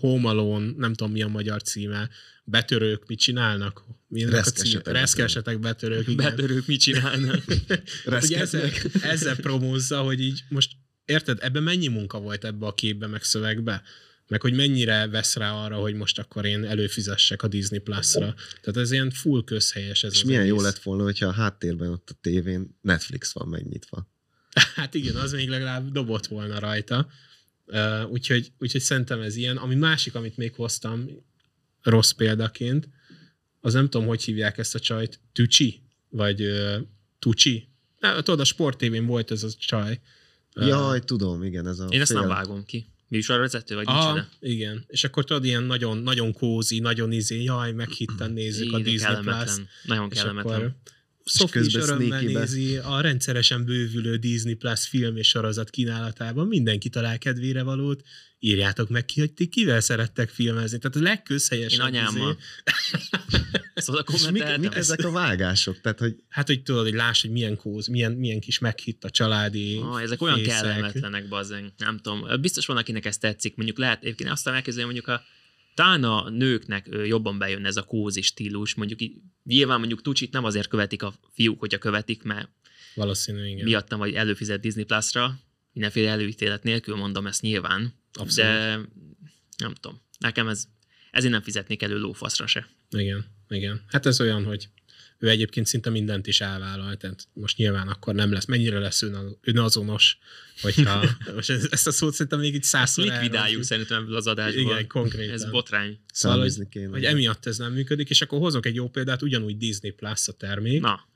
Home 0.00 0.28
Alone, 0.28 0.72
nem 0.76 0.94
tudom 0.94 1.12
mi 1.12 1.22
a 1.22 1.28
magyar 1.28 1.62
címe, 1.62 2.08
betörők 2.44 3.06
mit 3.06 3.18
csinálnak? 3.18 3.84
Reszkesetek 4.84 5.58
betörők, 5.58 6.08
igen. 6.08 6.16
Betörők 6.16 6.66
mit 6.66 6.80
csinálnak? 6.80 7.42
Ugye 8.22 8.40
ezzel, 8.40 8.70
ezzel 9.02 9.36
promózza, 9.36 10.00
hogy 10.00 10.20
így 10.20 10.44
most 10.48 10.70
érted, 11.04 11.38
ebben 11.40 11.62
mennyi 11.62 11.88
munka 11.88 12.20
volt 12.20 12.44
ebbe 12.44 12.66
a 12.66 12.74
képbe, 12.74 13.06
meg 13.06 13.22
szövegbe? 13.22 13.82
Meg 14.28 14.40
hogy 14.40 14.54
mennyire 14.54 15.06
vesz 15.06 15.36
rá 15.36 15.52
arra, 15.52 15.76
hogy 15.76 15.94
most 15.94 16.18
akkor 16.18 16.44
én 16.44 16.64
előfizessek 16.64 17.42
a 17.42 17.48
Disney 17.48 17.78
Plus-ra. 17.78 18.34
Tehát 18.60 18.76
ez 18.76 18.90
ilyen 18.90 19.10
full 19.10 19.44
közhelyes 19.44 20.02
ez 20.04 20.12
És 20.12 20.20
az 20.20 20.26
milyen 20.26 20.42
egész. 20.42 20.54
jó 20.54 20.60
lett 20.60 20.78
volna, 20.78 21.02
hogyha 21.02 21.26
a 21.26 21.32
háttérben 21.32 21.90
ott 21.90 22.10
a 22.10 22.14
tévén 22.20 22.78
Netflix 22.80 23.32
van 23.32 23.48
megnyitva. 23.48 24.12
Hát 24.74 24.94
igen, 24.94 25.16
az 25.16 25.32
még 25.32 25.48
legalább 25.48 25.92
dobott 25.92 26.26
volna 26.26 26.58
rajta. 26.58 27.08
Uh, 27.66 28.10
úgyhogy, 28.10 28.52
úgyhogy 28.58 28.80
szerintem 28.80 29.20
ez 29.20 29.36
ilyen. 29.36 29.56
Ami 29.56 29.74
másik, 29.74 30.14
amit 30.14 30.36
még 30.36 30.54
hoztam 30.54 31.08
rossz 31.82 32.10
példaként, 32.10 32.88
az 33.60 33.72
nem 33.72 33.88
tudom, 33.88 34.06
hogy 34.06 34.22
hívják 34.22 34.58
ezt 34.58 34.74
a 34.74 34.78
csajt, 34.78 35.20
Tücsi? 35.32 35.82
Vagy 36.08 36.42
uh, 36.42 36.74
Tucsi? 37.18 37.68
Na, 37.98 38.22
tudod, 38.22 38.40
a 38.40 38.44
Sport 38.44 38.78
TV-n 38.78 39.06
volt 39.06 39.30
ez 39.30 39.42
a 39.42 39.48
csaj. 39.58 40.00
Jaj, 40.54 41.00
tudom, 41.00 41.42
igen, 41.42 41.66
ez 41.66 41.78
a 41.78 41.86
Én 41.86 42.00
ezt 42.00 42.12
nem 42.12 42.22
fél- 42.22 42.34
vágom 42.34 42.64
ki. 42.64 42.88
Műsorvezető 43.08 43.74
vagy 43.74 43.86
micsoda? 43.86 44.28
igen. 44.40 44.84
És 44.86 45.04
akkor 45.04 45.24
tudod, 45.24 45.44
ilyen 45.44 45.62
nagyon, 45.62 45.98
nagyon 45.98 46.32
kózi, 46.32 46.78
nagyon 46.78 47.12
izé, 47.12 47.42
jaj, 47.42 47.72
meghitten 47.72 48.32
nézzük 48.32 48.72
a 48.72 48.76
Disney 48.78 49.12
Plus. 49.14 49.24
kellemetlen. 49.24 49.68
Nagyon 49.84 50.08
És 50.10 50.18
kellemetlen. 50.18 50.54
akkor 50.54 50.74
Sophie 51.24 51.62
örömmel 51.80 52.20
nézi 52.22 52.76
a 52.76 53.00
rendszeresen 53.00 53.64
bővülő 53.64 54.16
Disney 54.16 54.54
Plus 54.54 54.88
film 54.88 55.16
és 55.16 55.28
sorozat 55.28 55.70
kínálatában. 55.70 56.46
Mindenki 56.46 56.88
talál 56.88 57.18
kedvére 57.18 57.62
valót. 57.62 58.02
Írjátok 58.38 58.88
meg 58.88 59.04
ki, 59.04 59.20
hogy 59.20 59.32
ti 59.32 59.46
kivel 59.46 59.80
szerettek 59.80 60.28
filmezni. 60.30 60.78
Tehát 60.78 60.96
a 60.96 61.00
legközhelyesebb. 61.00 61.80
Én 61.80 61.86
anyámmal. 61.86 62.36
izé- 62.38 63.42
Szóval 63.74 64.04
És 64.12 64.28
mik, 64.30 64.56
mik 64.58 64.74
ezek 64.74 65.04
a 65.04 65.10
vágások? 65.10 65.80
Tehát, 65.80 65.98
hogy 65.98 66.16
Hát, 66.28 66.46
hogy 66.46 66.62
tudod, 66.62 66.82
hogy 66.82 66.94
láss, 66.94 67.20
hogy 67.20 67.30
milyen 67.30 67.56
kóz, 67.56 67.86
milyen, 67.86 68.12
milyen 68.12 68.40
kis 68.40 68.58
meghitt 68.58 69.04
a 69.04 69.10
családi 69.10 69.78
Ah, 69.82 70.02
ezek 70.02 70.22
olyan 70.22 70.38
fészek. 70.38 70.60
kellemetlenek, 70.62 71.28
bazzeng. 71.28 71.72
Nem 71.76 71.98
tudom. 71.98 72.40
Biztos 72.40 72.66
van, 72.66 72.76
akinek 72.76 73.04
ez 73.04 73.18
tetszik. 73.18 73.56
Mondjuk 73.56 73.78
lehet, 73.78 74.02
egyébként 74.02 74.30
aztán 74.30 74.54
elkezdeni 74.54 74.84
mondjuk 74.84 75.08
a 75.08 75.22
talán 75.74 76.04
a 76.04 76.28
nőknek 76.30 76.88
jobban 77.06 77.38
bejön 77.38 77.64
ez 77.64 77.76
a 77.76 77.82
kózi 77.82 78.22
stílus. 78.22 78.74
Mondjuk 78.74 79.00
így, 79.00 79.16
nyilván 79.44 79.78
mondjuk 79.78 80.02
Tucsit 80.02 80.32
nem 80.32 80.44
azért 80.44 80.68
követik 80.68 81.02
a 81.02 81.14
fiúk, 81.32 81.60
hogyha 81.60 81.78
követik, 81.78 82.22
mert 82.22 82.48
Valószínű, 82.94 83.46
igen. 83.46 83.64
miattam 83.64 83.98
vagy 83.98 84.14
előfizet 84.14 84.60
Disney 84.60 84.84
Plus-ra, 84.84 85.38
mindenféle 85.72 86.10
előítélet 86.10 86.62
nélkül 86.62 86.96
mondom 86.96 87.26
ezt 87.26 87.42
nyilván, 87.42 87.94
Abszolút. 88.12 88.50
de 88.50 88.80
nem 89.56 89.74
tudom, 89.80 90.00
nekem 90.18 90.48
ez, 90.48 90.64
ezért 91.10 91.32
nem 91.32 91.42
fizetnék 91.42 91.82
elő 91.82 91.98
lófaszra 91.98 92.46
se. 92.46 92.68
Igen, 92.90 93.24
igen. 93.48 93.84
Hát 93.86 94.06
ez 94.06 94.20
olyan, 94.20 94.44
hogy 94.44 94.68
ő 95.24 95.28
egyébként 95.28 95.66
szinte 95.66 95.90
mindent 95.90 96.26
is 96.26 96.40
elvállal, 96.40 96.96
tehát 96.96 97.28
most 97.32 97.56
nyilván 97.56 97.88
akkor 97.88 98.14
nem 98.14 98.32
lesz. 98.32 98.44
Mennyire 98.44 98.78
lesz 98.78 99.02
ön, 99.02 99.38
önazonos, 99.40 100.18
hogyha 100.60 101.04
most 101.34 101.50
ez- 101.50 101.68
ezt 101.70 101.86
a 101.86 101.92
szót 101.92 102.12
szerintem 102.12 102.38
még 102.38 102.54
így 102.54 102.62
százszor 102.62 103.04
Likvidáljuk 103.04 103.62
szerintem 103.62 104.02
ebből 104.02 104.16
az 104.16 104.26
adásból. 104.26 104.62
Igen, 104.62 104.86
konkrétan. 104.86 105.34
Ez 105.34 105.50
botrány. 105.50 105.98
Szóval, 106.12 106.40
hogy, 106.40 106.68
kéne. 106.68 106.88
hogy 106.88 107.04
emiatt 107.04 107.46
ez 107.46 107.58
nem 107.58 107.72
működik, 107.72 108.10
és 108.10 108.22
akkor 108.22 108.38
hozok 108.38 108.66
egy 108.66 108.74
jó 108.74 108.88
példát, 108.88 109.22
ugyanúgy 109.22 109.56
Disney 109.56 109.90
Plus 109.90 110.28
a 110.28 110.32
termék, 110.32 110.80
Na, 110.80 111.08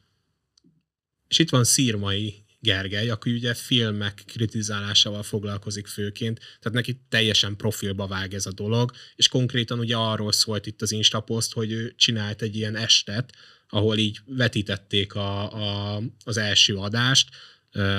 és 1.29 1.39
itt 1.39 1.51
van 1.51 1.65
Szírmai 1.65 2.47
Gergely, 2.61 3.11
aki 3.11 3.33
ugye 3.33 3.55
filmek 3.55 4.23
kritizálásával 4.27 5.23
foglalkozik 5.23 5.87
főként, 5.87 6.39
tehát 6.39 6.73
neki 6.73 7.01
teljesen 7.09 7.57
profilba 7.57 8.07
vág 8.07 8.35
ez 8.35 8.47
a 8.47 8.53
dolog, 8.53 8.93
és 9.17 9.29
konkrétan 9.29 9.79
ugye 9.79 9.97
arról 9.97 10.33
szólt 10.33 10.67
itt 10.67 10.83
az 10.83 10.93
Instapost, 10.93 11.53
hogy 11.53 11.73
ő 11.73 11.95
csinált 11.97 12.43
egy 12.43 12.57
ilyen 12.57 12.77
estet, 12.77 13.33
ahol 13.69 13.97
így 13.97 14.19
vetítették 14.27 15.15
a, 15.15 15.53
a, 15.53 16.03
az 16.25 16.37
első 16.37 16.77
adást 16.77 17.29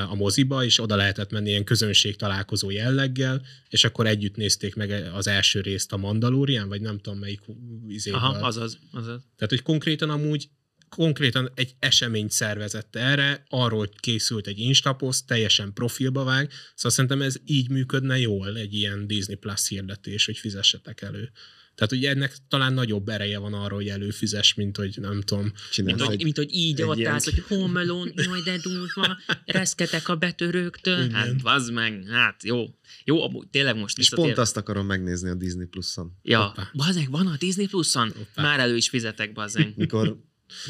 a 0.09 0.15
moziba, 0.15 0.63
és 0.63 0.79
oda 0.79 0.95
lehetett 0.95 1.31
menni 1.31 1.49
ilyen 1.49 1.63
közönség 1.63 2.15
találkozó 2.15 2.69
jelleggel, 2.69 3.41
és 3.69 3.83
akkor 3.83 4.07
együtt 4.07 4.35
nézték 4.35 4.75
meg 4.75 4.91
az 5.13 5.27
első 5.27 5.61
részt 5.61 5.93
a 5.93 5.97
Mandalorian, 5.97 6.67
vagy 6.67 6.81
nem 6.81 6.99
tudom 6.99 7.19
melyik 7.19 7.41
izével. 7.87 8.19
aha, 8.19 8.45
azaz, 8.45 8.79
azaz. 8.91 9.21
Tehát, 9.35 9.49
hogy 9.49 9.61
konkrétan 9.61 10.09
amúgy 10.09 10.49
konkrétan 10.89 11.51
egy 11.55 11.75
eseményt 11.79 12.31
szervezett 12.31 12.95
erre, 12.95 13.43
arról 13.49 13.89
készült 13.99 14.47
egy 14.47 14.59
instapost, 14.59 15.25
teljesen 15.25 15.73
profilba 15.73 16.23
vág, 16.23 16.51
szóval 16.75 16.91
szerintem 16.91 17.21
ez 17.21 17.35
így 17.45 17.69
működne 17.69 18.19
jól, 18.19 18.57
egy 18.57 18.73
ilyen 18.73 19.07
Disney 19.07 19.35
Plus 19.35 19.67
hirdetés, 19.67 20.25
hogy 20.25 20.37
fizessetek 20.37 21.01
elő. 21.01 21.31
Tehát 21.79 21.91
ugye 21.91 22.09
ennek 22.09 22.35
talán 22.47 22.73
nagyobb 22.73 23.09
ereje 23.09 23.37
van 23.37 23.53
arra, 23.53 23.75
hogy 23.75 23.87
előfizes, 23.87 24.53
mint 24.53 24.77
hogy 24.77 24.97
nem 25.01 25.21
tudom. 25.21 25.51
Mint 25.83 26.01
hogy, 26.01 26.23
mint 26.23 26.37
hogy 26.37 26.53
így 26.53 26.81
ott 26.81 27.05
állsz, 27.05 27.23
hogy 27.23 27.43
Home 27.47 27.79
Alone, 27.79 28.11
jaj 28.15 28.41
de 28.41 28.57
durva, 28.57 29.17
reszketek 29.45 30.07
a 30.09 30.15
betörőktől. 30.15 30.99
Igen. 31.03 31.11
Hát 31.13 31.41
vazd 31.41 31.73
meg, 31.73 32.07
hát 32.07 32.43
jó. 32.43 32.65
Jó, 33.03 33.23
amúgy 33.23 33.47
tényleg 33.47 33.75
most 33.75 33.97
és 33.97 34.09
pont 34.09 34.37
azt 34.37 34.57
akarom 34.57 34.85
megnézni 34.85 35.29
a 35.29 35.33
Disney 35.35 35.65
Plus-on. 35.65 36.17
Ja, 36.21 36.53
bazeg, 36.73 37.09
van 37.09 37.27
a 37.27 37.35
Disney 37.37 37.67
Plus-on? 37.67 38.11
Hoppá. 38.17 38.41
Már 38.41 38.59
elő 38.59 38.75
is 38.75 38.89
fizetek, 38.89 39.33
bazeg. 39.33 39.73
Mikor 39.75 40.17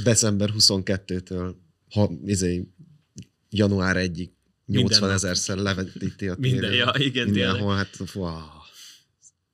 december 0.04 0.54
22-től 0.58 1.54
ha, 1.90 2.12
izé, 2.26 2.68
január 3.50 3.96
1-ig 4.00 4.30
80 4.66 5.00
nap. 5.08 5.10
ezerszer 5.18 5.58
levetíti 5.58 6.28
a 6.28 6.36
Minden- 6.40 6.62
tévén. 6.62 6.78
ja, 6.78 6.94
igen, 6.98 7.12
tényleg. 7.12 7.34
Mindenhol, 7.34 7.76
hát 7.76 7.98
wow. 8.14 8.40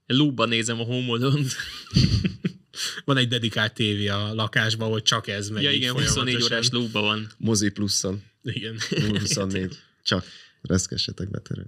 Lúbban 0.07 0.49
nézem 0.49 0.79
a 0.79 0.83
Home 0.83 1.11
Alone-t. 1.11 1.55
Van 3.05 3.17
egy 3.17 3.27
dedikált 3.27 3.73
tévé 3.73 4.07
a 4.07 4.33
lakásban, 4.33 4.89
hogy 4.89 5.03
csak 5.03 5.27
ez 5.27 5.49
megy. 5.49 5.63
Ja, 5.63 5.71
igen, 5.71 5.93
24 5.93 6.43
órás 6.43 6.69
lúbban 6.69 7.03
van. 7.03 7.31
Mozi 7.37 7.69
pluszon. 7.69 8.23
Igen. 8.43 8.77
024. 8.89 9.77
Csak 10.03 10.25
reszkessetek 10.61 11.29
betörő. 11.29 11.65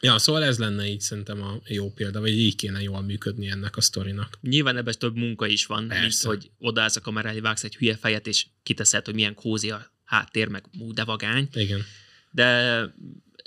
Ja, 0.00 0.18
szóval 0.18 0.44
ez 0.44 0.58
lenne 0.58 0.86
így 0.86 1.00
szerintem 1.00 1.42
a 1.42 1.60
jó 1.66 1.92
példa, 1.92 2.20
vagy 2.20 2.38
így 2.38 2.56
kéne 2.56 2.82
jól 2.82 3.02
működni 3.02 3.48
ennek 3.48 3.76
a 3.76 3.80
sztorinak. 3.80 4.38
Nyilván 4.40 4.76
ebben 4.76 4.94
több 4.98 5.16
munka 5.16 5.46
is 5.46 5.66
van, 5.66 5.84
mint 5.84 6.00
Persze. 6.00 6.28
hogy 6.28 6.50
odaállsz 6.58 6.96
a 6.96 7.00
kamera 7.00 7.28
elé, 7.28 7.40
vágsz 7.40 7.64
egy 7.64 7.76
hülye 7.76 7.96
fejet, 7.96 8.26
és 8.26 8.46
kiteszed, 8.62 9.04
hogy 9.04 9.14
milyen 9.14 9.34
kózi 9.34 9.70
a 9.70 9.92
háttér, 10.04 10.48
meg 10.48 10.64
ú, 10.78 10.92
de 10.92 11.04
vagány. 11.04 11.48
Igen. 11.52 11.84
De 12.30 12.44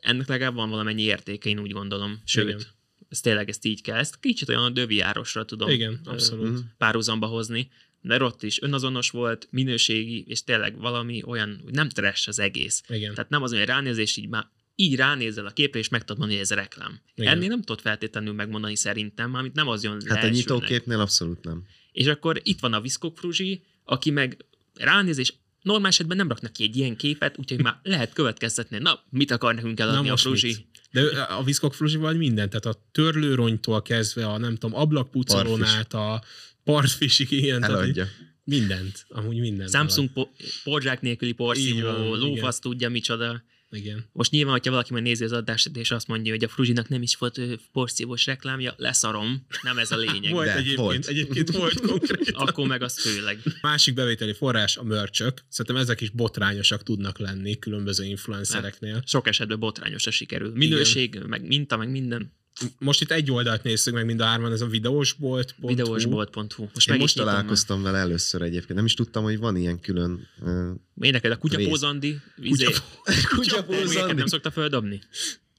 ennek 0.02 0.28
legalább 0.28 0.56
van 0.56 0.70
valamennyi 0.70 1.02
értéke, 1.02 1.50
én 1.50 1.60
úgy 1.60 1.72
gondolom. 1.72 2.22
Sőt, 2.26 2.48
Igen. 2.48 2.62
Ez 3.10 3.20
tényleg 3.20 3.50
ezt 3.50 3.66
így 3.66 3.82
kell. 3.82 3.98
Ezt 3.98 4.20
kicsit 4.20 4.50
olyan 4.50 4.64
a 4.64 4.70
döviárosra 4.70 5.46
tudom 5.46 5.70
Igen, 5.70 6.00
abszolút. 6.04 6.60
Párhuzamba 6.78 7.28
hozni, 7.28 7.70
de 8.02 8.24
ott 8.24 8.44
is 8.44 8.62
önazonos 8.62 9.10
volt, 9.10 9.48
minőségi, 9.52 10.24
és 10.28 10.44
tényleg 10.44 10.80
valami 10.80 11.24
olyan, 11.26 11.60
hogy 11.64 11.74
nem 11.74 11.90
trash 11.90 12.28
az 12.28 12.40
egész. 12.40 12.84
Igen. 12.88 13.14
Tehát 13.14 13.30
nem 13.30 13.44
az, 13.44 13.52
hogy 13.54 13.64
ránézés 13.66 14.18
így 14.18 14.28
már 14.28 14.48
így 14.76 14.96
ránézel 14.96 15.46
a 15.46 15.50
képre, 15.50 15.80
és 15.80 15.90
meg 15.90 16.00
tudod 16.00 16.18
mondani, 16.18 16.40
hogy 16.40 16.50
ez 16.52 16.58
reklám. 16.58 17.00
Igen. 17.16 17.34
Ennél 17.34 17.48
nem 17.48 17.60
tudod 17.62 17.82
feltétlenül 17.82 18.34
megmondani 18.34 18.76
szerintem, 18.76 19.34
amit 19.34 19.54
nem 19.54 19.68
az 19.68 19.84
jön 19.84 19.92
le 19.98 20.00
Hát 20.08 20.12
a 20.12 20.16
elsőnek. 20.16 20.36
nyitóképnél 20.36 21.00
abszolút 21.00 21.44
nem. 21.44 21.64
És 21.92 22.08
akkor 22.08 22.40
itt 22.44 22.60
van 22.60 22.74
a 22.74 22.82
Viszkok 22.82 23.18
Fruzsi, 23.18 23.64
aki 23.84 24.10
meg 24.10 24.46
ránéz, 24.74 25.18
és 25.18 25.34
normál 25.62 25.90
esetben 25.90 26.18
nem 26.18 26.28
raknak 26.28 26.54
ki 26.54 26.64
egy 26.64 26.76
ilyen 26.78 26.96
képet, 26.96 27.38
úgyhogy 27.38 27.62
már 27.62 27.80
lehet 27.84 28.14
következtetni, 28.14 28.78
na, 28.78 29.04
mit 29.10 29.32
akar 29.32 29.56
nekünk 29.56 29.80
eladni 29.80 30.08
a 30.08 30.12
most 30.12 30.24
Fruzsi. 30.24 30.48
mit? 30.48 30.66
De 30.92 31.22
a 31.22 31.44
Viszkok 31.44 31.78
vagy 31.78 32.18
minden, 32.18 32.50
tehát 32.50 32.66
a 32.66 32.82
törlőronytól 32.92 33.82
kezdve 33.82 34.28
a 34.28 34.38
nem 34.38 34.56
tudom, 34.56 34.80
ablakpucolón 34.80 35.64
át 35.64 35.94
a 35.94 36.24
partfisig, 36.64 37.32
ilyen, 37.32 37.60
tehát 37.62 37.76
Eladja. 37.76 38.04
így 38.04 38.10
mindent, 38.44 39.06
amúgy 39.10 39.40
mindent. 39.40 39.70
Samsung 39.70 40.10
po- 40.14 40.30
porzsák 40.64 41.02
nélküli 41.02 41.32
porszívó, 41.32 42.16
lófasz 42.16 42.60
tudja 42.60 42.90
micsoda. 42.90 43.44
Igen. 43.72 44.06
Most 44.12 44.32
nyilván, 44.32 44.54
hogyha 44.54 44.72
valaki 44.72 44.92
majd 44.92 45.04
nézi 45.04 45.24
az 45.24 45.32
adást, 45.32 45.78
és 45.78 45.92
azt 45.92 46.08
mondja, 46.08 46.32
hogy 46.32 46.44
a 46.44 46.48
Fruzsinak 46.48 46.88
nem 46.88 47.02
is 47.02 47.16
volt 47.16 47.40
porszívós 47.72 48.26
reklámja, 48.26 48.74
leszarom, 48.78 49.46
nem 49.62 49.78
ez 49.78 49.92
a 49.92 49.98
lényeg. 50.06 50.32
Volt 50.32 50.46
De, 50.46 50.56
egyébként, 50.56 50.78
volt. 50.78 51.08
egyébként 51.08 51.52
volt 51.52 51.80
konkrét. 51.88 52.32
Akkor 52.32 52.68
meg 52.68 52.82
az 52.82 53.00
főleg. 53.02 53.40
Másik 53.62 53.94
bevételi 53.94 54.34
forrás 54.34 54.78
a 54.78 54.84
mörcsök. 54.84 55.46
Szerintem 55.50 55.82
ezek 55.82 56.02
is 56.02 56.10
botrányosak 56.10 56.84
tudnak 56.84 57.18
lenni 57.18 57.60
különböző 57.60 58.04
influencereknél. 58.06 59.02
Sok 59.06 59.28
esetben 59.28 59.60
botrányosra 59.60 60.12
sikerül. 60.12 60.52
Minőség, 60.56 61.20
meg 61.28 61.48
minta, 61.48 61.78
meg 61.78 61.90
minden. 61.90 62.38
Most 62.80 63.02
itt 63.02 63.12
egy 63.12 63.32
oldalt 63.32 63.64
néztük 63.64 63.94
meg 63.94 64.06
mind 64.06 64.20
a 64.20 64.24
hárman, 64.26 64.52
ez 64.52 64.62
a 64.62 64.68
videósbolt. 64.68 65.56
Videósbolt.hu. 65.58 66.68
Most 66.74 66.90
Én 66.90 66.98
most 66.98 67.16
találkoztam 67.16 67.82
vele 67.82 67.98
először 67.98 68.42
egyébként. 68.42 68.74
Nem 68.76 68.86
is 68.86 68.94
tudtam, 68.94 69.24
hogy 69.24 69.40
van 69.40 69.56
ilyen 69.56 69.80
külön... 69.80 70.28
Uh, 70.40 70.48
már. 70.94 71.12
Neked 71.12 71.32
a 71.32 71.38
kutyapózandi? 71.38 72.20
Izé, 72.42 72.66
Kutyapózandi? 73.36 74.14
nem 74.14 74.28
szokta 74.28 74.52
földobni? 74.52 75.02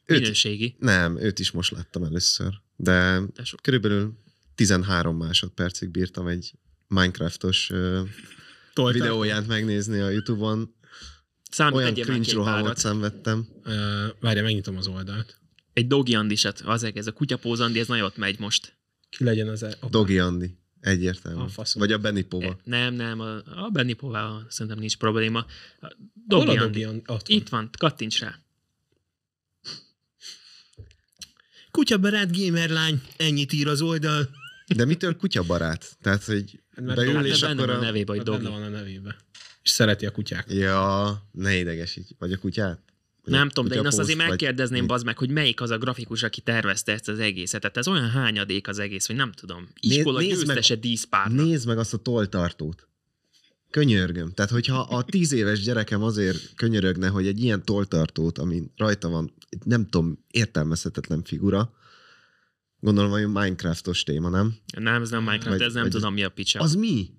Őt- 0.06 0.20
Minőségi. 0.20 0.74
Nem, 0.78 1.18
őt 1.18 1.38
is 1.38 1.50
most 1.50 1.70
láttam 1.70 2.02
először. 2.04 2.52
De 2.76 3.20
De 3.34 3.44
sok. 3.44 3.60
körülbelül 3.62 4.12
13 4.54 5.16
másodpercig 5.16 5.88
bírtam 5.88 6.26
egy 6.26 6.52
Minecraftos 6.88 7.70
uh, 7.70 8.08
videóját 8.92 9.46
megnézni 9.46 10.00
a 10.00 10.08
Youtube-on. 10.08 10.74
Számít 11.50 11.74
Olyan 11.74 11.92
már 11.96 12.04
cringe 12.04 12.32
rohamot 12.32 12.76
szenvedtem. 12.76 13.48
Uh, 13.64 13.72
várja, 14.20 14.42
megnyitom 14.42 14.76
az 14.76 14.86
oldalt. 14.86 15.39
Egy 15.72 15.86
dogi 15.86 16.14
andisat, 16.14 16.60
az 16.60 16.82
ez 16.94 17.06
a 17.06 17.12
kutyapózandi, 17.12 17.78
ez 17.78 17.86
nagyon 17.86 18.04
ott 18.04 18.16
megy 18.16 18.38
most. 18.38 18.76
Ki 19.10 19.24
legyen 19.24 19.48
az... 19.48 19.62
E- 19.62 19.76
Dogi 19.90 20.18
Andi. 20.18 20.58
Egyértelmű. 20.80 21.40
A 21.40 21.48
faszom. 21.48 21.80
Vagy 21.82 21.92
a 21.92 21.98
Benny 21.98 22.22
Pova. 22.28 22.46
E, 22.46 22.56
Nem, 22.64 22.94
nem, 22.94 23.20
a, 23.20 23.36
a 23.36 23.68
Benny 23.72 23.92
Povával 23.96 24.46
szerintem 24.48 24.78
nincs 24.80 24.96
probléma. 24.96 25.38
A 25.80 25.86
Hol 25.86 25.94
Dogi 26.26 26.46
a 26.56 26.62
Andi. 26.62 26.62
Dogi 26.62 26.84
Andi? 26.84 26.98
Ott 27.06 27.06
van. 27.28 27.36
Itt 27.36 27.48
van, 27.48 27.70
kattints 27.78 28.20
rá. 28.20 28.38
Kutyabarát 31.70 32.36
gamerlány, 32.36 33.02
ennyit 33.16 33.52
ír 33.52 33.68
az 33.68 33.80
oldal. 33.80 34.28
De 34.76 34.84
mitől 34.84 35.16
kutyabarát? 35.16 35.96
Tehát, 36.02 36.24
hogy 36.24 36.60
Hát 36.74 36.84
mert 36.84 36.96
beül 36.96 37.12
Dogi- 37.12 37.28
és 37.28 37.40
benne 37.40 37.52
akkor 37.52 37.66
van 37.66 37.76
a 37.76 37.78
a... 37.78 37.82
nevébe, 37.82 38.12
hogy 38.12 38.22
Benne 38.22 38.36
Dogi. 38.38 38.50
van 38.50 38.62
a 38.62 38.68
nevébe. 38.68 39.16
És 39.62 39.70
szereti 39.70 40.06
a 40.06 40.10
kutyák. 40.10 40.50
Ja, 40.52 41.22
ne 41.32 41.56
idegesíts. 41.56 42.08
Vagy 42.18 42.32
a 42.32 42.38
kutyát? 42.38 42.80
Vagy 43.24 43.32
Nem 43.34 43.48
tudom, 43.48 43.68
de 43.70 43.74
én 43.76 43.86
azt 43.86 43.98
azért 43.98 44.18
vagy- 44.18 44.28
megkérdezném, 44.28 44.80
mi? 44.80 44.86
bazd 44.86 45.04
meg, 45.04 45.18
hogy 45.18 45.30
melyik 45.30 45.60
az 45.60 45.70
a 45.70 45.78
grafikus, 45.78 46.22
aki 46.22 46.40
tervezte 46.40 46.92
ezt 46.92 47.08
az 47.08 47.18
egészet. 47.18 47.60
Tehát 47.60 47.76
ez 47.76 47.88
olyan 47.88 48.08
hányadék 48.10 48.68
az 48.68 48.78
egész, 48.78 49.06
hogy 49.06 49.16
nem 49.16 49.32
tudom. 49.32 49.68
Iskola 49.80 50.20
nézd 50.20 50.46
meg- 50.46 50.78
díszpárna. 50.80 51.42
Nézd 51.42 51.66
meg 51.66 51.78
azt 51.78 51.94
a 51.94 51.96
toltartót. 51.96 52.88
Könyörgöm. 53.70 54.32
Tehát, 54.32 54.50
hogyha 54.50 54.78
a 54.80 55.02
tíz 55.04 55.32
éves 55.32 55.60
gyerekem 55.60 56.02
azért 56.02 56.54
könyörögne, 56.54 57.08
hogy 57.08 57.26
egy 57.26 57.42
ilyen 57.42 57.64
toltartót, 57.64 58.38
ami 58.38 58.62
rajta 58.76 59.08
van, 59.08 59.34
nem 59.64 59.88
tudom, 59.88 60.24
értelmezhetetlen 60.30 61.22
figura, 61.22 61.72
gondolom, 62.80 63.10
hogy 63.10 63.26
Minecraftos 63.26 64.02
téma, 64.02 64.28
nem? 64.28 64.54
Nem, 64.78 65.02
ez 65.02 65.10
nem 65.10 65.22
Minecraft, 65.22 65.58
Vagy- 65.58 65.66
ez 65.66 65.72
nem 65.72 65.82
vagy- 65.82 65.92
tudom 65.92 66.12
mi 66.12 66.22
a 66.22 66.28
picsa. 66.28 66.60
Az 66.60 66.74
mi? 66.74 67.10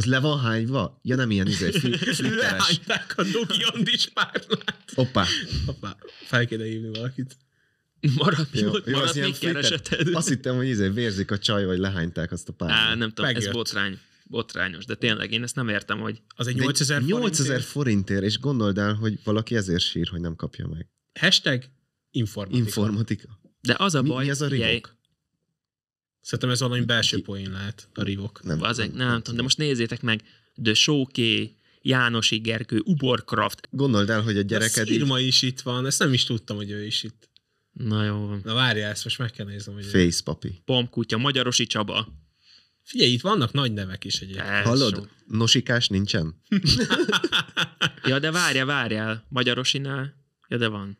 Az 0.00 0.06
le 0.06 0.18
van 0.20 0.40
hányva? 0.40 1.00
Ja, 1.02 1.16
nem 1.16 1.30
ilyen 1.30 1.46
izé, 1.46 1.70
fli- 1.70 1.96
flitteres. 2.14 2.40
Lehányták 2.40 3.14
a 3.16 3.22
Dogi 3.22 3.62
Andis 3.62 4.06
párnát. 4.08 4.82
Hoppá. 4.94 5.26
Hoppá, 5.66 5.96
fel 6.26 6.46
kéne 6.46 6.64
hívni 6.64 6.88
valakit. 6.88 7.36
Marad, 8.16 8.48
Jó, 8.52 8.60
jó, 8.66 8.72
az 8.72 8.82
marad 8.86 9.14
még 9.16 9.34
flitter. 9.34 9.52
kereseted. 9.62 10.14
Azt 10.14 10.28
hittem, 10.28 10.56
hogy 10.56 10.66
izé 10.68 10.88
vérzik 10.88 11.30
a 11.30 11.38
csaj, 11.38 11.64
vagy 11.64 11.78
lehányták 11.78 12.32
azt 12.32 12.48
a 12.48 12.52
Á, 12.58 12.66
párt. 12.66 12.98
nem 12.98 13.08
tudom, 13.08 13.24
ez 13.24 13.34
Megjött. 13.34 13.52
botrány. 13.52 13.98
Botrányos, 14.24 14.84
de 14.84 14.94
tényleg 14.94 15.32
én 15.32 15.42
ezt 15.42 15.54
nem 15.54 15.68
értem, 15.68 15.98
hogy 16.00 16.22
Az 16.36 16.46
egy 16.46 16.54
8000 16.56 17.00
forint. 17.00 17.20
8000 17.20 17.60
forintért, 17.60 18.22
és 18.22 18.38
gondold 18.38 18.78
el, 18.78 18.94
hogy 18.94 19.18
valaki 19.24 19.56
ezért 19.56 19.80
sír, 19.82 20.08
hogy 20.08 20.20
nem 20.20 20.34
kapja 20.36 20.66
meg. 20.66 20.88
Hashtag 21.20 21.62
informatika. 22.10 22.64
Informatika. 22.64 23.40
de 23.60 23.74
az 23.78 23.94
a 23.94 24.02
Mi, 24.02 24.08
baj, 24.08 24.24
mi 24.24 24.30
ez 24.30 24.40
a 24.40 24.46
rivok? 24.48 24.96
Szerintem 26.20 26.50
ez 26.50 26.60
valami 26.60 26.84
belső 26.84 27.22
poén 27.22 27.50
lehet, 27.50 27.88
a 27.94 28.02
rivok. 28.02 28.42
Nem, 28.42 28.62
az 28.62 28.78
egy, 28.78 28.92
nem, 28.92 29.16
tudom, 29.16 29.36
de 29.36 29.42
most 29.42 29.58
nézzétek 29.58 30.02
meg, 30.02 30.22
The 30.62 30.74
Showké, 30.74 31.54
Jánosi 31.82 32.38
Gergő, 32.38 32.82
Uborcraft. 32.84 33.68
Gondold 33.70 34.10
el, 34.10 34.22
hogy 34.22 34.36
a 34.36 34.42
De 34.42 34.56
a 34.56 34.58
gyereked 34.58 34.88
így 34.88 34.92
Szirma 34.98 35.20
is 35.20 35.42
itt 35.42 35.60
van, 35.60 35.86
ezt 35.86 35.98
nem 35.98 36.12
is 36.12 36.24
tudtam, 36.24 36.56
hogy 36.56 36.70
ő 36.70 36.84
is 36.84 37.02
itt. 37.02 37.28
Na 37.72 38.04
jó 38.04 38.26
van. 38.26 38.40
Na 38.44 38.54
várjál, 38.54 38.90
ezt 38.90 39.04
most 39.04 39.18
meg 39.18 39.30
kell 39.30 39.46
néznem, 39.46 39.74
hogy... 39.74 39.84
face 39.84 40.22
papi. 40.24 40.62
Pompkutya, 40.64 41.18
Magyarosi 41.18 41.66
Csaba. 41.66 42.08
Figyelj, 42.82 43.10
itt 43.12 43.20
vannak 43.20 43.52
nagy 43.52 43.72
nevek 43.72 44.04
is 44.04 44.20
egyébként. 44.20 44.46
Hallod? 44.46 44.96
jó. 44.96 45.02
Nosikás 45.26 45.88
nincsen? 45.88 46.34
Ja, 48.04 48.18
de 48.18 48.30
várjál, 48.30 48.66
várjál. 48.66 49.24
Magyarosinál? 49.28 50.14
Ja, 50.48 50.56
de 50.56 50.68
van. 50.68 50.98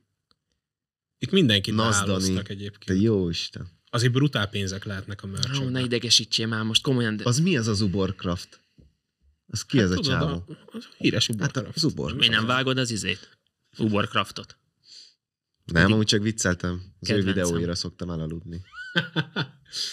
Itt 1.18 1.30
mindenkit 1.30 1.74
Nazdani. 1.74 2.06
beálloztak 2.06 2.46
Te 2.46 2.52
egyébként. 2.52 3.02
jó 3.02 3.28
Isten. 3.28 3.68
Azért 3.90 4.12
brutál 4.12 4.46
pénzek 4.48 4.84
lehetnek 4.84 5.22
a 5.22 5.28
Ó, 5.62 5.68
ne 5.68 5.80
idegesítsél 5.80 6.46
már 6.46 6.62
most 6.62 6.82
komolyan. 6.82 7.16
De... 7.16 7.22
Az 7.26 7.38
mi 7.38 7.56
az 7.56 7.66
az 7.68 7.80
Uborcraft? 7.80 8.60
Az 9.46 9.64
ki 9.64 9.78
ez 9.78 9.90
a 9.90 9.94
Hát 9.94 10.02
tudod, 10.02 10.18
csávó? 10.20 10.44
A, 10.48 10.76
az 10.76 10.88
a 10.90 10.94
híres 10.98 11.26
Hát 11.26 11.36
Uborcraft. 11.36 11.76
az 11.76 11.84
Ubor. 11.84 12.14
Mi 12.14 12.28
nem 12.28 12.46
vágod 12.46 12.78
az 12.78 12.90
izét? 12.90 13.38
Uborcraftot. 13.78 14.58
Nem, 15.64 15.92
amúgy 15.92 16.06
csak 16.06 16.22
vicceltem. 16.22 16.82
Az 17.00 17.10
ő 17.10 17.14
Kedvencem. 17.14 17.44
videóira 17.44 17.74
szoktam 17.74 18.10
elaludni. 18.10 18.60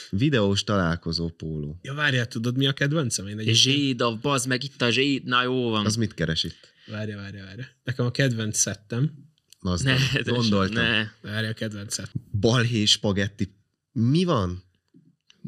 Videós 0.10 0.64
találkozó 0.64 1.30
póló. 1.30 1.80
Ja, 1.82 1.94
várjál, 1.94 2.28
tudod 2.28 2.58
mi 2.58 2.68
a 2.68 2.74
kedvencem? 2.74 3.26
Én 3.28 3.34
egyébként... 3.40 3.58
Zsédav, 3.58 4.20
bazd 4.20 4.48
meg 4.48 4.64
itt 4.64 4.82
a 4.82 4.90
zséd, 4.90 5.24
na 5.24 5.44
jó 5.44 5.70
van. 5.70 5.86
Az 5.86 5.96
mit 5.96 6.14
keres 6.14 6.44
itt? 6.44 6.74
Várja, 6.86 7.18
várja, 7.18 7.44
várja. 7.44 7.66
Nekem 7.84 8.06
a 8.06 8.12
kedvenc 8.12 8.58
szettem. 8.58 9.12
Az 9.60 9.82
ne, 9.82 9.98
Gondoltam. 10.24 10.84
Ne. 10.84 11.08
Várja 11.22 11.50
a 11.50 11.54
kedvenc 11.54 11.94
szett. 11.94 12.12
Balhé 12.40 12.86
spagetti. 12.86 13.56
Mi 14.00 14.24
van? 14.24 14.64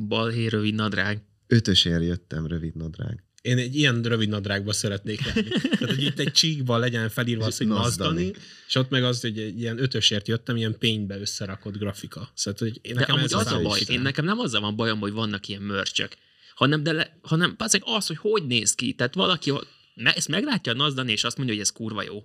Balhé 0.08 0.48
rövid 0.48 0.74
nadrág. 0.74 1.22
Ötösért 1.48 2.04
jöttem, 2.04 2.48
rövid 2.48 2.76
nadrág. 2.76 3.24
Én 3.42 3.58
egy 3.58 3.76
ilyen 3.76 4.02
rövid 4.02 4.30
nadrágba 4.30 4.74
szeretnék 4.74 5.26
lenni. 5.26 5.48
Tehát, 5.80 5.96
hogy 5.96 6.04
itt 6.04 6.20
egy 6.20 6.32
csíkban 6.32 6.80
legyen 6.80 7.10
felírva 7.10 7.46
az, 7.46 7.58
hogy. 7.58 7.68
Nazdani, 7.68 8.32
és 8.68 8.76
ott 8.76 8.90
meg 8.90 9.04
az, 9.04 9.22
hogy 9.22 9.40
egy 9.40 9.60
ilyen 9.60 9.82
ötösért 9.82 10.28
jöttem, 10.28 10.56
ilyen 10.56 10.78
pénybe 10.78 11.20
összerakott 11.20 11.78
grafika. 11.78 12.32
Szóval, 12.34 12.60
hogy 12.60 12.80
én 12.82 12.94
De 12.94 13.00
nekem 13.00 13.16
amúgy 13.16 13.26
ez 13.26 13.34
az 13.34 13.46
az 13.46 13.52
a 13.52 13.62
baj, 13.62 13.80
Isten. 13.80 13.96
én 13.96 14.02
nekem 14.02 14.26
nem 14.26 14.40
azzal 14.40 14.62
van 14.62 14.76
bajom, 14.76 15.00
hogy 15.00 15.12
vannak 15.12 15.48
ilyen 15.48 15.62
mörcsök, 15.62 16.18
hanem, 16.56 16.84
de 16.84 16.92
le, 16.92 17.20
hanem 17.22 17.56
az, 17.84 18.08
hogy 18.08 18.18
hogy 18.18 18.46
néz 18.46 18.76
ki. 18.76 18.94
Tehát 18.94 19.14
valaki 19.14 19.54
ezt 19.96 20.28
meglátja 20.28 20.72
a 20.72 20.76
Nazdani, 20.76 21.12
és 21.12 21.24
azt 21.24 21.38
mondja, 21.38 21.56
hogy 21.56 21.64
ez 21.64 21.72
kurva 21.72 22.04
jó. 22.04 22.24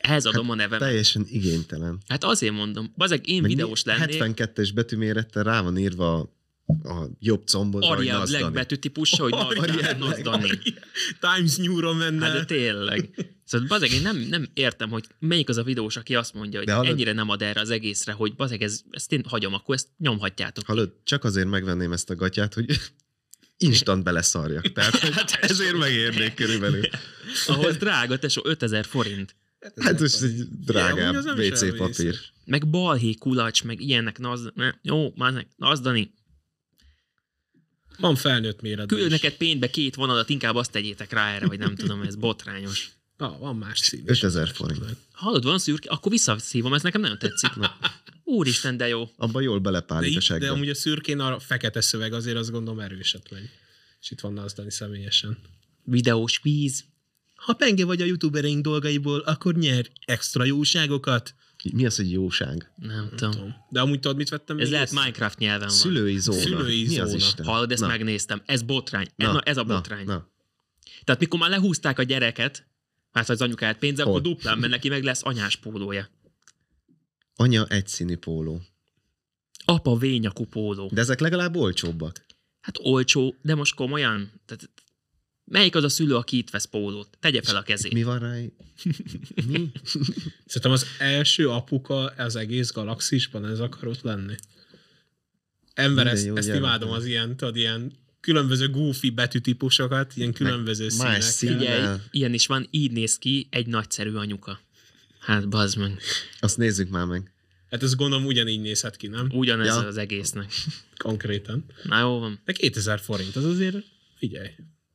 Ehhez 0.00 0.26
adom 0.26 0.50
a 0.50 0.54
nevem. 0.54 0.78
Teljesen 0.78 1.26
igénytelen. 1.28 1.98
Hát 2.08 2.24
azért 2.24 2.52
mondom, 2.52 2.92
bazeg 2.96 3.28
én 3.28 3.40
Meg 3.40 3.50
videós 3.50 3.82
lennék, 3.82 4.22
72-es 4.24 4.70
betűmérettel 4.74 5.42
rá 5.42 5.60
van 5.60 5.78
írva 5.78 6.38
a, 6.82 7.04
jobb 7.18 7.46
combodra, 7.46 7.88
hogy 7.88 7.96
Arial 7.98 8.18
Nazdani. 8.18 8.40
Black 8.40 8.54
betű 8.54 8.74
típusa, 8.74 9.22
hogy 9.22 9.34
Nazdani. 9.98 10.58
Times 11.20 11.56
menne. 11.98 12.24
Hát 12.24 12.34
de 12.36 12.44
tényleg. 12.44 13.10
Szóval 13.44 13.66
bazeg, 13.66 13.90
én 13.90 14.02
nem, 14.02 14.16
nem 14.16 14.46
értem, 14.54 14.90
hogy 14.90 15.04
melyik 15.18 15.48
az 15.48 15.56
a 15.56 15.62
videós, 15.62 15.96
aki 15.96 16.14
azt 16.14 16.34
mondja, 16.34 16.58
hogy 16.58 16.68
De 16.68 16.74
hallod- 16.74 16.92
ennyire 16.92 17.12
nem 17.12 17.28
ad 17.28 17.42
erre 17.42 17.60
az 17.60 17.70
egészre, 17.70 18.12
hogy 18.12 18.34
bazeg, 18.34 18.62
ez, 18.62 18.80
ezt 18.90 19.12
én 19.12 19.24
hagyom, 19.28 19.54
akkor 19.54 19.74
ezt 19.74 19.88
nyomhatjátok. 19.98 20.66
Hallod, 20.66 20.92
csak 21.04 21.24
azért 21.24 21.48
megvenném 21.48 21.92
ezt 21.92 22.10
a 22.10 22.14
gatyát, 22.14 22.54
hogy 22.54 22.66
instant 23.56 24.04
beleszarjak. 24.04 24.72
Tehát 24.72 24.96
hogy 24.96 25.12
ezért 25.40 25.76
megérnék 25.76 26.34
körülbelül. 26.34 26.82
Ahhoz 27.46 27.76
drága, 27.76 28.18
tesó, 28.18 28.40
5000 28.44 28.84
forint. 28.84 29.36
Hát 29.76 30.00
most 30.00 30.22
egy 30.22 30.48
drágább 30.64 31.14
WC 31.14 31.76
papír. 31.76 32.18
Meg 32.44 32.68
balhé 32.68 33.14
kulacs, 33.14 33.64
meg 33.64 33.80
ilyenek, 33.80 34.18
naz, 34.18 34.50
ne, 34.54 34.70
jó, 34.82 35.12
már 35.16 35.46
nazdani. 35.56 36.14
Van 37.98 38.16
felnőtt 38.16 38.60
méretben 38.60 38.98
Küld 38.98 39.10
neked 39.10 39.32
pénzbe 39.32 39.70
két 39.70 39.94
vonalat, 39.94 40.28
inkább 40.28 40.54
azt 40.54 40.70
tegyétek 40.70 41.12
rá 41.12 41.34
erre, 41.34 41.46
vagy 41.46 41.58
nem 41.58 41.74
tudom, 41.74 42.02
ez 42.02 42.14
botrányos. 42.16 42.90
Ah, 43.20 43.38
van 43.38 43.56
más 43.56 43.78
szín. 43.78 44.00
is. 44.00 44.06
5000 44.08 44.48
forint. 44.48 44.84
Hallod, 45.12 45.44
van 45.44 45.58
szürke, 45.58 45.90
akkor 45.90 46.12
visszaszívom, 46.12 46.74
ez 46.74 46.82
nekem 46.82 47.00
nagyon 47.00 47.18
tetszik. 47.18 47.50
Úristen, 48.24 48.76
de 48.76 48.88
jó. 48.88 49.08
Abban 49.16 49.42
jól 49.42 49.56
De, 49.56 49.62
belepálik 49.62 50.10
a 50.10 50.12
itt, 50.12 50.20
segbe. 50.20 50.46
de 50.46 50.52
amúgy 50.52 50.68
a 50.68 50.74
szürkén 50.74 51.18
a 51.20 51.38
fekete 51.38 51.80
szöveg 51.80 52.12
azért 52.12 52.36
azt 52.36 52.50
gondolom 52.50 52.80
erőset 52.80 53.30
megy. 53.30 53.50
És 54.00 54.10
itt 54.10 54.20
van 54.20 54.38
az 54.38 54.52
Dani 54.52 54.70
személyesen. 54.70 55.38
Videós 55.84 56.38
kvíz. 56.38 56.84
Ha 57.40 57.52
penge 57.52 57.84
vagy 57.84 58.00
a 58.00 58.04
youtubereink 58.04 58.62
dolgaiból, 58.62 59.18
akkor 59.20 59.54
nyer 59.54 59.86
extra 60.06 60.44
jóságokat. 60.44 61.34
Mi 61.72 61.86
az, 61.86 61.96
hogy 61.96 62.12
jóság? 62.12 62.72
Nem 62.76 63.08
tudom. 63.16 63.30
Tudom. 63.30 63.54
De 63.70 63.80
amúgy 63.80 64.00
tudod, 64.00 64.16
mit 64.16 64.28
vettem? 64.28 64.58
Ez 64.58 64.70
lehet 64.70 64.86
észre? 64.86 65.00
Minecraft 65.00 65.38
nyelven 65.38 65.68
van. 65.68 65.76
Szülői 65.76 66.18
zóna. 66.18 66.40
Szülői 66.40 66.86
Mi 66.86 66.98
az 66.98 67.08
zóna. 67.08 67.24
Isten? 67.24 67.46
Hallod, 67.46 67.72
ezt 67.72 67.80
Na, 67.80 67.86
megnéztem. 67.86 68.42
Ez 68.46 68.62
botrány. 68.62 69.08
Na, 69.16 69.32
na, 69.32 69.40
ez 69.40 69.56
a 69.56 69.64
botrány. 69.64 70.04
Na, 70.04 70.12
na. 70.12 70.28
Tehát 71.04 71.20
mikor 71.20 71.38
már 71.38 71.50
lehúzták 71.50 71.98
a 71.98 72.02
gyereket, 72.02 72.66
hát 73.12 73.28
az 73.28 73.40
anyukáját 73.42 73.78
pénze, 73.78 74.02
Hol? 74.02 74.12
akkor 74.12 74.22
duplán, 74.22 74.58
mert 74.58 74.72
neki 74.72 74.88
meg 74.88 75.02
lesz 75.02 75.20
anyás 75.24 75.56
pólója. 75.56 76.08
Anya 77.36 77.66
egyszínű 77.66 78.16
póló. 78.16 78.60
Apa 79.64 79.96
vényakú 79.96 80.44
póló. 80.44 80.90
De 80.92 81.00
ezek 81.00 81.20
legalább 81.20 81.56
olcsóbbak. 81.56 82.26
Hát 82.60 82.78
olcsó, 82.82 83.34
de 83.42 83.54
most 83.54 83.74
komolyan. 83.74 84.32
Tehát, 84.46 84.70
melyik 85.50 85.74
az 85.74 85.84
a 85.84 85.88
szülő, 85.88 86.16
aki 86.16 86.36
itt 86.36 86.50
vesz 86.50 86.64
pólót? 86.64 87.08
Tegye 87.20 87.42
fel 87.42 87.56
a 87.56 87.62
kezét. 87.62 87.92
Mi 87.92 88.02
van 88.02 88.18
rá? 88.18 88.34
Mi? 89.46 89.70
Szerintem 90.46 90.70
az 90.70 90.86
első 90.98 91.48
apuka 91.48 92.06
az 92.06 92.36
egész 92.36 92.72
galaxisban 92.72 93.46
ez 93.46 93.60
akarott 93.60 94.02
lenni. 94.02 94.34
Ember, 95.74 96.04
Minden 96.04 96.06
ezt, 96.06 96.38
ezt 96.38 96.46
gyermek. 96.46 96.66
imádom 96.66 96.90
az 96.90 97.04
ilyen, 97.04 97.36
tudod, 97.36 97.56
ilyen 97.56 97.92
különböző 98.20 98.70
goofy 98.70 99.10
betűtípusokat, 99.10 100.16
ilyen 100.16 100.32
különböző 100.32 100.88
más 100.98 101.24
színekkel. 101.24 101.78
Innen. 101.78 102.02
ilyen 102.10 102.34
is 102.34 102.46
van, 102.46 102.66
így 102.70 102.92
néz 102.92 103.18
ki 103.18 103.46
egy 103.50 103.66
nagyszerű 103.66 104.14
anyuka. 104.14 104.60
Hát 105.18 105.48
bazd 105.48 105.78
meg. 105.78 106.00
Azt 106.40 106.56
nézzük 106.56 106.88
már 106.88 107.04
meg. 107.04 107.32
Hát 107.70 107.82
ez 107.82 107.94
gondolom 107.94 108.26
ugyanígy 108.26 108.60
nézhet 108.60 108.96
ki, 108.96 109.06
nem? 109.06 109.28
Ugyanez 109.32 109.66
ja. 109.66 109.86
az 109.86 109.96
egésznek. 109.96 110.52
Konkrétan. 110.96 111.64
Na 111.82 112.00
jó 112.00 112.18
van. 112.18 112.40
De 112.44 112.52
2000 112.52 113.00
forint, 113.00 113.36
az 113.36 113.44
azért, 113.44 113.76
figyelj. 114.16 114.48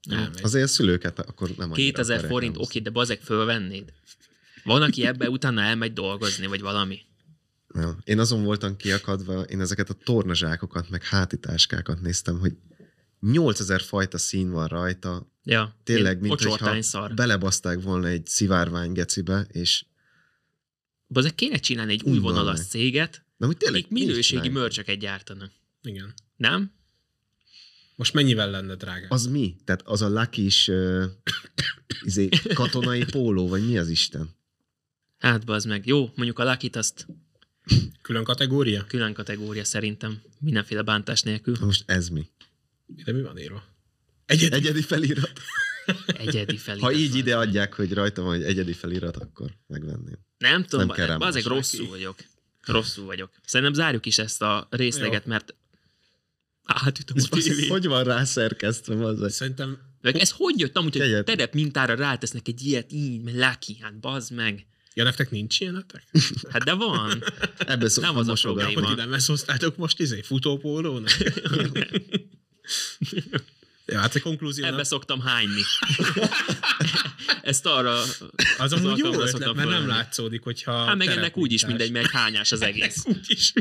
Elmegy. 0.10 0.44
Azért 0.44 0.64
a 0.64 0.68
szülőket 0.68 1.20
akkor 1.20 1.48
nem 1.50 1.72
annyira 1.72 1.76
2000 1.76 2.16
akarják 2.16 2.32
forint, 2.32 2.58
oké, 2.58 2.80
de 2.80 2.90
bazeg 2.90 3.22
fölvennéd. 3.22 3.94
Van, 4.64 4.82
aki 4.82 5.06
ebbe 5.06 5.30
utána 5.30 5.62
elmegy 5.62 5.94
dolgozni, 5.94 6.48
vagy 6.48 6.62
valami. 6.62 7.00
Ja. 7.74 7.98
Én 8.04 8.20
azon 8.20 8.44
voltam 8.44 8.76
kiakadva, 8.76 9.42
én 9.42 9.62
ezeket 9.62 9.90
a 9.90 9.94
tornazsákokat, 9.94 10.90
meg 10.90 11.04
hátitáskákat 11.04 12.02
néztem, 12.02 12.40
hogy 12.40 12.54
8000 13.20 13.82
fajta 13.82 14.18
szín 14.18 14.52
van 14.52 14.68
rajta, 14.68 15.34
Ja, 15.48 15.76
tényleg, 15.84 16.22
mint 16.22 16.42
hogyha 16.42 16.82
szar. 16.82 17.14
belebaszták 17.14 17.82
volna 17.82 18.08
egy 18.08 18.28
szivárvány 18.28 18.92
gecibe, 18.92 19.48
és 19.52 19.86
Bazeg 21.08 21.36
kéne 21.36 21.58
csinálni 21.58 21.94
egy 21.94 22.04
új 22.04 22.18
vonalas 22.18 22.60
céget, 22.60 23.26
na, 23.38 23.46
hogy 23.46 23.58
tényleg 23.58 23.82
akik 23.82 23.92
minőségi 23.92 24.50
mörcsöket 24.50 25.00
gyártanak. 25.00 25.52
Igen. 25.82 26.14
Nem? 26.36 26.72
Most 27.96 28.14
mennyivel 28.14 28.50
lenne 28.50 28.76
drága? 28.76 29.06
Az 29.10 29.26
mi? 29.28 29.56
Tehát 29.64 29.82
az 29.86 30.02
a 30.02 30.10
lucky 30.10 30.46
is 30.46 30.68
uh, 30.68 31.04
izé, 32.02 32.30
katonai 32.54 33.06
póló, 33.06 33.48
vagy 33.48 33.68
mi 33.68 33.78
az 33.78 33.90
Isten? 33.90 34.30
Hát 35.18 35.46
bazd 35.46 35.68
meg. 35.68 35.86
Jó, 35.86 36.12
mondjuk 36.16 36.40
a 36.40 36.44
lakit 36.44 36.76
azt 36.76 37.08
Külön 38.02 38.24
kategória? 38.24 38.86
külön 38.88 39.14
kategória 39.14 39.64
szerintem. 39.64 40.22
Mindenféle 40.40 40.82
bántás 40.82 41.22
nélkül. 41.22 41.56
Most 41.60 41.84
ez 41.86 42.10
mi? 42.10 42.28
De 42.86 43.12
mi 43.12 43.22
van 43.22 43.38
írva? 43.38 43.64
Egyedi. 44.26 44.56
Egyedi 44.56 44.82
felirat? 44.82 45.42
Egyedi 46.08 46.58
felirat. 46.58 46.90
Ha 46.90 46.98
így 46.98 47.10
van. 47.10 47.18
ide 47.18 47.38
adják, 47.38 47.74
hogy 47.74 47.94
rajta 47.94 48.22
van 48.22 48.34
egy 48.36 48.44
egyedi 48.44 48.74
felirat, 48.74 49.18
akkor 49.18 49.52
megvenném. 49.68 50.18
Nem 50.38 50.64
tudom, 50.64 50.88
Nem 50.88 50.96
kell 50.96 51.18
más. 51.18 51.44
rosszul 51.44 51.88
vagyok. 51.88 52.16
Rosszul 52.62 53.06
vagyok. 53.06 53.32
Szerintem 53.46 53.74
zárjuk 53.76 54.06
is 54.06 54.18
ezt 54.18 54.42
a 54.42 54.68
részleget, 54.70 55.26
mert 55.26 55.56
átütöm 56.66 57.18
a 57.32 57.38
Ez 57.38 57.44
tévét. 57.44 57.70
hogy 57.70 57.88
van 57.88 58.04
rá 58.04 58.24
szerkesztve? 58.24 59.06
Az 59.06 59.34
Szerintem 59.34 59.78
Meg 60.02 60.18
ez 60.18 60.32
hogy 60.32 60.60
jött 60.60 60.78
amúgy, 60.78 60.98
hogy 60.98 61.24
terep 61.24 61.54
mintára 61.54 61.96
rátesznek 61.96 62.48
egy 62.48 62.66
ilyet 62.66 62.92
így, 62.92 63.22
mert 63.22 63.38
lucky, 63.38 63.78
hát 63.82 64.00
bazd 64.00 64.32
meg. 64.32 64.66
Ja, 64.94 65.04
nektek 65.04 65.32
nincs 65.32 65.60
ilyenetek? 65.60 66.04
Hát 66.52 66.64
de 66.64 66.74
van. 66.74 67.24
Ebből 67.58 67.90
szoktam 67.90 68.16
Nem 68.16 68.22
az 68.22 68.28
a 68.28 68.42
probléma. 68.42 68.82
Hogy 68.82 68.92
ide 68.92 69.06
meghoztátok 69.06 69.78
most 69.78 70.00
izé 70.00 70.22
futópólónak? 70.22 71.18
ja, 73.86 74.00
hát 74.00 74.16
a 74.16 74.20
konklúzió 74.20 74.66
Ebbe 74.66 74.84
szoktam 74.84 75.20
hányni. 75.22 75.62
Ezt 77.42 77.66
arra... 77.66 78.02
az 78.58 78.74
amúgy 78.74 78.98
jó 78.98 79.14
ötlet, 79.14 79.54
mert 79.54 79.70
nem 79.70 79.88
látszódik, 79.88 80.44
hogyha 80.44 80.86
Hát 80.86 80.96
meg 80.96 81.08
ennek 81.08 81.38
úgyis 81.38 81.66
mindegy, 81.66 81.92
mert 81.92 82.06
egy 82.06 82.12
hányás 82.12 82.52
az 82.52 82.62
egész. 82.62 83.06
Úgyis. 83.06 83.54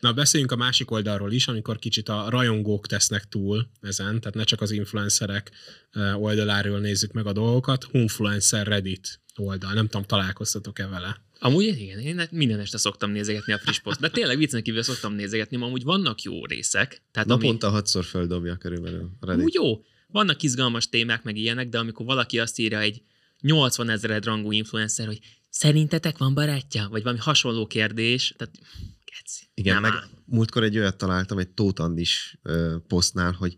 Na, 0.00 0.12
beszéljünk 0.12 0.52
a 0.52 0.56
másik 0.56 0.90
oldalról 0.90 1.32
is, 1.32 1.46
amikor 1.46 1.78
kicsit 1.78 2.08
a 2.08 2.26
rajongók 2.28 2.86
tesznek 2.86 3.28
túl 3.28 3.68
ezen, 3.80 4.20
tehát 4.20 4.34
ne 4.34 4.44
csak 4.44 4.60
az 4.60 4.70
influencerek 4.70 5.50
oldaláról 6.14 6.78
nézzük 6.78 7.12
meg 7.12 7.26
a 7.26 7.32
dolgokat, 7.32 7.84
Humfluencer 7.84 8.66
Reddit 8.66 9.20
oldal, 9.36 9.72
nem 9.72 9.86
tudom, 9.86 10.06
találkoztatok-e 10.06 10.86
vele? 10.86 11.20
Amúgy 11.38 11.64
igen, 11.64 11.98
én 11.98 12.28
minden 12.30 12.60
este 12.60 12.78
szoktam 12.78 13.10
nézegetni 13.10 13.52
a 13.52 13.58
friss 13.58 13.78
poszt, 13.78 14.00
de 14.00 14.08
tényleg 14.08 14.36
viccen 14.36 14.62
kívül 14.62 14.82
szoktam 14.82 15.12
nézegetni, 15.12 15.56
amúgy 15.56 15.82
vannak 15.82 16.22
jó 16.22 16.46
részek. 16.46 17.02
Tehát 17.10 17.30
ami, 17.30 17.42
Naponta 17.42 17.70
hatszor 17.70 18.04
földobja 18.04 18.56
körülbelül 18.56 19.10
a 19.20 19.26
Reddit. 19.26 19.44
úgy 19.44 19.54
jó, 19.54 19.84
vannak 20.12 20.42
izgalmas 20.42 20.88
témák, 20.88 21.22
meg 21.22 21.36
ilyenek, 21.36 21.68
de 21.68 21.78
amikor 21.78 22.06
valaki 22.06 22.38
azt 22.38 22.58
írja 22.58 22.80
egy 22.80 23.02
80 23.40 23.88
ezered 23.88 24.24
rangú 24.24 24.52
influencer, 24.52 25.06
hogy 25.06 25.20
szerintetek 25.50 26.18
van 26.18 26.34
barátja? 26.34 26.88
Vagy 26.90 27.02
valami 27.02 27.20
hasonló 27.20 27.66
kérdés, 27.66 28.34
tehát 28.36 28.54
geci. 29.04 29.44
Igen, 29.54 29.72
nem 29.72 29.82
meg 29.82 29.92
áll. 29.92 30.08
múltkor 30.24 30.62
egy 30.62 30.78
olyat 30.78 30.96
találtam 30.96 31.38
egy 31.38 31.48
Tóth 31.48 31.80
Andis 31.80 32.38
ö, 32.42 32.76
posztnál, 32.86 33.32
hogy 33.32 33.56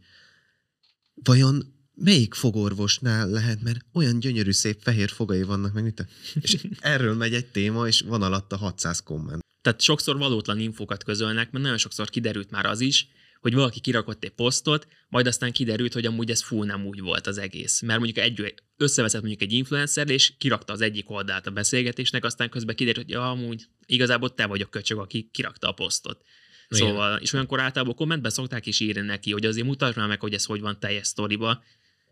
vajon 1.15 1.75
melyik 1.95 2.35
fogorvosnál 2.35 3.29
lehet, 3.29 3.63
mert 3.63 3.85
olyan 3.93 4.19
gyönyörű 4.19 4.51
szép 4.51 4.81
fehér 4.83 5.11
fogai 5.11 5.43
vannak, 5.43 5.73
meg 5.73 5.83
mit? 5.83 6.07
És 6.41 6.67
erről 6.81 7.15
megy 7.15 7.35
egy 7.35 7.47
téma, 7.47 7.87
és 7.87 8.01
van 8.01 8.23
alatta 8.23 8.57
600 8.57 9.03
komment. 9.03 9.43
Tehát 9.63 9.81
sokszor 9.81 10.19
valótlan 10.19 10.59
infokat 10.59 11.05
közölnek, 11.05 11.51
mert 11.51 11.65
nagyon 11.65 11.79
sokszor 11.79 12.11
kiderült 12.11 12.51
már 12.51 12.67
az 12.67 12.81
is, 12.81 13.09
hogy 13.45 13.55
valaki 13.55 13.81
kirakott 13.81 14.25
egy 14.25 14.31
posztot, 14.31 14.87
majd 15.09 15.27
aztán 15.27 15.53
kiderült, 15.53 15.93
hogy 15.93 16.07
amúgy 16.07 16.31
ez 16.31 16.43
full 16.43 16.67
nem 16.67 16.87
úgy 16.87 17.01
volt 17.01 17.27
az 17.27 17.39
egész. 17.39 17.81
Mert 17.81 17.99
mondjuk 17.99 18.25
egy, 18.25 18.55
összeveszett 18.77 19.21
mondjuk 19.21 19.43
egy 19.43 19.53
influencer, 19.53 20.11
és 20.11 20.33
kirakta 20.39 20.73
az 20.73 20.81
egyik 20.81 21.11
oldalt 21.11 21.47
a 21.47 21.51
beszélgetésnek, 21.51 22.25
aztán 22.25 22.49
közben 22.49 22.75
kiderült, 22.75 23.07
hogy 23.07 23.15
ja, 23.15 23.31
amúgy 23.31 23.67
igazából 23.87 24.35
te 24.35 24.47
vagy 24.47 24.61
a 24.61 24.67
köcsög, 24.67 24.99
aki 24.99 25.29
kirakta 25.33 25.69
a 25.69 25.73
posztot. 25.73 26.23
Igen. 26.69 26.89
Szóval, 26.89 27.19
és 27.19 27.33
olyankor 27.33 27.61
általában 27.61 27.95
kommentben 27.95 28.31
szokták 28.31 28.67
is 28.67 28.81
írni 28.81 29.01
neki, 29.01 29.33
hogy 29.33 29.47
azért 29.47 29.67
mutasd 29.67 29.97
már 29.97 30.09
meg, 30.09 30.21
hogy 30.21 30.35
ez 30.35 30.45
hogy 30.45 30.61
van 30.61 30.81
teljes 30.81 31.07
sztoriba, 31.07 31.63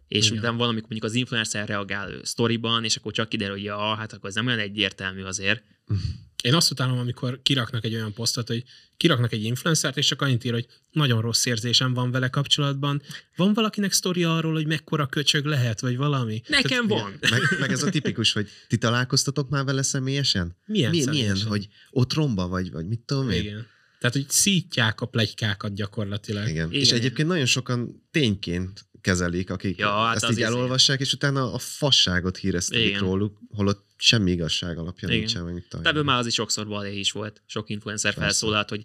és 0.09 0.27
Igen. 0.27 0.39
utána 0.39 0.57
valamikor 0.57 0.89
mondjuk 0.89 1.11
az 1.11 1.19
influencer 1.19 1.69
reagál 1.69 2.11
sztoriban, 2.23 2.85
és 2.85 2.97
akkor 2.97 3.13
csak 3.13 3.29
kiderül, 3.29 3.55
hogy 3.55 3.65
ja, 3.65 3.95
hát 3.95 4.13
akkor 4.13 4.29
ez 4.29 4.35
nem 4.35 4.47
olyan 4.47 4.59
egyértelmű 4.59 5.23
azért. 5.23 5.63
Én 6.43 6.55
azt 6.55 6.71
utálom, 6.71 6.99
amikor 6.99 7.41
kiraknak 7.43 7.85
egy 7.85 7.95
olyan 7.95 8.13
posztot, 8.13 8.49
hogy 8.49 8.63
kiraknak 8.97 9.33
egy 9.33 9.45
influencert, 9.45 9.97
és 9.97 10.07
csak 10.07 10.23
annyit 10.23 10.45
ír, 10.45 10.53
hogy 10.53 10.67
nagyon 10.91 11.21
rossz 11.21 11.45
érzésem 11.45 11.95
van 11.95 12.11
vele 12.11 12.29
kapcsolatban. 12.29 13.03
Van 13.37 13.55
valakinek 13.55 13.93
sztoria 13.93 14.37
arról, 14.37 14.53
hogy 14.53 14.67
mekkora 14.67 15.07
köcsög 15.07 15.45
lehet, 15.45 15.81
vagy 15.81 15.97
valami? 15.97 16.43
Nekem 16.47 16.87
van. 16.87 17.19
Meg, 17.31 17.41
meg 17.61 17.73
ez 17.73 17.83
a 17.83 17.91
tipikus, 17.91 18.33
hogy 18.33 18.49
ti 18.69 18.79
találkoztatok 18.79 19.49
már 19.49 19.65
vele 19.65 19.83
személyesen? 19.83 20.57
Milyen 20.67 20.91
milyen, 20.91 21.09
milyen 21.09 21.27
személyesen? 21.27 21.49
hogy 21.49 21.69
ott 21.91 22.13
romba 22.13 22.49
vagy, 22.49 22.71
vagy 22.71 22.87
mit 22.87 23.01
tudom 23.01 23.31
én? 23.31 23.41
Igen. 23.41 23.67
Tehát, 23.99 24.17
hogy 24.17 24.31
szítják 24.31 25.01
a 25.01 25.07
plegykákat 25.07 25.75
gyakorlatilag. 25.75 26.49
Igen. 26.49 26.69
Igen. 26.69 26.81
És 26.81 26.93
egyébként 26.93 27.29
nagyon 27.29 27.47
sokan 27.47 28.07
tényként 28.11 28.87
kezelik, 29.01 29.51
akik 29.51 29.79
Ja, 29.79 29.91
hát 29.91 30.15
ezt 30.15 30.25
az 30.25 30.31
így 30.31 30.37
izé. 30.37 30.47
elolvassák, 30.47 31.01
és 31.01 31.13
utána 31.13 31.53
a 31.53 31.59
fasságot 31.59 32.37
híreztetik 32.37 32.99
róluk, 32.99 33.39
holott 33.49 33.87
semmi 34.03 34.31
igazság 34.31 34.79
alapja 34.79 35.09
Igen. 35.09 35.21
nincsen, 35.21 35.45
meg 35.45 35.65
De 35.83 35.89
ebből 35.89 36.03
már 36.03 36.19
az 36.19 36.27
is 36.27 36.35
sokszor 36.35 36.67
balé 36.69 36.99
is 36.99 37.13
volt. 37.13 37.43
Sok 37.47 37.71
influencer 37.71 38.15
Persze. 38.15 38.29
felszólalt, 38.29 38.69
hogy 38.69 38.85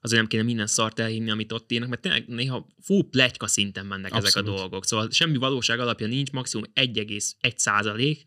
azért 0.00 0.20
nem 0.20 0.30
kéne 0.30 0.42
minden 0.42 0.66
szart 0.66 0.98
elhinni, 0.98 1.30
amit 1.30 1.52
ott 1.52 1.72
írnak, 1.72 1.88
mert 1.88 2.00
tényleg 2.00 2.26
néha 2.26 2.66
full 2.82 3.08
pletyka 3.10 3.46
szinten 3.46 3.86
mennek 3.86 4.12
Abszolút. 4.12 4.26
ezek 4.26 4.42
a 4.42 4.56
dolgok. 4.56 4.86
Szóval 4.86 5.10
semmi 5.10 5.36
valóság 5.36 5.80
alapja 5.80 6.06
nincs, 6.06 6.30
maximum 6.30 6.64
1,1 6.74 7.56
százalék, 7.56 8.26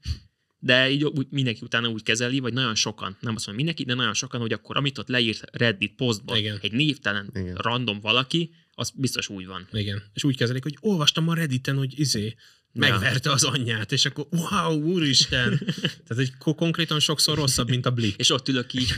de 0.59 0.89
így 0.89 1.03
úgy, 1.03 1.27
mindenki 1.29 1.59
utána 1.63 1.87
úgy 1.87 2.03
kezeli, 2.03 2.39
vagy 2.39 2.53
nagyon 2.53 2.75
sokan, 2.75 3.17
nem 3.19 3.35
azt 3.35 3.45
mondom 3.45 3.55
mindenki, 3.55 3.83
de 3.83 3.93
nagyon 3.93 4.13
sokan, 4.13 4.41
hogy 4.41 4.53
akkor 4.53 4.77
amit 4.77 4.97
ott 4.97 5.07
leírt 5.07 5.43
Reddit 5.51 5.95
posztba, 5.95 6.37
Igen. 6.37 6.59
egy 6.61 6.71
névtelen 6.71 7.29
Igen. 7.33 7.55
random 7.55 7.99
valaki, 7.99 8.51
az 8.71 8.91
biztos 8.95 9.29
úgy 9.29 9.45
van. 9.45 9.67
Igen. 9.71 10.03
És 10.13 10.23
úgy 10.23 10.37
kezelik, 10.37 10.63
hogy 10.63 10.77
olvastam 10.79 11.27
a 11.27 11.33
Redditen, 11.33 11.77
hogy 11.77 11.99
izé. 11.99 12.35
Megverte 12.73 13.31
az 13.31 13.43
anyját, 13.43 13.91
és 13.91 14.05
akkor 14.05 14.27
wow, 14.29 14.81
úristen. 14.81 15.59
Tehát 16.07 16.17
egy 16.17 16.37
ko- 16.37 16.55
konkrétan 16.55 16.99
sokszor 16.99 17.37
rosszabb, 17.37 17.69
mint 17.69 17.85
a 17.85 17.91
Blik. 17.91 18.15
És 18.15 18.29
ott 18.29 18.47
ülök 18.47 18.73
így, 18.73 18.91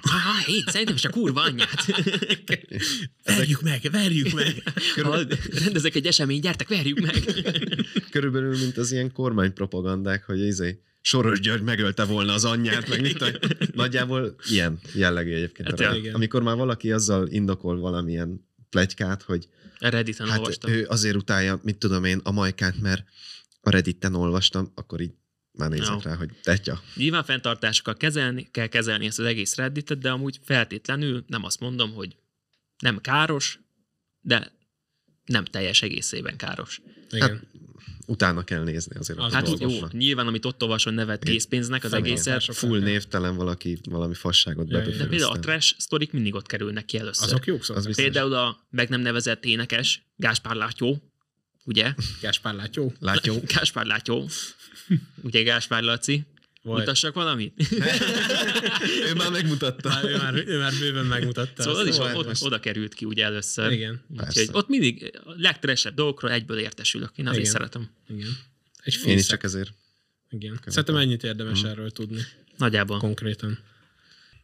ha, 0.00 0.50
én 0.52 0.62
szerintem 0.66 0.94
is 0.94 1.04
a 1.04 1.10
kurva 1.10 1.40
anyját. 1.40 1.84
Verjük 3.24 3.62
meg, 3.62 3.88
verjük 3.90 4.32
meg. 4.32 4.62
Ha 5.02 5.20
rendezek 5.64 5.94
egy 5.94 6.06
eseményt, 6.06 6.42
gyertek, 6.42 6.68
verjük 6.68 7.00
meg. 7.00 7.44
Körülbelül, 8.10 8.58
mint 8.58 8.76
az 8.76 8.92
ilyen 8.92 9.12
kormánypropagandák, 9.12 10.24
hogy 10.24 10.40
izé, 10.40 10.80
Soros 11.00 11.40
György 11.40 11.62
megölte 11.62 12.04
volna 12.04 12.32
az 12.32 12.44
anyját, 12.44 12.88
meg 12.88 13.00
mit. 13.00 13.40
Nagyjából 13.74 14.34
ilyen 14.50 14.78
jellegű 14.94 15.34
egyébként. 15.34 15.80
Hát. 15.80 15.98
Amikor 16.12 16.42
már 16.42 16.56
valaki 16.56 16.92
azzal 16.92 17.28
indokol 17.28 17.80
valamilyen 17.80 18.46
plegykát, 18.70 19.22
hogy 19.22 19.48
Redditen 19.78 20.28
hát 20.28 20.38
olvastam. 20.38 20.70
ő 20.70 20.86
azért 20.88 21.16
utálja, 21.16 21.60
mit 21.62 21.76
tudom 21.76 22.04
én, 22.04 22.20
a 22.22 22.30
majkát, 22.30 22.78
mert 22.80 23.04
a 23.60 23.70
Redditen 23.70 24.14
olvastam, 24.14 24.72
akkor 24.74 25.00
így 25.00 25.12
már 25.52 25.70
nézek 25.70 25.88
Jó. 25.88 25.98
rá, 26.02 26.14
hogy 26.14 26.30
tetja. 26.42 26.82
Nyilván 26.94 27.24
fenntartásokkal 27.24 27.96
kezelni, 27.96 28.48
kell 28.50 28.66
kezelni 28.66 29.06
ezt 29.06 29.18
az 29.18 29.24
egész 29.24 29.54
Redditet, 29.54 29.98
de 29.98 30.10
amúgy 30.10 30.40
feltétlenül 30.44 31.24
nem 31.26 31.44
azt 31.44 31.60
mondom, 31.60 31.92
hogy 31.92 32.16
nem 32.78 33.00
káros, 33.00 33.60
de 34.20 34.52
nem 35.24 35.44
teljes 35.44 35.82
egészében 35.82 36.36
káros. 36.36 36.80
Igen. 37.10 37.48
Utána 38.10 38.42
kell 38.42 38.62
nézni 38.62 38.96
azért. 38.98 39.18
Az 39.18 39.32
a 39.32 39.34
Hát 39.34 39.60
jó, 39.60 39.86
nyilván, 39.90 40.26
amit 40.26 40.44
ott 40.44 40.62
olvason 40.62 40.94
nevet 40.94 41.24
készpénznek 41.24 41.84
az 41.84 41.92
egészet, 41.92 42.40
Sok 42.40 42.54
Full 42.54 42.80
névtelen 42.80 43.36
valaki 43.36 43.78
valami 43.84 44.14
fasságot 44.14 44.70
Ja, 44.70 44.80
de 44.80 45.06
például 45.06 45.32
a 45.32 45.38
trash 45.38 45.74
sztorik 45.78 46.12
mindig 46.12 46.34
ott 46.34 46.46
kerülnek 46.46 46.84
ki 46.84 46.98
először. 46.98 47.24
Azok 47.24 47.46
jók 47.46 47.64
szoktak. 47.64 47.86
Az. 47.86 47.96
Például 47.96 48.34
a 48.34 48.66
meg 48.70 48.88
nem 48.88 49.00
nevezett 49.00 49.44
énekes, 49.44 50.02
Gáspár 50.16 50.54
Látyó, 50.54 51.02
ugye? 51.64 51.94
Gáspár 52.20 52.54
Látyó. 52.54 52.92
Látjuk. 52.98 53.44
Gáspár 53.54 53.86
Látyó, 53.86 54.28
ugye 55.22 55.42
Gáspár 55.42 55.82
Laci. 55.82 56.26
Volt. 56.62 56.78
Mutassak 56.78 57.14
valamit? 57.14 57.72
ő 59.10 59.14
már 59.14 59.30
megmutatta. 59.30 59.88
Már, 59.88 60.04
ő, 60.04 60.16
már, 60.16 60.34
ő 60.46 60.58
már 60.58 60.72
bőven 60.80 61.04
megmutatta. 61.04 61.62
Szóval 61.62 61.80
az 61.80 61.86
azt. 61.86 61.88
is 61.88 61.94
Szóval 62.04 62.34
oda, 62.40 62.60
került 62.60 62.94
ki 62.94 63.04
ugye 63.04 63.24
először. 63.24 63.72
Igen. 63.72 64.00
Úgyhogy 64.10 64.48
ott 64.52 64.68
mindig 64.68 65.20
a 65.24 65.32
legtresebb 65.36 65.94
dolgokról 65.94 66.30
egyből 66.30 66.58
értesülök. 66.58 67.10
Én 67.16 67.26
azért 67.26 67.40
Igen. 67.40 67.52
szeretem. 67.52 67.90
Igen. 68.08 68.38
Egy 68.82 68.98
Én 69.06 69.18
is 69.18 69.26
csak 69.26 69.42
ezért. 69.42 69.70
Igen. 70.30 70.60
Szerintem 70.66 70.96
ennyit 70.96 71.22
érdemes 71.24 71.60
Mhm. 71.60 71.68
erről 71.70 71.90
tudni 71.90 72.20
Nagyjából. 72.56 72.98
konkrétan. 72.98 73.58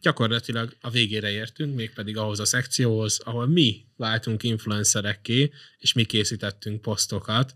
Gyakorlatilag 0.01 0.77
a 0.81 0.91
végére 0.91 1.31
értünk, 1.31 1.75
mégpedig 1.75 2.17
ahhoz 2.17 2.41
a 2.41 2.45
szekcióhoz, 2.45 3.21
ahol 3.25 3.47
mi 3.47 3.85
váltunk 3.97 4.43
influencerekké, 4.43 5.51
és 5.79 5.93
mi 5.93 6.05
készítettünk 6.05 6.83
posztokat, 6.83 7.55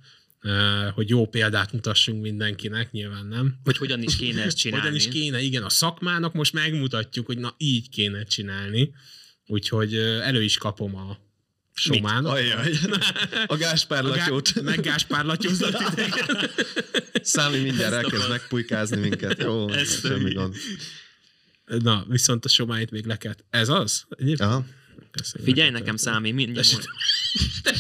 hogy 0.95 1.09
jó 1.09 1.27
példát 1.27 1.73
mutassunk 1.73 2.23
mindenkinek, 2.23 2.91
nyilván 2.91 3.27
nem. 3.27 3.55
Hogy 3.65 3.77
hogyan 3.77 4.03
is 4.03 4.17
kéne 4.17 4.43
ezt 4.43 4.57
csinálni. 4.57 4.85
Hogyan 4.85 5.01
is 5.01 5.09
kéne, 5.09 5.41
igen, 5.41 5.63
a 5.63 5.69
szakmának 5.69 6.33
most 6.35 6.53
megmutatjuk, 6.53 7.27
hogy 7.27 7.39
na 7.39 7.55
így 7.57 7.89
kéne 7.89 8.23
csinálni. 8.25 8.93
Úgyhogy 9.47 9.95
elő 9.97 10.43
is 10.43 10.57
kapom 10.57 10.97
a 10.97 11.19
somának. 11.75 12.33
Ajjaj. 12.33 12.73
A 13.47 13.57
Gáspár 13.57 14.05
A 14.05 14.09
gá- 14.09 14.19
Latyót. 14.19 14.63
Meg 14.63 14.81
Gáspár 14.81 15.25
Latyózat. 15.25 15.77
Számi 17.23 17.59
mindjárt 17.59 17.93
Ezt 17.95 18.05
elkezd 18.05 18.29
megpulykázni 18.29 18.97
minket. 18.97 19.43
Jó, 19.43 19.69
Ezt 19.69 20.01
semmi 20.01 20.33
gond. 20.33 20.55
Na, 21.65 22.05
viszont 22.09 22.45
a 22.45 22.49
somáit 22.49 22.91
még 22.91 23.07
le 23.07 23.17
kellett. 23.17 23.45
Ez 23.51 23.69
az? 23.69 24.05
Egyébként? 24.11 24.41
Aha. 24.41 24.65
Köszönjük. 25.11 25.49
Figyelj 25.49 25.71
nekem 25.71 25.97
számi, 25.97 26.31
mindjárt 26.31 26.73
mond. 26.73 26.85
Te 27.63 27.73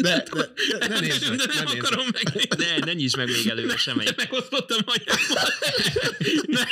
De, 0.00 0.24
de, 0.32 0.48
de, 0.78 0.88
ne 0.88 1.00
nézd 1.00 1.28
meg, 1.28 1.38
de 1.38 1.44
ne 1.46 1.54
nem 1.54 1.64
meg. 1.64 1.78
akarom 1.78 2.06
megnézni. 2.12 2.64
Ne, 2.64 2.84
ne 2.84 2.92
nyisd 2.92 3.16
meg 3.16 3.26
még 3.26 3.46
előre 3.46 3.76
semmelyik. 3.76 4.16
Megosztottam 4.16 4.78
anyámmal. 4.84 5.48
Ne. 6.46 6.64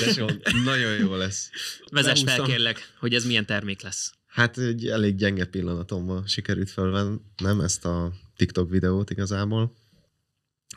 Tesó, 0.00 0.30
nagyon 0.64 0.98
jó 0.98 1.14
lesz. 1.16 1.50
Vezess 1.90 2.22
fel 2.22 2.42
kérlek, 2.42 2.92
hogy 2.98 3.14
ez 3.14 3.24
milyen 3.24 3.46
termék 3.46 3.82
lesz. 3.82 4.12
Hát 4.26 4.58
egy 4.58 4.86
elég 4.88 5.16
gyenge 5.16 5.44
pillanatommal 5.44 6.24
sikerült 6.26 6.70
fölvennem 6.70 7.60
ezt 7.62 7.84
a 7.84 8.12
TikTok 8.36 8.70
videót 8.70 9.10
igazából. 9.10 9.76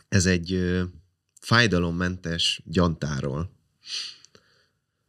Ez 0.10 0.26
egy 0.26 0.54
ö, 0.54 0.84
fájdalommentes 1.42 2.62
gyantáról 2.66 3.52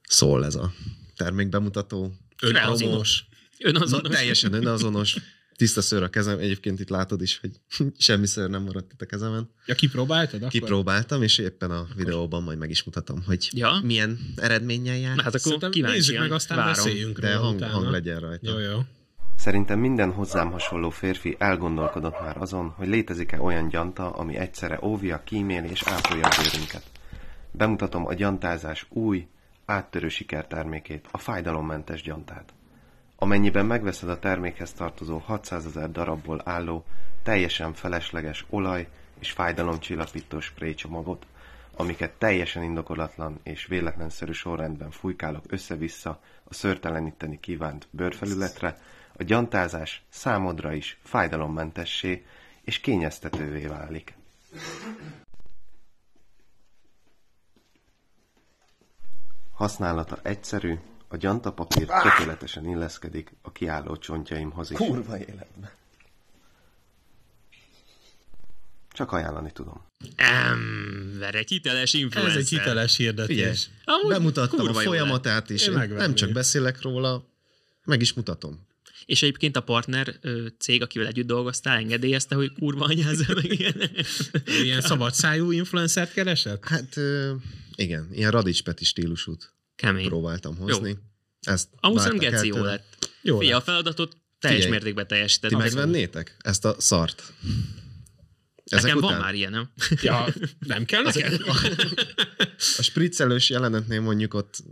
szól 0.08 0.44
ez 0.44 0.54
a 0.54 0.72
termékbemutató. 1.16 2.14
Önazonos. 2.44 3.24
Ön 3.58 3.72
Na, 3.72 3.80
azon, 3.80 4.02
teljesen 4.02 4.52
önazonos, 4.52 5.16
tiszta 5.56 5.80
szőr 5.80 6.02
a 6.02 6.08
kezem, 6.08 6.38
egyébként 6.38 6.80
itt 6.80 6.88
látod 6.88 7.22
is, 7.22 7.38
hogy 7.40 7.50
semmi 7.98 8.26
szőr 8.26 8.50
nem 8.50 8.62
maradt 8.62 8.92
itt 8.92 9.00
a 9.00 9.06
kezemen. 9.06 9.50
Ja, 9.66 9.74
kipróbáltad 9.74 10.38
akkor? 10.38 10.50
Kipróbáltam, 10.50 11.22
és 11.22 11.38
éppen 11.38 11.70
a 11.70 11.86
videóban 11.96 12.42
majd 12.42 12.58
meg 12.58 12.70
is 12.70 12.82
mutatom, 12.84 13.22
hogy 13.26 13.48
Ja? 13.52 13.80
milyen 13.82 14.18
eredménnyel 14.36 14.96
jár, 14.96 15.16
Na, 15.16 15.22
hát 15.22 15.34
akkor 15.34 15.58
Szerintem 15.60 15.90
nézzük 15.90 16.18
meg, 16.18 16.32
aztán 16.32 16.56
várom. 16.56 16.72
beszéljünk 16.74 17.18
de 17.20 17.34
hang, 17.34 17.56
utána. 17.56 17.72
hang 17.72 17.90
legyen 17.90 18.20
rajta. 18.20 18.50
Jó, 18.50 18.58
jó. 18.58 18.80
Szerintem 19.36 19.78
minden 19.78 20.10
hozzám 20.12 20.50
hasonló 20.50 20.90
férfi 20.90 21.36
elgondolkodott 21.38 22.20
már 22.20 22.36
azon, 22.36 22.68
hogy 22.68 22.88
létezik-e 22.88 23.40
olyan 23.40 23.68
gyanta, 23.68 24.10
ami 24.10 24.36
egyszerre 24.36 24.78
óvja, 24.82 25.22
kíméli 25.24 25.68
és 25.70 25.82
ápolja 25.84 26.26
a 26.28 26.42
bőrünket. 26.42 26.82
Bemutatom 27.52 28.06
a 28.06 28.14
gyantázás 28.14 28.86
új, 28.88 29.26
áttörő 29.66 30.08
sikertermékét, 30.08 31.08
a 31.10 31.18
fájdalommentes 31.18 32.02
gyantát. 32.02 32.52
Amennyiben 33.16 33.66
megveszed 33.66 34.08
a 34.08 34.18
termékhez 34.18 34.72
tartozó 34.72 35.18
600 35.18 35.66
ezer 35.66 35.90
darabból 35.90 36.40
álló, 36.44 36.84
teljesen 37.22 37.72
felesleges 37.72 38.44
olaj 38.50 38.88
és 39.18 39.30
fájdalomcsillapító 39.30 40.40
spray 40.40 40.74
csomagot, 40.74 41.26
amiket 41.76 42.12
teljesen 42.18 42.62
indokolatlan 42.62 43.40
és 43.42 43.66
véletlenszerű 43.66 44.32
sorrendben 44.32 44.90
fújkálok 44.90 45.44
össze-vissza 45.48 46.20
a 46.44 46.54
szőrteleníteni 46.54 47.40
kívánt 47.40 47.88
bőrfelületre, 47.90 48.78
a 49.16 49.22
gyantázás 49.22 50.02
számodra 50.08 50.72
is 50.72 50.98
fájdalommentessé 51.02 52.24
és 52.62 52.80
kényeztetővé 52.80 53.66
válik. 53.66 54.14
Használata 59.54 60.18
egyszerű, 60.22 60.74
a 61.08 61.16
gyantapapír 61.16 61.86
tökéletesen 61.86 62.68
illeszkedik 62.68 63.32
a 63.42 63.52
kiálló 63.52 63.96
csontjaimhoz 63.96 64.70
is. 64.70 64.76
Kurva 64.76 65.18
életben. 65.18 65.70
Csak 68.92 69.12
ajánlani 69.12 69.52
tudom. 69.52 69.84
Ember, 70.16 71.34
egy 71.34 71.48
hiteles 71.48 71.92
influencer. 71.92 72.36
Ez 72.36 72.42
egy 72.42 72.48
hiteles 72.48 72.96
hirdetés. 72.96 73.36
Figyelj, 73.36 73.56
Amúgy 73.84 74.08
bemutattam 74.08 74.68
a 74.68 74.72
folyamatát 74.72 75.50
is, 75.50 75.66
Én 75.66 75.80
én 75.80 75.88
nem 75.88 76.14
csak 76.14 76.32
beszélek 76.32 76.82
róla, 76.82 77.24
meg 77.84 78.00
is 78.00 78.12
mutatom. 78.12 78.66
És 79.04 79.22
egyébként 79.22 79.56
a 79.56 79.60
partner 79.60 80.18
cég, 80.58 80.82
akivel 80.82 81.06
együtt 81.06 81.26
dolgoztál, 81.26 81.76
engedélyezte, 81.76 82.34
hogy 82.34 82.52
kurva 82.52 82.84
anyázza 82.84 83.34
meg 83.34 83.60
ilyen. 83.60 83.90
Ilyen 84.62 84.80
szabadszájú 84.80 85.50
influencert 85.50 86.12
keresett? 86.12 86.64
Hát 86.64 86.96
igen, 87.74 88.08
ilyen 88.12 88.30
Radics 88.30 88.62
Peti 88.62 88.84
stílusút 88.84 89.52
Kemény. 89.76 90.06
próbáltam 90.06 90.56
hozni. 90.56 90.98
Ezt 91.40 91.68
Amúgy 91.76 92.00
szerintem 92.00 92.30
geci 92.30 92.46
jó 92.46 92.62
lett. 92.62 93.10
Jó 93.22 93.38
Figyelj, 93.38 93.52
a 93.52 93.56
lett. 93.56 93.64
feladatot 93.64 94.16
teljes 94.38 94.58
Figyelj, 94.58 94.78
mértékben 94.78 95.06
teljesített. 95.06 95.50
Ti 95.50 95.56
megvennétek 95.56 96.36
ezt 96.38 96.64
a 96.64 96.76
szart? 96.78 97.32
Nekem 98.64 98.98
van 99.00 99.20
már 99.20 99.34
ilyen, 99.34 99.50
nem? 99.50 99.70
Ja, 100.02 100.26
nem 100.58 100.84
kell 100.84 101.02
neked? 101.02 101.40
A 102.78 102.82
spriccelős 102.82 103.50
jelenetnél 103.50 104.00
mondjuk 104.00 104.34
ott 104.34 104.62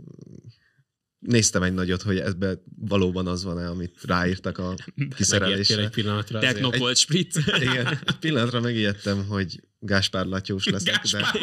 néztem 1.25 1.63
egy 1.63 1.73
nagyot, 1.73 2.01
hogy 2.01 2.17
ebbe 2.17 2.61
valóban 2.79 3.27
az 3.27 3.43
van-e, 3.43 3.69
amit 3.69 3.95
ráírtak 4.01 4.57
a 4.57 4.75
kiszerelésre. 5.15 5.81
egy 5.81 5.89
pillanatra. 5.89 6.39
Technocold 6.39 6.95
spritz. 6.95 7.37
Igen, 7.71 7.87
egy 8.05 8.17
pillanatra 8.19 8.59
megijedtem, 8.59 9.25
hogy 9.27 9.61
Gáspár 9.79 10.25
Latyós 10.25 10.65
leszek, 10.65 10.93
Gáspár 10.93 11.31
de 11.31 11.39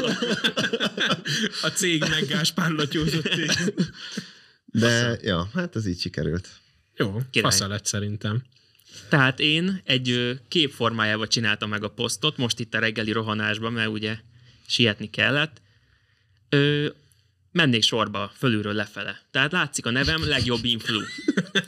Latyó. 0.00 0.26
A 1.62 1.68
cég 1.68 2.00
meg 2.00 2.26
Gáspár 2.26 2.70
Latyózott. 2.70 3.28
De, 4.64 5.18
ja, 5.22 5.50
hát 5.54 5.76
ez 5.76 5.86
így 5.86 6.00
sikerült. 6.00 6.48
Jó, 6.96 7.20
Király. 7.30 7.50
fasza 7.50 7.68
lett 7.68 7.86
szerintem. 7.86 8.42
Tehát 9.08 9.40
én 9.40 9.80
egy 9.84 10.10
ö, 10.10 10.32
kép 10.48 10.70
formájában 10.70 11.28
csináltam 11.28 11.68
meg 11.68 11.84
a 11.84 11.88
posztot, 11.88 12.36
most 12.36 12.58
itt 12.58 12.74
a 12.74 12.78
reggeli 12.78 13.12
rohanásban, 13.12 13.72
mert 13.72 13.88
ugye 13.88 14.18
sietni 14.66 15.10
kellett. 15.10 15.60
Ö, 16.48 16.88
mennék 17.58 17.82
sorba 17.82 18.32
fölülről 18.36 18.72
lefele. 18.72 19.20
Tehát 19.30 19.52
látszik 19.52 19.86
a 19.86 19.90
nevem, 19.90 20.28
legjobb 20.28 20.64
influ. 20.64 21.00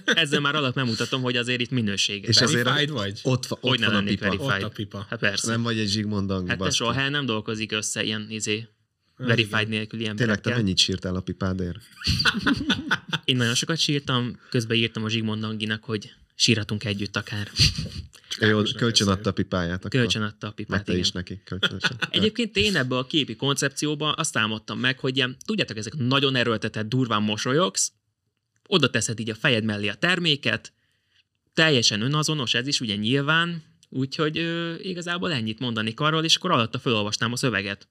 Ezzel 0.04 0.40
már 0.40 0.54
alap 0.54 0.74
megmutatom, 0.74 1.22
hogy 1.22 1.36
azért 1.36 1.60
itt 1.60 1.70
minőséges. 1.70 2.28
És 2.36 2.40
azért 2.40 2.64
Verified 2.64 2.90
vagy? 2.90 3.20
ott, 3.22 3.46
Hogy 3.46 3.58
ott 3.72 3.78
ne 3.78 3.86
van 3.86 3.94
a 3.94 3.98
lennék 3.98 4.18
pipa. 4.18 4.24
verified. 4.30 4.62
Ott 4.62 4.70
a 4.70 4.72
pipa. 4.74 5.06
Hát 5.10 5.18
persze. 5.18 5.50
Nem 5.50 5.62
vagy 5.62 5.78
egy 5.78 5.88
Zsigmond 5.88 6.30
hát 6.32 6.44
te 6.46 6.54
baszki. 6.56 6.74
soha 6.74 7.08
nem 7.08 7.26
dolgozik 7.26 7.72
össze 7.72 8.02
ilyen 8.02 8.26
izé, 8.28 8.68
verified 9.16 9.68
nélküli 9.68 10.10
Tényleg 10.14 10.40
te 10.40 10.54
mennyit 10.54 10.78
sírtál 10.78 11.14
a 11.14 11.20
pipádért? 11.20 11.78
Én 13.24 13.36
nagyon 13.36 13.54
sokat 13.54 13.78
sírtam, 13.78 14.38
közben 14.50 14.76
írtam 14.76 15.04
a 15.04 15.08
Zsigmond 15.08 15.44
Anginak, 15.44 15.84
hogy 15.84 16.12
sírhatunk 16.40 16.84
együtt 16.84 17.16
akár. 17.16 17.50
Ákosnak 18.40 18.80
kölcsön 18.80 19.08
adta 19.08 19.30
a 19.30 19.32
pipáját. 19.32 19.78
Akkor. 19.78 19.90
Kölcsön 19.90 20.22
adta 20.22 20.46
a 20.46 20.50
pipát, 20.50 20.88
igen. 20.88 21.00
is 21.00 21.10
neki 21.10 21.40
kölcsönösen. 21.44 21.96
Egyébként 22.10 22.56
én 22.56 22.76
ebbe 22.76 22.96
a 22.96 23.06
képi 23.06 23.36
koncepcióba 23.36 24.12
azt 24.12 24.36
álmodtam 24.36 24.78
meg, 24.78 24.98
hogy 24.98 25.16
ilyen, 25.16 25.36
tudjátok, 25.44 25.76
ezek 25.76 25.94
nagyon 25.96 26.36
erőltetett, 26.36 26.88
durván 26.88 27.22
mosolyogsz, 27.22 27.92
oda 28.66 28.90
teszed 28.90 29.20
így 29.20 29.30
a 29.30 29.34
fejed 29.34 29.64
mellé 29.64 29.88
a 29.88 29.94
terméket, 29.94 30.72
teljesen 31.54 32.00
önazonos 32.00 32.54
ez 32.54 32.66
is, 32.66 32.80
ugye 32.80 32.96
nyilván, 32.96 33.62
Úgyhogy 33.92 34.38
ö, 34.38 34.74
igazából 34.78 35.32
ennyit 35.32 35.58
mondanék 35.58 36.00
arról, 36.00 36.24
és 36.24 36.36
akkor 36.36 36.50
alatta 36.50 36.78
felolvasnám 36.78 37.32
a 37.32 37.36
szöveget. 37.36 37.88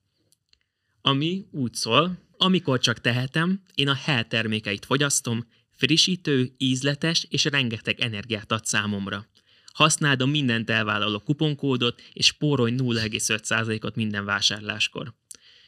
Ami 1.02 1.46
úgy 1.52 1.74
szól, 1.74 2.18
amikor 2.38 2.80
csak 2.80 3.02
tehetem, 3.02 3.62
én 3.76 3.88
a 3.88 3.94
Hell 3.94 4.24
termékeit 4.24 4.86
fogyasztom, 4.86 5.48
frissítő, 5.80 6.54
ízletes 6.58 7.26
és 7.30 7.44
rengeteg 7.44 8.00
energiát 8.00 8.52
ad 8.52 8.66
számomra. 8.66 9.28
Használd 9.74 10.22
a 10.22 10.26
mindent 10.26 10.70
elvállaló 10.70 11.20
kuponkódot, 11.20 12.02
és 12.14 12.26
spórolj 12.26 12.74
0,5%-ot 12.78 13.96
minden 13.96 14.26
vásárláskor. 14.26 15.14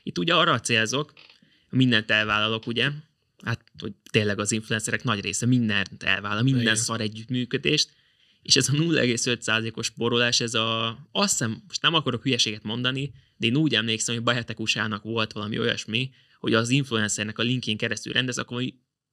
Itt 0.03 0.18
ugye 0.18 0.36
arra 0.36 0.59
célzok, 0.59 1.14
mindent 1.70 2.12
elvállalok, 2.12 2.68
ugye, 2.68 2.89
hát 3.43 3.64
hogy 3.80 3.93
tényleg 4.12 4.39
az 4.39 4.51
influencerek 4.51 5.03
nagy 5.03 5.22
része 5.22 5.45
mindent 5.45 6.03
elvállal, 6.03 6.41
minden 6.41 6.62
Igen. 6.62 6.76
szar 6.76 7.01
együttműködést, 7.01 7.89
és 8.41 8.55
ez 8.55 8.70
a 8.70 8.72
0,5%-os 8.72 9.86
spórolás, 9.86 10.39
ez 10.39 10.53
a, 10.53 10.97
azt 11.12 11.32
hiszem, 11.32 11.64
most 11.68 11.82
nem 11.82 11.93
akarok 11.93 12.24
hülyeséget 12.24 12.64
mondani, 12.64 13.12
de 13.38 13.47
én 13.47 13.55
úgy 13.55 13.76
emlékszem, 13.76 14.16
hogy 14.16 14.24
Bajetek 14.24 14.59
USA-nak 14.59 15.03
volt 15.03 15.32
valami 15.32 15.59
olyasmi, 15.59 16.09
hogy 16.39 16.53
az 16.53 16.70
influencernek 16.70 17.39
a 17.39 17.43
linkjén 17.43 17.78
keresztül 17.78 18.14
rendez, 18.14 18.38
akkor 18.38 18.64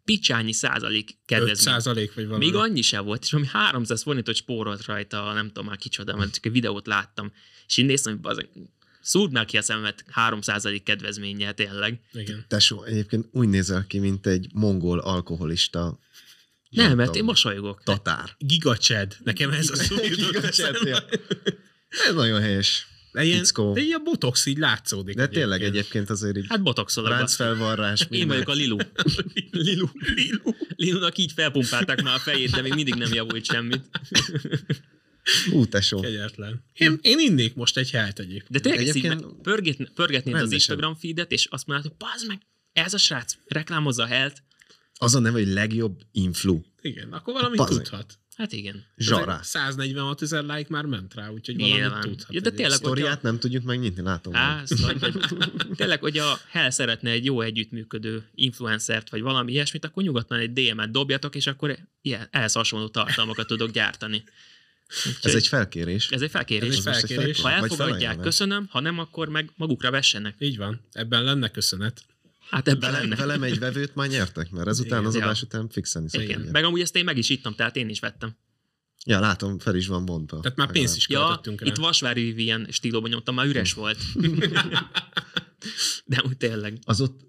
picsányi 0.08 0.52
százalék 0.52 1.08
5 1.10 1.16
kedvezmény. 1.26 1.74
százalék 1.74 2.14
vagy 2.14 2.26
valami. 2.26 2.44
Még 2.44 2.54
annyi 2.54 2.82
sem 2.82 3.04
volt, 3.04 3.22
és 3.24 3.32
ami 3.32 3.46
300 3.46 4.02
forintot 4.02 4.34
spórolt 4.34 4.84
rajta, 4.84 5.32
nem 5.32 5.46
tudom 5.46 5.66
már 5.66 5.76
kicsoda, 5.76 6.16
mert 6.16 6.34
csak 6.34 6.46
egy 6.46 6.52
videót 6.52 6.86
láttam, 6.86 7.32
és 7.66 7.76
én 7.76 7.86
néztem, 7.86 8.12
hogy 8.12 8.20
bazeg, 8.20 8.48
szúrd 9.00 9.32
már 9.32 9.44
ki 9.44 9.56
a 9.56 9.62
szememet 9.62 10.04
3% 10.14 10.80
kedvezménnyel 10.84 11.54
tényleg. 11.54 12.00
Igen. 12.12 12.44
Tesó, 12.48 12.84
egyébként 12.84 13.28
úgy 13.32 13.48
nézel 13.48 13.84
ki, 13.86 13.98
mint 13.98 14.26
egy 14.26 14.48
mongol 14.52 14.98
alkoholista. 14.98 15.98
Nem, 16.70 16.96
mert 16.96 17.06
tudom, 17.08 17.14
én 17.14 17.24
mosolygok. 17.24 17.82
Tatár. 17.82 18.34
Gigacsed. 18.38 19.16
Nekem 19.24 19.50
ez 19.50 19.70
a 19.70 19.76
szó 19.84 19.96
Gigacsed, 19.96 20.76
ja. 20.84 21.04
Ez 21.88 22.14
nagyon 22.14 22.40
helyes. 22.40 22.86
De 23.18 23.24
ilyen, 23.24 23.44
Fickó. 23.44 23.72
de 23.72 23.80
ilyen 23.80 24.04
botox 24.04 24.46
így 24.46 24.58
látszódik. 24.58 25.14
De 25.16 25.26
tényleg 25.28 25.62
egyébként 25.62 26.10
azért 26.10 26.36
így 26.36 26.44
Hát 26.48 26.62
botoxolok. 26.62 27.10
basszus. 27.10 27.38
ráncfelvarrás. 27.38 28.06
Én 28.10 28.28
vagyok 28.28 28.48
a 28.48 28.52
Lilu. 28.52 28.76
Lilu. 29.50 29.86
Lilu. 30.14 30.52
Lilunak 30.76 31.18
így 31.18 31.32
felpumpálták 31.32 32.02
már 32.02 32.14
a 32.14 32.18
fejét, 32.18 32.50
de 32.50 32.62
még 32.62 32.74
mindig 32.74 32.94
nem 32.94 33.12
javult 33.12 33.44
semmit. 33.44 33.82
Ú, 35.52 35.66
tesó. 35.66 36.00
Kegyetlen. 36.00 36.64
Én, 36.74 36.98
én 37.02 37.18
innék 37.18 37.54
most 37.54 37.76
egy 37.76 37.90
helt 37.90 38.18
egyébként. 38.18 38.50
De 38.50 38.58
tényleg 38.60 38.80
Egyébként 38.80 39.12
Egyébként 39.12 39.40
pörget, 39.42 39.90
pörgetnéd 39.94 40.34
az. 40.34 40.52
Instagram 40.52 40.94
feedet, 40.94 41.32
és 41.32 41.46
azt 41.46 41.66
mondod, 41.66 41.86
hogy 41.86 41.96
bazd 41.98 42.26
meg, 42.26 42.40
ez 42.72 42.94
a 42.94 42.98
srác 42.98 43.36
reklámozza 43.46 44.02
a 44.02 44.06
helt. 44.06 44.42
Az 44.94 45.14
a 45.14 45.18
neve, 45.18 45.38
hogy 45.38 45.48
legjobb 45.48 46.00
influ. 46.12 46.60
Igen, 46.80 47.12
akkor 47.12 47.34
valamit 47.34 47.58
Bazeg. 47.58 47.76
tudhat. 47.76 48.18
Hát 48.38 48.52
igen. 48.52 48.84
Zsará. 48.96 49.40
146 49.42 50.22
ezer 50.22 50.44
like 50.44 50.66
már 50.68 50.84
ment 50.84 51.14
rá, 51.14 51.28
úgyhogy 51.28 51.56
valamit 51.56 51.80
Nyilván. 51.80 52.00
tudhat. 52.00 52.34
Ja, 52.34 52.40
de 52.40 52.50
tényleg, 52.50 52.76
Sztoriát 52.76 53.22
nem 53.22 53.38
tudjuk 53.38 53.64
megnyitni, 53.64 54.02
látom. 54.02 54.34
Á, 54.34 54.62
szóval, 54.64 54.94
tényleg, 55.76 56.00
hogy 56.00 56.18
a 56.18 56.38
Hell 56.48 56.70
szeretne 56.70 57.10
egy 57.10 57.24
jó 57.24 57.40
együttműködő 57.40 58.22
influencert, 58.34 59.10
vagy 59.10 59.20
valami 59.20 59.52
ilyesmit, 59.52 59.84
akkor 59.84 60.02
nyugodtan 60.02 60.38
egy 60.38 60.52
DM-et 60.52 60.90
dobjatok, 60.90 61.34
és 61.34 61.46
akkor 61.46 61.78
ilyen, 62.02 62.28
ehhez 62.30 62.52
hasonló 62.52 62.88
tartalmakat 62.88 63.46
tudok 63.46 63.70
gyártani. 63.70 64.24
Ez 64.88 65.06
Úgyhogy 65.06 65.34
egy 65.34 65.46
felkérés. 65.46 66.08
ez 66.10 66.22
egy 66.22 66.30
felkérés. 66.30 66.68
Ez 66.68 66.86
egy 66.86 66.94
Ez 66.94 66.98
felkérés. 66.98 67.40
Ha 67.40 67.50
elfogadják, 67.50 68.20
köszönöm, 68.20 68.66
ha 68.70 68.80
nem, 68.80 68.98
akkor 68.98 69.28
meg 69.28 69.50
magukra 69.56 69.90
vessenek. 69.90 70.34
Így 70.38 70.56
van. 70.56 70.80
Ebben 70.92 71.24
lenne 71.24 71.48
köszönet. 71.50 72.02
Hát 72.50 72.68
ebben 72.68 72.90
Velem, 72.90 73.00
lenne. 73.08 73.16
velem 73.16 73.42
egy 73.42 73.58
vevőt 73.58 73.94
már 73.94 74.08
nyertek, 74.08 74.50
mert 74.50 74.66
ezután 74.68 74.98
Igen. 74.98 75.04
az 75.10 75.14
Ja. 75.14 75.24
adás 75.24 75.42
után 75.42 75.68
fixen 75.68 76.04
is 76.04 76.12
Igen. 76.12 76.40
Meg 76.40 76.64
amúgy 76.64 76.80
ezt 76.80 76.96
én 76.96 77.04
meg 77.04 77.16
is 77.16 77.28
ittam, 77.28 77.54
tehát 77.54 77.76
én 77.76 77.88
is 77.88 78.00
vettem. 78.00 78.36
Ja, 79.04 79.20
látom, 79.20 79.58
fel 79.58 79.74
is 79.74 79.86
van 79.86 80.04
bontva. 80.04 80.40
Tehát 80.40 80.58
már 80.58 80.70
pénzt 80.70 80.96
is 80.96 81.08
Ja, 81.08 81.26
költöttünk 81.26 81.60
rá. 81.60 81.66
itt 81.66 81.76
Vasvári 81.76 82.22
Vivien 82.22 82.66
stílóban 82.70 83.10
nyomtam, 83.10 83.34
már 83.34 83.46
üres 83.46 83.72
volt. 83.72 83.98
De 86.04 86.22
úgy 86.26 86.36
tényleg. 86.36 86.78
Az 86.84 87.00
ott, 87.00 87.20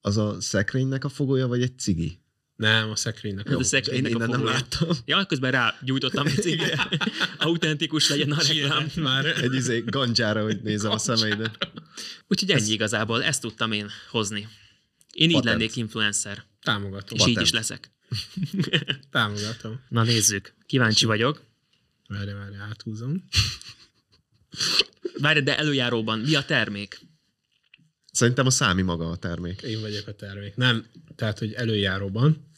az 0.00 0.16
a 0.16 0.40
szekrénynek 0.40 1.04
a 1.04 1.08
fogója, 1.08 1.46
vagy 1.46 1.62
egy 1.62 1.78
cigi? 1.78 2.20
Nem, 2.56 2.90
a 2.90 2.96
szekrénynek. 2.96 3.46
Ez 3.46 3.52
a 3.52 3.56
Jó. 3.56 3.62
szekrénynek 3.62 4.10
én 4.10 4.22
a 4.22 4.26
nem 4.26 4.44
láttam. 4.44 4.88
Ja, 5.04 5.24
közben 5.24 5.50
rá 5.50 5.74
gyújtottam 5.82 6.26
egy 6.26 6.40
cigre. 6.40 6.88
Autentikus 7.38 8.08
legyen 8.08 8.32
a 8.32 8.42
reklám. 8.42 8.90
már. 8.96 9.26
Egy 9.26 9.54
izé 9.54 9.80
gandzsára, 9.86 10.42
hogy 10.42 10.60
nézem 10.62 10.90
a 10.90 10.98
szemeidet. 10.98 11.72
Úgyhogy 12.28 12.50
ennyi 12.50 12.70
igazából, 12.70 13.22
ezt 13.22 13.40
tudtam 13.40 13.72
én 13.72 13.88
hozni. 14.10 14.48
Én 15.16 15.28
így 15.28 15.34
Patent. 15.34 15.44
lennék 15.52 15.76
influencer, 15.76 16.44
Támogatom. 16.62 17.18
és 17.18 17.26
így 17.26 17.34
Patent. 17.34 17.46
is 17.46 17.52
leszek. 17.52 17.90
Támogatom. 19.10 19.80
Na 19.88 20.02
nézzük, 20.02 20.54
kíváncsi 20.66 21.04
vagyok. 21.06 21.42
Várj, 22.08 22.32
várj, 22.32 22.54
áthúzom. 22.56 23.24
Várj, 25.20 25.40
de 25.40 25.58
előjáróban 25.58 26.18
mi 26.18 26.34
a 26.34 26.44
termék? 26.44 27.00
Szerintem 28.12 28.46
a 28.46 28.50
számi 28.50 28.82
maga 28.82 29.10
a 29.10 29.16
termék. 29.16 29.62
Én 29.62 29.80
vagyok 29.80 30.06
a 30.06 30.14
termék. 30.14 30.56
Nem, 30.56 30.86
tehát, 31.14 31.38
hogy 31.38 31.52
előjáróban. 31.52 32.50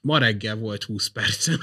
Ma 0.00 0.18
reggel 0.18 0.56
volt 0.56 0.84
20 0.84 1.08
percem. 1.08 1.58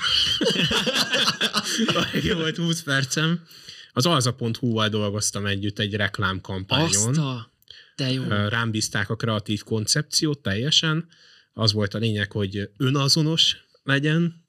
Ma 1.94 2.04
reggel 2.12 2.36
volt 2.36 2.56
20 2.58 2.84
percem. 2.84 3.46
Az 3.94 4.06
alza.hu-val 4.06 4.90
dolgoztam 4.90 5.46
együtt 5.46 5.80
egy 5.80 5.94
reklámkampányon. 5.96 7.08
Azt 7.10 7.18
a... 7.18 7.53
De 7.96 8.12
jó. 8.12 8.24
Rám 8.28 8.72
bízták 8.72 9.10
a 9.10 9.16
kreatív 9.16 9.64
koncepciót 9.64 10.40
teljesen. 10.40 11.08
Az 11.54 11.74
volt 11.74 11.94
a 11.94 11.98
lényeg, 11.98 12.32
hogy 12.32 12.70
önazonos 12.78 13.58
legyen, 13.84 14.46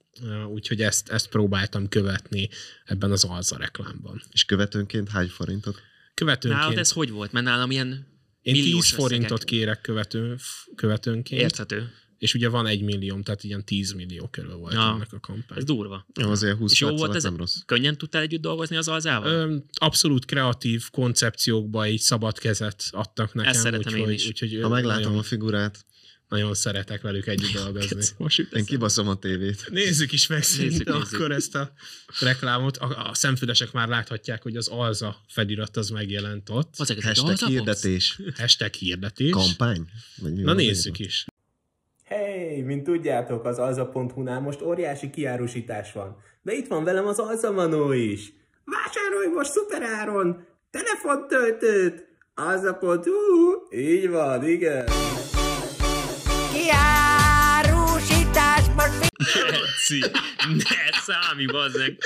úgyhogy 0.49 0.82
ezt, 0.82 1.09
ezt 1.09 1.28
próbáltam 1.28 1.88
követni 1.88 2.49
ebben 2.84 3.11
az 3.11 3.24
alza 3.24 3.57
reklámban. 3.57 4.22
És 4.30 4.45
követőnként 4.45 5.09
hány 5.09 5.28
forintot? 5.28 5.80
Követőnként 6.14 6.62
Nálad 6.62 6.78
ez 6.78 6.92
hogy 6.92 7.11
volt? 7.11 7.32
Mert 7.32 7.45
nálam 7.45 7.70
ilyen 7.70 8.07
én 8.42 8.55
10 8.55 8.62
milliós 8.64 8.92
forintot 8.92 9.45
kérek 9.45 9.80
követő, 9.80 10.36
követőnként. 10.74 11.40
Érthető. 11.40 11.92
És 12.18 12.34
ugye 12.34 12.48
van 12.48 12.66
egy 12.66 12.82
millióm, 12.82 13.22
tehát 13.22 13.44
ilyen 13.44 13.64
10 13.64 13.92
millió 13.92 14.28
körül 14.28 14.54
volt 14.54 14.72
Ja. 14.72 14.92
ennek 14.94 15.12
a 15.12 15.20
kampány. 15.20 15.58
Ez 15.58 15.64
durva. 15.64 16.06
Jó, 16.20 16.30
azért 16.30 16.56
20 16.56 16.72
És 16.72 16.80
jó 16.80 16.88
volt 16.96 17.14
ez? 17.14 17.22
nem 17.22 17.36
rossz. 17.36 17.56
Könnyen 17.66 17.96
tudtál 17.98 18.22
együtt 18.22 18.40
dolgozni 18.40 18.76
az 18.76 18.88
alzával? 18.88 19.32
Ö, 19.32 19.56
abszolút 19.72 20.24
kreatív 20.24 20.90
koncepciókba 20.90 21.86
így 21.88 22.00
szabad 22.00 22.38
kezet 22.38 22.84
adtak 22.90 23.34
nekem. 23.34 23.50
Ezt 23.50 23.60
szeretem 23.60 23.94
én 23.94 24.00
úgyhogy, 24.00 24.14
is. 24.14 24.26
Úgyhogy 24.26 24.58
Ha 24.62 24.68
meglátom 24.68 25.02
nagyon, 25.02 25.18
a 25.18 25.22
figurát, 25.22 25.84
nagyon 26.28 26.54
szeretek 26.54 27.00
velük 27.02 27.26
együtt 27.26 27.52
dolgozni. 27.52 28.02
Most 28.16 28.38
én 28.52 28.64
kibaszom 28.64 29.08
a 29.08 29.14
tévét. 29.18 29.66
Nézzük 29.70 30.12
is 30.12 30.26
meg 30.26 30.42
szerintem 30.42 30.98
nézzük. 30.98 31.12
akkor 31.14 31.32
ezt 31.32 31.54
a 31.54 31.72
reklámot. 32.20 32.76
A, 32.76 33.08
a 33.10 33.14
szemfüvesek 33.14 33.72
már 33.72 33.88
láthatják, 33.88 34.42
hogy 34.42 34.56
az 34.56 34.68
Alza 34.68 35.24
felirat 35.28 35.76
az 35.76 35.88
megjelent 35.90 36.48
ott. 36.50 36.74
Egy 36.78 37.02
Hashtag 37.02 37.28
alzabox? 37.28 37.52
hirdetés. 37.54 38.18
Hashtag 38.36 38.74
hirdetés. 38.74 39.30
Kampány? 39.30 39.84
Vagy 40.16 40.32
mi 40.32 40.42
Na 40.42 40.52
nézzük 40.52 40.98
is. 40.98 41.24
Hey, 42.05 42.62
mint 42.62 42.84
tudjátok, 42.84 43.44
az 43.44 43.59
alza.hu-nál 43.59 44.40
most 44.40 44.62
óriási 44.62 45.11
kiárusítás 45.11 45.92
van. 45.92 46.16
De 46.42 46.52
itt 46.52 46.66
van 46.66 46.84
velem 46.84 47.07
az 47.07 47.18
Alza 47.18 47.52
Manó 47.52 47.92
is. 47.92 48.32
Vásárolj 48.64 49.26
most 49.34 49.50
szuperáron! 49.50 50.46
Telefontöltőt! 50.70 52.07
Alza.hu! 52.34 53.78
Így 53.78 54.11
van, 54.11 54.46
igen. 54.46 54.84
Geci, 59.89 60.11
ne 60.49 61.01
számi, 61.07 61.47
bazzeg. 61.47 61.99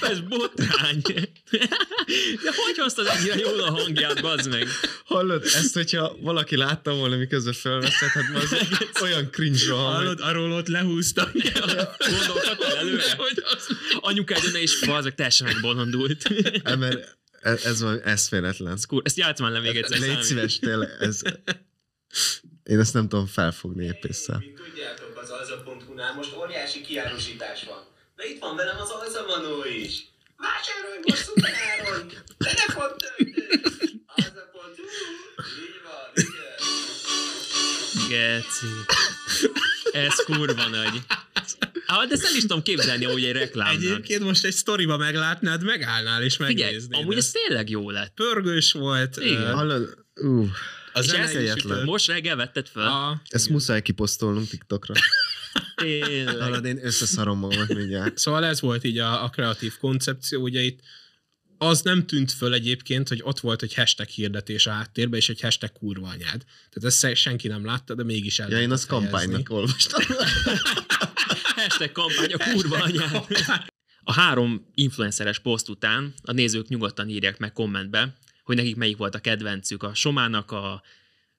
Ez 0.00 0.20
botrány. 0.20 1.02
De 2.42 2.52
hogy 2.54 2.76
hoztad 2.76 3.06
ennyire 3.06 3.36
jól 3.36 3.60
a 3.60 3.70
hangját, 3.70 4.20
bazd 4.20 4.48
meg? 4.50 4.68
Hallod, 5.04 5.44
ezt, 5.44 5.74
hogyha 5.74 6.16
valaki 6.20 6.56
látta 6.56 6.94
volna, 6.94 7.16
miközben 7.16 7.52
felveszed, 7.52 8.08
hát 8.08 8.24
az 8.94 9.02
olyan 9.02 9.30
cringe 9.30 9.72
van. 9.72 9.94
Hallod, 9.94 10.20
arról 10.20 10.52
ott 10.52 10.68
lehúztam. 10.68 11.30
Gondolkodtál 11.98 12.76
előre? 12.76 13.14
hogy 13.16 13.42
az... 13.44 13.76
Anyukád 14.00 14.42
jönne 14.42 14.60
és 14.60 14.84
bazzeg 14.86 15.14
teljesen 15.14 15.46
megbolondult. 15.46 16.30
E, 16.62 16.76
Mert 16.76 17.16
ez, 17.40 17.64
ez 17.64 17.80
van 17.80 18.00
eszméletlen. 18.00 18.78
Kur, 18.88 19.02
ezt 19.04 19.16
játsz 19.16 19.40
már 19.40 19.50
le 19.50 19.60
még 19.60 19.76
egyszer. 19.76 19.98
Légy 19.98 20.22
szíves, 20.22 20.58
tényleg, 20.58 20.96
ez... 21.00 21.20
Én 22.64 22.78
ezt 22.78 22.94
nem 22.94 23.08
tudom 23.08 23.26
felfogni 23.26 23.84
épésszel. 23.84 24.38
Mint 24.38 24.54
tudjátok, 24.54 25.01
alza.hu-nál 26.02 26.14
most 26.14 26.36
óriási 26.36 26.80
kiárusítás 26.80 27.64
van. 27.64 27.82
De 28.16 28.24
itt 28.24 28.38
van 28.40 28.56
velem 28.56 28.80
az 28.80 28.90
Alza 28.90 29.24
Manó 29.26 29.64
is. 29.64 30.06
Vásárolj 30.36 30.98
most 31.06 31.24
szuperáron! 31.24 32.12
Telefontöltőt! 32.38 34.02
Alza.hu! 34.06 34.82
Így 35.64 35.80
van, 35.84 36.24
igen. 36.24 36.58
Geci. 38.08 38.66
Ez 39.92 40.14
kurva 40.24 40.68
nagy. 40.68 41.00
Ah, 41.86 42.06
de 42.06 42.14
ezt 42.14 42.24
el 42.24 42.34
is 42.34 42.40
tudom 42.40 42.62
képzelni, 42.62 43.04
ahogy 43.04 43.24
egy 43.24 43.32
reklámnak. 43.32 43.74
Egyébként 43.74 44.22
most 44.22 44.44
egy 44.44 44.52
sztoriba 44.52 44.96
meglátnád, 44.96 45.62
megállnál 45.64 46.22
és 46.22 46.36
Figyelj, 46.36 46.54
megnéznéd. 46.54 47.00
amúgy 47.00 47.16
ez 47.16 47.30
tényleg 47.30 47.70
jó 47.70 47.90
lett. 47.90 48.12
Pörgős 48.14 48.72
volt. 48.72 49.16
Igen. 49.16 49.54
Hallod? 49.54 49.98
Ú, 50.14 50.46
Az 50.92 51.04
És 51.04 51.12
ezt. 51.12 51.84
Most 51.84 52.06
reggel 52.06 52.36
vetted 52.36 52.68
fel? 52.68 52.86
A, 52.86 53.20
ezt 53.28 53.48
muszáj 53.48 53.82
kiposztolnunk 53.82 54.48
TikTokra. 54.48 54.94
Tényleg. 55.74 56.40
Hallod, 56.40 56.64
én 56.64 56.84
összeszarom 56.84 57.38
magam 57.38 57.66
mindjárt. 57.68 58.18
Szóval 58.18 58.44
ez 58.44 58.60
volt 58.60 58.84
így 58.84 58.98
a, 58.98 59.24
a 59.24 59.28
kreatív 59.28 59.76
koncepció, 59.78 60.42
ugye 60.42 60.60
itt 60.60 60.80
az 61.58 61.80
nem 61.82 62.06
tűnt 62.06 62.32
föl 62.32 62.52
egyébként, 62.52 63.08
hogy 63.08 63.20
ott 63.24 63.40
volt 63.40 63.62
egy 63.62 63.74
hashtag 63.74 64.08
hirdetés 64.08 64.66
a 64.66 64.70
háttérben, 64.70 65.18
és 65.18 65.28
egy 65.28 65.40
hashtag 65.40 65.72
kurva 65.72 66.06
anyád. 66.06 66.44
Tehát 66.70 66.84
ezt 66.84 67.16
senki 67.16 67.48
nem 67.48 67.64
látta, 67.64 67.94
de 67.94 68.04
mégis 68.04 68.38
el 68.38 68.50
Ja, 68.50 68.60
én 68.60 68.70
azt 68.70 68.86
kampánynak 68.86 69.50
olvastam. 69.50 70.02
Hashtag 71.56 71.92
kampány 71.92 72.32
a 72.32 72.52
kurva 72.52 72.82
anyád. 72.82 73.26
A 74.04 74.12
három 74.12 74.70
influenceres 74.74 75.38
poszt 75.38 75.68
után 75.68 76.14
a 76.22 76.32
nézők 76.32 76.68
nyugodtan 76.68 77.08
írják 77.08 77.38
meg 77.38 77.52
kommentbe, 77.52 78.16
hogy 78.44 78.56
nekik 78.56 78.76
melyik 78.76 78.96
volt 78.96 79.14
a 79.14 79.18
kedvencük. 79.18 79.82
A 79.82 79.94
Somának 79.94 80.50
a 80.50 80.82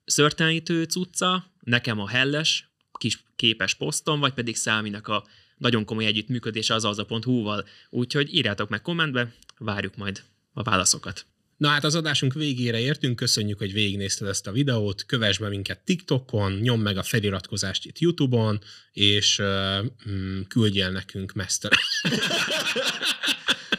szörtelenítő 0.06 0.84
cucca, 0.84 1.52
nekem 1.60 2.00
a 2.00 2.10
helles 2.10 2.73
kis 3.04 3.24
képes 3.36 3.74
posztom, 3.74 4.20
vagy 4.20 4.34
pedig 4.34 4.56
Száminak 4.56 5.08
a 5.08 5.24
nagyon 5.58 5.86
komoly 5.86 6.06
együttműködése 6.06 6.74
az 6.74 6.86
az.hu-val. 6.86 7.66
Úgyhogy 7.90 8.36
írjátok 8.36 8.70
meg 8.70 8.82
kommentbe, 8.82 9.34
várjuk 9.58 9.96
majd 9.96 10.24
a 10.54 10.64
válaszokat. 10.64 11.26
Na 11.58 11.68
hát 11.68 11.84
az 11.84 11.96
adásunk 11.96 12.34
végére 12.34 12.80
értünk, 12.80 13.16
köszönjük, 13.16 13.58
hogy 13.58 13.74
végignézted 13.74 14.28
ezt 14.28 14.48
a 14.48 14.52
videót, 14.52 15.06
kövess 15.06 15.38
be 15.38 15.50
minket 15.50 15.80
TikTokon, 15.80 16.52
nyom 16.54 16.82
meg 16.82 16.98
a 16.98 17.04
feliratkozást 17.04 17.86
itt 17.86 18.00
YouTube-on, 18.00 18.62
és 18.94 19.40
uh, 19.40 19.86
mm, 20.10 20.42
küldjél 20.48 20.90
nekünk 20.90 21.34
mesztelen. 21.34 21.80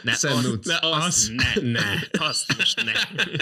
Ne, 0.04 0.12
azt, 0.12 0.64
ne, 0.64 0.78
azt, 0.80 1.32
ne, 1.32 1.70
ne, 1.70 1.80
azt 2.12 2.56
most 2.56 2.84
ne. 2.84 2.92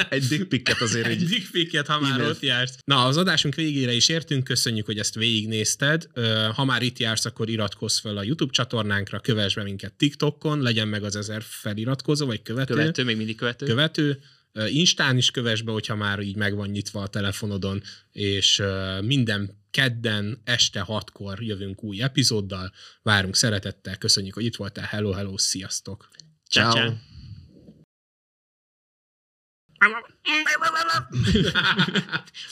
Egy 0.08 0.24
dick 0.24 0.48
picket 0.48 0.80
azért 0.80 1.06
Egy 1.06 1.22
így. 1.22 1.28
dickpicket, 1.28 1.86
ha 1.86 2.00
már 2.00 2.22
ott 2.22 2.40
jársz. 2.40 2.78
Na, 2.84 3.04
az 3.04 3.16
adásunk 3.16 3.54
végére 3.54 3.92
is 3.92 4.08
értünk, 4.08 4.44
köszönjük, 4.44 4.86
hogy 4.86 4.98
ezt 4.98 5.14
végignézted. 5.14 6.06
Ha 6.54 6.64
már 6.64 6.82
itt 6.82 6.98
jársz, 6.98 7.24
akkor 7.24 7.48
iratkozz 7.48 7.98
fel 7.98 8.16
a 8.16 8.22
YouTube 8.22 8.52
csatornánkra, 8.52 9.20
kövess 9.20 9.54
be 9.54 9.62
minket 9.62 9.92
TikTokon, 9.92 10.60
legyen 10.60 10.88
meg 10.88 11.02
az 11.04 11.16
ezer 11.16 11.42
feliratkozó, 11.42 12.26
vagy 12.26 12.42
követő. 12.42 12.74
Követő, 12.74 13.04
még 13.04 13.16
mindig 13.16 13.36
követő. 13.36 13.66
követő. 13.66 14.22
Instán 14.66 15.16
is 15.16 15.30
kövess 15.30 15.60
be, 15.60 15.72
hogyha 15.72 15.96
már 15.96 16.20
így 16.20 16.36
meg 16.36 16.54
van 16.54 16.68
nyitva 16.68 17.02
a 17.02 17.06
telefonodon, 17.06 17.82
és 18.12 18.62
minden 19.00 19.60
kedden 19.70 20.40
este 20.44 20.80
hatkor 20.80 21.42
jövünk 21.42 21.82
új 21.82 22.02
epizóddal. 22.02 22.72
Várunk 23.02 23.36
szeretettel, 23.36 23.96
köszönjük, 23.96 24.34
hogy 24.34 24.44
itt 24.44 24.56
voltál. 24.56 24.84
Hello, 24.84 25.10
hello, 25.10 25.38
sziasztok! 25.38 26.08
Ciao. 26.52 26.72
Ciao. 26.72 26.82
ciao. 26.82 26.94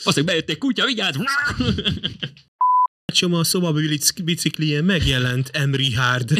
Azt, 0.04 0.16
hogy 0.16 0.24
bejött 0.24 0.48
egy 0.48 0.58
kutya, 0.58 0.84
vigyázz! 0.84 1.16
Csoma 3.12 3.38
a 3.38 3.44
szobablic 3.44 4.20
biciklijén 4.20 4.84
megjelent 4.84 5.48
Emri 5.52 5.94
Hard. 5.94 6.30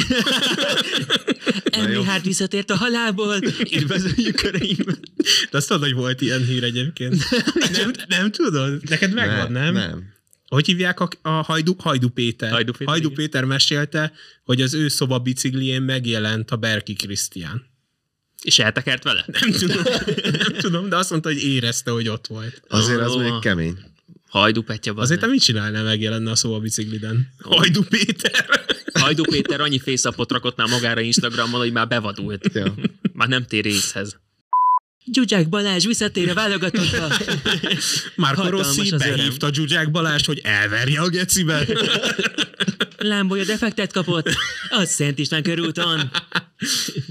Emily 1.70 2.04
Hart 2.04 2.24
visszatért 2.24 2.70
a 2.70 2.76
halálból, 2.76 3.36
üdvözöljük 3.72 4.36
köreinkben. 4.36 4.98
De 5.50 5.56
azt 5.56 5.68
tudod, 5.68 5.82
hogy 5.82 5.94
volt 5.94 6.20
ilyen 6.20 6.44
hír 6.44 6.64
egyébként. 6.64 7.24
Nem, 7.72 7.90
nem 8.08 8.30
tudod? 8.30 8.88
Neked 8.88 9.12
megvan, 9.12 9.52
nem? 9.52 9.72
Nem. 9.72 10.12
Hogy 10.50 10.66
hívják 10.66 11.00
a, 11.00 11.08
a 11.22 11.28
Hajdu, 11.28 11.74
Hajdu 11.78 12.08
Péter? 12.08 12.50
Hajdu 12.50 12.72
Péter, 12.72 12.86
Hajdu. 12.86 13.10
Péter 13.10 13.44
mesélte, 13.44 14.12
hogy 14.44 14.60
az 14.60 14.74
ő 14.74 14.88
szobabiciklijén 14.88 15.82
megjelent 15.82 16.50
a 16.50 16.56
Berki 16.56 16.92
Krisztián. 16.92 17.66
És 18.42 18.58
eltekert 18.58 19.02
vele? 19.02 19.24
Nem 19.26 19.50
tudom, 19.50 19.82
nem 20.22 20.52
tudom, 20.58 20.88
de 20.88 20.96
azt 20.96 21.10
mondta, 21.10 21.28
hogy 21.28 21.42
érezte, 21.42 21.90
hogy 21.90 22.08
ott 22.08 22.26
volt. 22.26 22.62
Azért 22.68 23.00
az 23.00 23.14
Ó. 23.14 23.18
még 23.18 23.38
kemény. 23.40 23.78
Hajdu 24.28 24.62
Petya 24.62 24.94
Azért 24.94 25.20
te 25.20 25.26
mit 25.26 25.40
csinálnál, 25.42 25.84
megjelenne 25.84 26.30
a 26.30 26.36
szobabicikliden? 26.36 27.32
Hajdu 27.38 27.82
Péter. 27.82 28.48
Hajdu 28.92 29.22
Péter 29.22 29.60
annyi 29.60 29.78
fészapot 29.78 30.32
rakott 30.32 30.56
már 30.56 30.68
magára 30.68 31.00
Instagramon, 31.00 31.60
hogy 31.60 31.72
már 31.72 31.88
bevadult. 31.88 32.50
Ja. 32.54 32.74
Már 33.12 33.28
nem 33.28 33.46
tér 33.46 33.64
részhez. 33.64 34.20
Gyugyák 35.04 35.48
Balázs 35.48 35.86
visszatér 35.86 36.28
a 36.30 36.34
válogatottba. 36.34 37.14
Márko 38.16 38.48
Rossi 38.48 38.80
az 38.80 39.02
öröm. 39.02 39.16
behívta 39.16 39.52
Zsuzsák 39.52 39.90
Balást, 39.90 40.26
hogy 40.26 40.40
elverje 40.44 41.00
a 41.00 41.08
gecibe. 41.08 41.66
Lámbolya 42.98 43.44
defektet 43.44 43.92
kapott. 43.92 44.28
Az 44.70 44.90
Szent 44.90 45.18
István 45.18 45.42
körúton. 45.42 46.10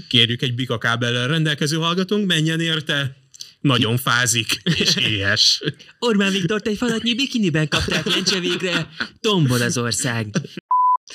Kérjük 0.08 0.42
egy 0.42 0.54
bika 0.54 0.78
kábellel 0.78 1.28
rendelkező 1.28 1.76
hallgatónk, 1.76 2.26
menjen 2.26 2.60
érte. 2.60 3.16
Nagyon 3.60 3.96
fázik, 3.96 4.60
és 4.62 4.96
éhes. 4.96 5.62
Orbán 5.98 6.32
Viktort 6.32 6.66
egy 6.66 6.76
falatnyi 6.76 7.14
bikiniben 7.14 7.68
kapták 7.68 8.04
lencse 8.04 8.40
végre. 8.40 8.88
Tombol 9.20 9.60
az 9.60 9.78
ország. 9.78 10.26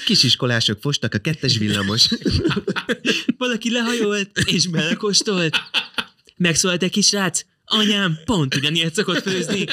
Kisiskolások 0.05 0.81
fostak 0.81 1.13
a 1.13 1.17
kettes 1.17 1.57
villamos. 1.57 2.07
Valaki 3.37 3.71
lehajolt, 3.71 4.37
és 4.45 4.67
belekóstolt. 4.67 5.57
Megszólalt 6.37 6.83
egy 6.83 6.91
kis 6.91 7.07
srác. 7.07 7.45
Anyám 7.65 8.17
pont 8.25 8.55
ugyanilyet 8.55 8.93
szokott 8.93 9.21
főzni. 9.21 9.65